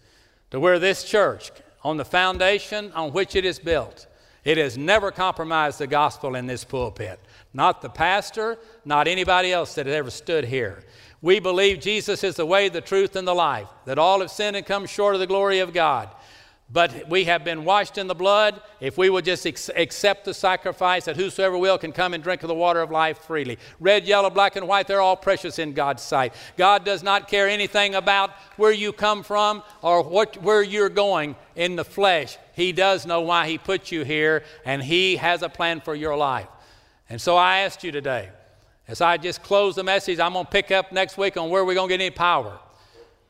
To 0.50 0.60
where 0.60 0.78
this 0.78 1.02
church, 1.02 1.50
on 1.82 1.96
the 1.96 2.04
foundation 2.04 2.92
on 2.92 3.12
which 3.12 3.34
it 3.34 3.44
is 3.44 3.58
built, 3.58 4.06
it 4.44 4.58
has 4.58 4.76
never 4.76 5.10
compromised 5.10 5.78
the 5.78 5.86
gospel 5.86 6.34
in 6.34 6.46
this 6.46 6.64
pulpit. 6.64 7.18
Not 7.52 7.82
the 7.82 7.88
pastor, 7.88 8.58
not 8.84 9.08
anybody 9.08 9.52
else 9.52 9.74
that 9.74 9.86
has 9.86 9.94
ever 9.94 10.10
stood 10.10 10.44
here. 10.44 10.84
We 11.22 11.38
believe 11.38 11.80
Jesus 11.80 12.24
is 12.24 12.34
the 12.34 12.44
way, 12.44 12.68
the 12.68 12.80
truth, 12.80 13.14
and 13.14 13.26
the 13.26 13.34
life, 13.34 13.68
that 13.86 13.98
all 13.98 14.20
have 14.20 14.30
sinned 14.30 14.56
and 14.56 14.66
come 14.66 14.86
short 14.86 15.14
of 15.14 15.20
the 15.20 15.26
glory 15.26 15.60
of 15.60 15.72
God. 15.72 16.10
But 16.72 17.08
we 17.08 17.24
have 17.24 17.44
been 17.44 17.64
washed 17.64 17.98
in 17.98 18.06
the 18.06 18.14
blood. 18.14 18.60
If 18.80 18.96
we 18.96 19.10
will 19.10 19.20
just 19.20 19.46
ex- 19.46 19.70
accept 19.76 20.24
the 20.24 20.32
sacrifice, 20.32 21.04
that 21.04 21.16
whosoever 21.16 21.58
will 21.58 21.76
can 21.76 21.92
come 21.92 22.14
and 22.14 22.24
drink 22.24 22.42
of 22.42 22.48
the 22.48 22.54
water 22.54 22.80
of 22.80 22.90
life 22.90 23.18
freely. 23.18 23.58
Red, 23.78 24.06
yellow, 24.06 24.30
black, 24.30 24.56
and 24.56 24.66
white, 24.66 24.88
they're 24.88 25.02
all 25.02 25.16
precious 25.16 25.58
in 25.58 25.74
God's 25.74 26.02
sight. 26.02 26.34
God 26.56 26.84
does 26.84 27.02
not 27.02 27.28
care 27.28 27.46
anything 27.46 27.94
about 27.94 28.30
where 28.56 28.72
you 28.72 28.92
come 28.92 29.22
from 29.22 29.62
or 29.82 30.02
what, 30.02 30.42
where 30.42 30.62
you're 30.62 30.88
going 30.88 31.36
in 31.56 31.76
the 31.76 31.84
flesh. 31.84 32.38
He 32.54 32.72
does 32.72 33.04
know 33.04 33.20
why 33.20 33.46
He 33.48 33.58
put 33.58 33.92
you 33.92 34.02
here, 34.02 34.42
and 34.64 34.82
He 34.82 35.16
has 35.16 35.42
a 35.42 35.50
plan 35.50 35.82
for 35.82 35.94
your 35.94 36.16
life. 36.16 36.48
And 37.10 37.20
so 37.20 37.36
I 37.36 37.58
asked 37.58 37.84
you 37.84 37.92
today, 37.92 38.30
as 38.92 39.00
I 39.00 39.16
just 39.16 39.42
close 39.42 39.76
the 39.76 39.82
message, 39.82 40.20
I'm 40.20 40.34
going 40.34 40.44
to 40.44 40.50
pick 40.50 40.70
up 40.70 40.92
next 40.92 41.16
week 41.16 41.38
on 41.38 41.48
where 41.48 41.64
we're 41.64 41.72
going 41.72 41.88
to 41.88 41.96
get 41.96 42.04
any 42.04 42.10
power. 42.10 42.58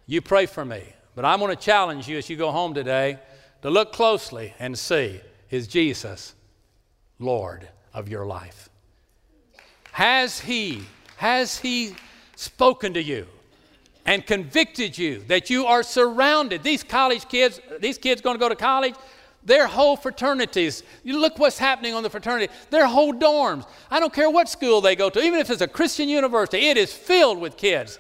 You 0.07 0.21
pray 0.21 0.47
for 0.47 0.65
me. 0.65 0.83
But 1.15 1.25
I'm 1.25 1.39
going 1.39 1.55
to 1.55 1.63
challenge 1.63 2.09
you 2.09 2.19
as 2.19 2.29
you 2.29 2.37
go 2.37 2.51
home 2.51 2.75
today 2.75 3.21
to 3.63 3.71
look 3.71 3.93
closely 3.93 4.55
and 4.59 4.77
see 4.77 5.21
is 5.51 5.69
Jesus 5.69 6.35
Lord 7.21 7.69
of 7.95 8.09
your 8.09 8.27
life? 8.27 8.71
Has 9.93 10.41
He, 10.41 10.83
has 11.19 11.59
He 11.59 11.95
spoken 12.35 12.93
to 12.95 13.03
you 13.03 13.29
and 14.05 14.27
convicted 14.27 14.99
you 14.99 15.21
that 15.29 15.49
you 15.49 15.67
are 15.67 15.85
surrounded? 15.85 16.65
These 16.65 16.83
college 16.83 17.29
kids, 17.29 17.61
these 17.79 17.99
kids 17.99 18.21
going 18.21 18.35
to 18.35 18.41
go 18.41 18.49
to 18.49 18.57
college, 18.57 18.97
their 19.45 19.67
whole 19.67 19.97
fraternities, 19.97 20.83
you 21.03 21.19
look 21.19 21.39
what's 21.39 21.59
happening 21.59 21.95
on 21.95 22.03
the 22.03 22.11
fraternity, 22.11 22.53
their 22.71 22.87
whole 22.87 23.13
dorms. 23.13 23.67
I 23.91 24.01
don't 24.01 24.13
care 24.13 24.31
what 24.31 24.49
school 24.49 24.81
they 24.81 24.97
go 24.97 25.11
to, 25.11 25.21
even 25.21 25.41
if 25.41 25.51
it's 25.51 25.61
a 25.61 25.69
Christian 25.69 26.09
university, 26.09 26.69
it 26.69 26.77
is 26.77 26.93
filled 26.93 27.39
with 27.39 27.57
kids 27.57 27.99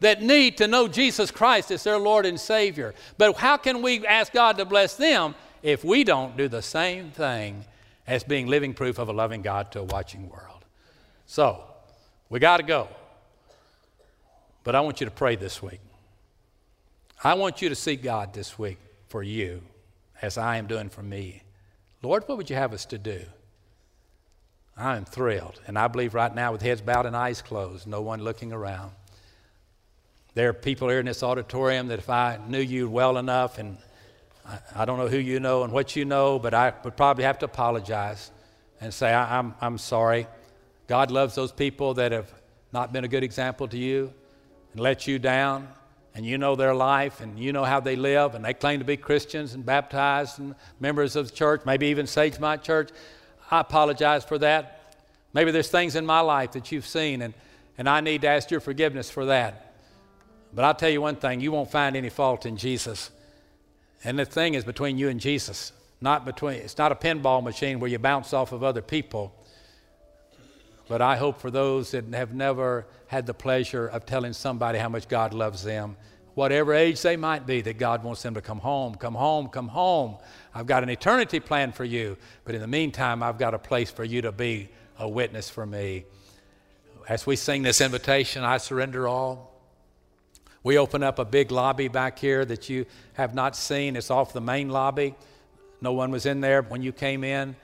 that 0.00 0.22
need 0.22 0.58
to 0.58 0.68
know 0.68 0.86
Jesus 0.86 1.30
Christ 1.30 1.70
as 1.70 1.84
their 1.84 1.98
Lord 1.98 2.26
and 2.26 2.38
Savior. 2.38 2.94
But 3.16 3.36
how 3.36 3.56
can 3.56 3.80
we 3.80 4.06
ask 4.06 4.32
God 4.32 4.58
to 4.58 4.64
bless 4.64 4.96
them 4.96 5.34
if 5.62 5.84
we 5.84 6.04
don't 6.04 6.36
do 6.36 6.48
the 6.48 6.62
same 6.62 7.10
thing 7.10 7.64
as 8.06 8.22
being 8.22 8.46
living 8.46 8.74
proof 8.74 8.98
of 8.98 9.08
a 9.08 9.12
loving 9.12 9.40
God 9.40 9.72
to 9.72 9.80
a 9.80 9.84
watching 9.84 10.28
world? 10.28 10.64
So, 11.26 11.64
we 12.28 12.38
got 12.38 12.58
to 12.58 12.62
go. 12.62 12.88
But 14.62 14.74
I 14.74 14.80
want 14.80 15.00
you 15.00 15.06
to 15.06 15.10
pray 15.10 15.36
this 15.36 15.62
week. 15.62 15.80
I 17.22 17.34
want 17.34 17.62
you 17.62 17.70
to 17.70 17.74
seek 17.74 18.02
God 18.02 18.34
this 18.34 18.58
week 18.58 18.78
for 19.08 19.22
you 19.22 19.62
as 20.22 20.38
I 20.38 20.56
am 20.56 20.66
doing 20.66 20.88
for 20.88 21.02
me. 21.02 21.42
Lord, 22.02 22.24
what 22.26 22.36
would 22.36 22.50
you 22.50 22.56
have 22.56 22.72
us 22.72 22.86
to 22.86 22.98
do? 22.98 23.20
I 24.76 24.96
am 24.96 25.04
thrilled. 25.04 25.60
And 25.66 25.78
I 25.78 25.88
believe 25.88 26.14
right 26.14 26.34
now, 26.34 26.52
with 26.52 26.62
heads 26.62 26.80
bowed 26.80 27.06
and 27.06 27.16
eyes 27.16 27.42
closed, 27.42 27.86
no 27.86 28.02
one 28.02 28.22
looking 28.22 28.52
around, 28.52 28.92
there 30.34 30.48
are 30.48 30.52
people 30.52 30.88
here 30.88 30.98
in 30.98 31.06
this 31.06 31.22
auditorium 31.22 31.88
that 31.88 32.00
if 32.00 32.10
I 32.10 32.38
knew 32.48 32.60
you 32.60 32.88
well 32.88 33.18
enough, 33.18 33.58
and 33.58 33.78
I, 34.44 34.58
I 34.74 34.84
don't 34.84 34.98
know 34.98 35.06
who 35.06 35.18
you 35.18 35.38
know 35.38 35.62
and 35.62 35.72
what 35.72 35.94
you 35.94 36.04
know, 36.04 36.38
but 36.38 36.54
I 36.54 36.72
would 36.82 36.96
probably 36.96 37.24
have 37.24 37.38
to 37.38 37.44
apologize 37.44 38.32
and 38.80 38.92
say, 38.92 39.12
I, 39.12 39.38
I'm, 39.38 39.54
I'm 39.60 39.78
sorry. 39.78 40.26
God 40.88 41.10
loves 41.10 41.36
those 41.36 41.52
people 41.52 41.94
that 41.94 42.10
have 42.10 42.32
not 42.72 42.92
been 42.92 43.04
a 43.04 43.08
good 43.08 43.22
example 43.22 43.68
to 43.68 43.78
you 43.78 44.12
and 44.72 44.80
let 44.80 45.06
you 45.06 45.20
down, 45.20 45.68
and 46.14 46.24
you 46.24 46.38
know 46.38 46.54
their 46.54 46.74
life 46.74 47.20
and 47.20 47.38
you 47.38 47.52
know 47.52 47.64
how 47.64 47.80
they 47.80 47.96
live, 47.96 48.34
and 48.34 48.44
they 48.44 48.54
claim 48.54 48.78
to 48.78 48.84
be 48.84 48.96
Christians 48.96 49.54
and 49.54 49.66
baptized 49.66 50.38
and 50.38 50.54
members 50.78 51.16
of 51.16 51.28
the 51.28 51.34
church, 51.34 51.62
maybe 51.66 51.88
even 51.88 52.06
Sagemont 52.06 52.62
Church. 52.62 52.90
I 53.50 53.60
apologize 53.60 54.24
for 54.24 54.38
that. 54.38 54.96
Maybe 55.32 55.50
there's 55.50 55.70
things 55.70 55.96
in 55.96 56.06
my 56.06 56.20
life 56.20 56.52
that 56.52 56.70
you've 56.70 56.86
seen, 56.86 57.20
and, 57.22 57.34
and 57.76 57.88
I 57.88 58.00
need 58.00 58.22
to 58.22 58.28
ask 58.28 58.50
your 58.50 58.60
forgiveness 58.60 59.10
for 59.10 59.26
that. 59.26 59.74
But 60.54 60.64
I'll 60.64 60.74
tell 60.74 60.90
you 60.90 61.00
one 61.00 61.16
thing 61.16 61.40
you 61.40 61.50
won't 61.50 61.70
find 61.70 61.96
any 61.96 62.10
fault 62.10 62.46
in 62.46 62.56
Jesus. 62.56 63.10
And 64.04 64.18
the 64.18 64.24
thing 64.24 64.54
is 64.54 64.64
between 64.64 64.98
you 64.98 65.08
and 65.08 65.18
Jesus, 65.18 65.72
not 66.00 66.24
between, 66.24 66.58
it's 66.58 66.78
not 66.78 66.92
a 66.92 66.94
pinball 66.94 67.42
machine 67.42 67.80
where 67.80 67.90
you 67.90 67.98
bounce 67.98 68.32
off 68.32 68.52
of 68.52 68.62
other 68.62 68.82
people. 68.82 69.34
But 70.86 71.00
I 71.00 71.16
hope 71.16 71.40
for 71.40 71.50
those 71.50 71.92
that 71.92 72.04
have 72.12 72.34
never 72.34 72.86
had 73.06 73.26
the 73.26 73.34
pleasure 73.34 73.86
of 73.86 74.04
telling 74.04 74.32
somebody 74.32 74.78
how 74.78 74.88
much 74.88 75.08
God 75.08 75.32
loves 75.32 75.62
them, 75.62 75.96
whatever 76.34 76.74
age 76.74 77.00
they 77.00 77.16
might 77.16 77.46
be, 77.46 77.62
that 77.62 77.78
God 77.78 78.04
wants 78.04 78.22
them 78.22 78.34
to 78.34 78.42
come 78.42 78.58
home, 78.58 78.94
come 78.94 79.14
home, 79.14 79.48
come 79.48 79.68
home. 79.68 80.16
I've 80.54 80.66
got 80.66 80.82
an 80.82 80.90
eternity 80.90 81.40
plan 81.40 81.72
for 81.72 81.84
you, 81.84 82.18
but 82.44 82.54
in 82.54 82.60
the 82.60 82.66
meantime, 82.66 83.22
I've 83.22 83.38
got 83.38 83.54
a 83.54 83.58
place 83.58 83.90
for 83.90 84.04
you 84.04 84.22
to 84.22 84.32
be 84.32 84.68
a 84.98 85.08
witness 85.08 85.48
for 85.48 85.64
me. 85.64 86.04
As 87.08 87.26
we 87.26 87.36
sing 87.36 87.62
this 87.62 87.80
invitation, 87.80 88.44
I 88.44 88.58
surrender 88.58 89.08
all. 89.08 89.52
We 90.62 90.78
open 90.78 91.02
up 91.02 91.18
a 91.18 91.24
big 91.24 91.50
lobby 91.50 91.88
back 91.88 92.18
here 92.18 92.44
that 92.44 92.68
you 92.68 92.86
have 93.14 93.34
not 93.34 93.56
seen. 93.56 93.96
It's 93.96 94.10
off 94.10 94.32
the 94.32 94.40
main 94.40 94.70
lobby. 94.70 95.14
No 95.80 95.92
one 95.92 96.10
was 96.10 96.24
in 96.24 96.40
there 96.40 96.62
when 96.62 96.82
you 96.82 96.92
came 96.92 97.24
in 97.24 97.56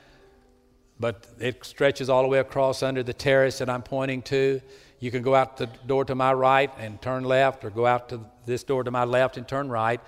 but 1.01 1.27
it 1.41 1.65
stretches 1.65 2.11
all 2.11 2.23
the 2.23 2.29
way 2.29 2.39
across 2.39 2.83
under 2.83 3.03
the 3.03 3.15
terrace 3.15 3.59
that 3.59 3.71
I'm 3.71 3.83
pointing 3.83 4.21
to. 4.23 4.61
You 5.01 5.11
can 5.11 5.23
go 5.23 5.35
out 5.35 5.57
the 5.57 5.67
door 5.87 6.05
to 6.05 6.15
my 6.15 6.33
right 6.35 6.71
and 6.79 7.01
turn 7.01 7.25
left, 7.25 7.65
or 7.65 7.71
go 7.71 7.87
out 7.87 8.11
to 8.11 8.21
this 8.45 8.63
door 8.63 8.85
to 8.85 8.91
my 8.91 9.05
left 9.05 9.39
and 9.39 9.49
turn 9.49 9.71
right. 9.71 9.99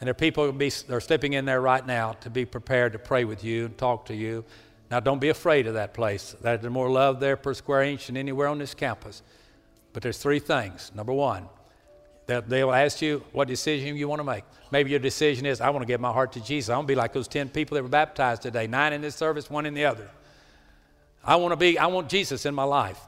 And 0.00 0.06
there 0.06 0.12
are 0.12 0.14
people 0.14 0.50
be, 0.52 0.72
are 0.90 1.00
stepping 1.00 1.34
in 1.34 1.44
there 1.44 1.60
right 1.60 1.86
now 1.86 2.12
to 2.12 2.30
be 2.30 2.46
prepared 2.46 2.94
to 2.94 2.98
pray 2.98 3.24
with 3.24 3.44
you 3.44 3.66
and 3.66 3.76
talk 3.76 4.06
to 4.06 4.14
you. 4.14 4.42
Now, 4.90 5.00
don't 5.00 5.18
be 5.18 5.28
afraid 5.28 5.66
of 5.66 5.74
that 5.74 5.92
place. 5.92 6.34
There's 6.40 6.62
more 6.64 6.90
love 6.90 7.20
there 7.20 7.36
per 7.36 7.52
square 7.52 7.82
inch 7.82 8.06
than 8.06 8.16
anywhere 8.16 8.48
on 8.48 8.58
this 8.58 8.72
campus. 8.72 9.22
But 9.92 10.02
there's 10.02 10.16
three 10.16 10.38
things. 10.38 10.92
Number 10.94 11.12
one, 11.12 11.46
they'll 12.26 12.72
ask 12.72 13.02
you 13.02 13.22
what 13.32 13.48
decision 13.48 13.96
you 13.96 14.08
want 14.08 14.20
to 14.20 14.24
make. 14.24 14.44
Maybe 14.70 14.90
your 14.90 15.00
decision 15.00 15.44
is, 15.44 15.60
I 15.60 15.68
want 15.68 15.82
to 15.82 15.86
give 15.86 16.00
my 16.00 16.12
heart 16.12 16.32
to 16.32 16.40
Jesus. 16.40 16.70
I 16.70 16.76
want 16.76 16.88
to 16.88 16.92
be 16.92 16.94
like 16.94 17.12
those 17.12 17.28
10 17.28 17.50
people 17.50 17.74
that 17.74 17.82
were 17.82 17.88
baptized 17.90 18.42
today, 18.42 18.66
nine 18.66 18.94
in 18.94 19.02
this 19.02 19.14
service, 19.14 19.50
one 19.50 19.66
in 19.66 19.74
the 19.74 19.84
other. 19.84 20.08
I 21.28 21.36
want 21.36 21.52
to 21.52 21.56
be, 21.56 21.78
I 21.78 21.88
want 21.88 22.08
Jesus 22.08 22.46
in 22.46 22.54
my 22.54 22.64
life. 22.64 22.98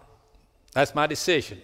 That's 0.74 0.94
my 0.94 1.06
decision. 1.06 1.58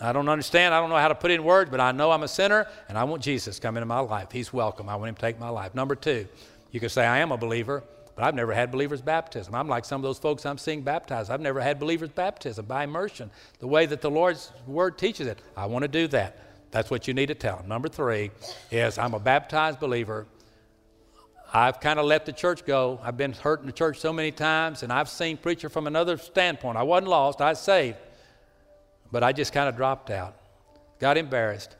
I 0.00 0.12
don't 0.12 0.28
understand. 0.28 0.74
I 0.74 0.80
don't 0.80 0.90
know 0.90 0.96
how 0.96 1.06
to 1.06 1.14
put 1.14 1.30
it 1.30 1.34
in 1.34 1.44
words, 1.44 1.70
but 1.70 1.78
I 1.78 1.92
know 1.92 2.10
I'm 2.10 2.24
a 2.24 2.28
sinner 2.28 2.66
and 2.88 2.98
I 2.98 3.04
want 3.04 3.22
Jesus 3.22 3.60
come 3.60 3.76
into 3.76 3.86
my 3.86 4.00
life. 4.00 4.32
He's 4.32 4.52
welcome. 4.52 4.88
I 4.88 4.96
want 4.96 5.10
him 5.10 5.14
to 5.14 5.20
take 5.20 5.38
my 5.38 5.48
life. 5.48 5.76
Number 5.76 5.94
two, 5.94 6.26
you 6.72 6.80
can 6.80 6.88
say, 6.88 7.06
I 7.06 7.18
am 7.18 7.30
a 7.30 7.36
believer, 7.36 7.84
but 8.16 8.24
I've 8.24 8.34
never 8.34 8.52
had 8.52 8.72
believer's 8.72 9.00
baptism. 9.00 9.54
I'm 9.54 9.68
like 9.68 9.84
some 9.84 10.00
of 10.00 10.02
those 10.02 10.18
folks 10.18 10.44
I'm 10.44 10.58
seeing 10.58 10.82
baptized. 10.82 11.30
I've 11.30 11.40
never 11.40 11.60
had 11.60 11.78
believer's 11.78 12.10
baptism 12.10 12.66
by 12.66 12.82
immersion, 12.82 13.30
the 13.60 13.68
way 13.68 13.86
that 13.86 14.00
the 14.00 14.10
Lord's 14.10 14.50
word 14.66 14.98
teaches 14.98 15.28
it. 15.28 15.38
I 15.56 15.66
want 15.66 15.82
to 15.82 15.88
do 15.88 16.08
that. 16.08 16.36
That's 16.72 16.90
what 16.90 17.06
you 17.06 17.14
need 17.14 17.26
to 17.26 17.36
tell 17.36 17.58
them. 17.58 17.68
Number 17.68 17.88
three 17.88 18.32
is, 18.72 18.98
I'm 18.98 19.14
a 19.14 19.20
baptized 19.20 19.78
believer, 19.78 20.26
I've 21.56 21.80
kind 21.80 21.98
of 21.98 22.04
let 22.04 22.26
the 22.26 22.34
church 22.34 22.66
go. 22.66 23.00
I've 23.02 23.16
been 23.16 23.32
hurt 23.32 23.60
in 23.60 23.66
the 23.66 23.72
church 23.72 23.98
so 23.98 24.12
many 24.12 24.30
times, 24.30 24.82
and 24.82 24.92
I've 24.92 25.08
seen 25.08 25.38
preacher 25.38 25.70
from 25.70 25.86
another 25.86 26.18
standpoint. 26.18 26.76
I 26.76 26.82
wasn't 26.82 27.08
lost, 27.08 27.40
I 27.40 27.48
was 27.48 27.58
saved. 27.58 27.96
But 29.10 29.22
I 29.22 29.32
just 29.32 29.54
kind 29.54 29.66
of 29.66 29.74
dropped 29.74 30.10
out, 30.10 30.36
got 30.98 31.16
embarrassed. 31.16 31.74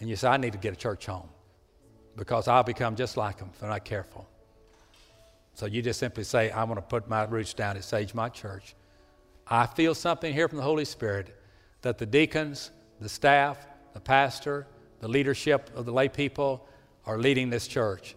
And 0.00 0.08
you 0.08 0.16
say, 0.16 0.28
I 0.28 0.38
need 0.38 0.52
to 0.54 0.58
get 0.58 0.72
a 0.72 0.76
church 0.76 1.04
home 1.04 1.28
because 2.16 2.48
I'll 2.48 2.62
become 2.62 2.96
just 2.96 3.18
like 3.18 3.36
them 3.36 3.50
if 3.54 3.62
I'm 3.62 3.68
not 3.68 3.84
careful. 3.84 4.26
So 5.52 5.66
you 5.66 5.82
just 5.82 6.00
simply 6.00 6.24
say, 6.24 6.50
I 6.50 6.64
want 6.64 6.78
to 6.78 6.82
put 6.82 7.06
my 7.06 7.24
roots 7.24 7.52
down 7.52 7.76
at 7.76 7.82
Sagemont 7.82 8.32
Church. 8.32 8.74
I 9.46 9.66
feel 9.66 9.94
something 9.94 10.32
here 10.32 10.48
from 10.48 10.56
the 10.56 10.64
Holy 10.64 10.86
Spirit 10.86 11.38
that 11.82 11.98
the 11.98 12.06
deacons, 12.06 12.70
the 12.98 13.10
staff, 13.10 13.66
the 13.92 14.00
pastor, 14.00 14.66
the 15.00 15.08
leadership 15.08 15.70
of 15.74 15.84
the 15.84 15.92
lay 15.92 16.08
people 16.08 16.66
are 17.04 17.18
leading 17.18 17.50
this 17.50 17.68
church 17.68 18.14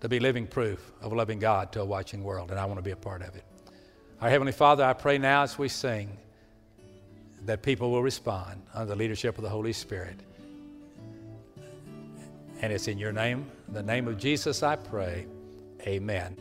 to 0.00 0.08
be 0.08 0.18
living 0.18 0.46
proof 0.46 0.92
of 1.00 1.12
loving 1.12 1.38
God 1.38 1.72
to 1.72 1.80
a 1.82 1.84
watching 1.84 2.24
world, 2.24 2.50
and 2.50 2.58
I 2.58 2.64
want 2.64 2.78
to 2.78 2.82
be 2.82 2.90
a 2.90 2.96
part 2.96 3.22
of 3.22 3.36
it. 3.36 3.44
Our 4.20 4.28
Heavenly 4.28 4.52
Father, 4.52 4.84
I 4.84 4.92
pray 4.92 5.18
now 5.18 5.42
as 5.42 5.58
we 5.58 5.68
sing 5.68 6.16
that 7.46 7.62
people 7.62 7.90
will 7.90 8.02
respond 8.02 8.62
under 8.74 8.90
the 8.90 8.96
leadership 8.96 9.38
of 9.38 9.44
the 9.44 9.50
Holy 9.50 9.72
Spirit. 9.72 10.20
And 12.60 12.72
it's 12.72 12.88
in 12.88 12.98
your 12.98 13.12
name, 13.12 13.50
the 13.68 13.82
name 13.82 14.06
of 14.08 14.18
Jesus, 14.18 14.62
I 14.62 14.76
pray. 14.76 15.26
Amen. 15.86 16.36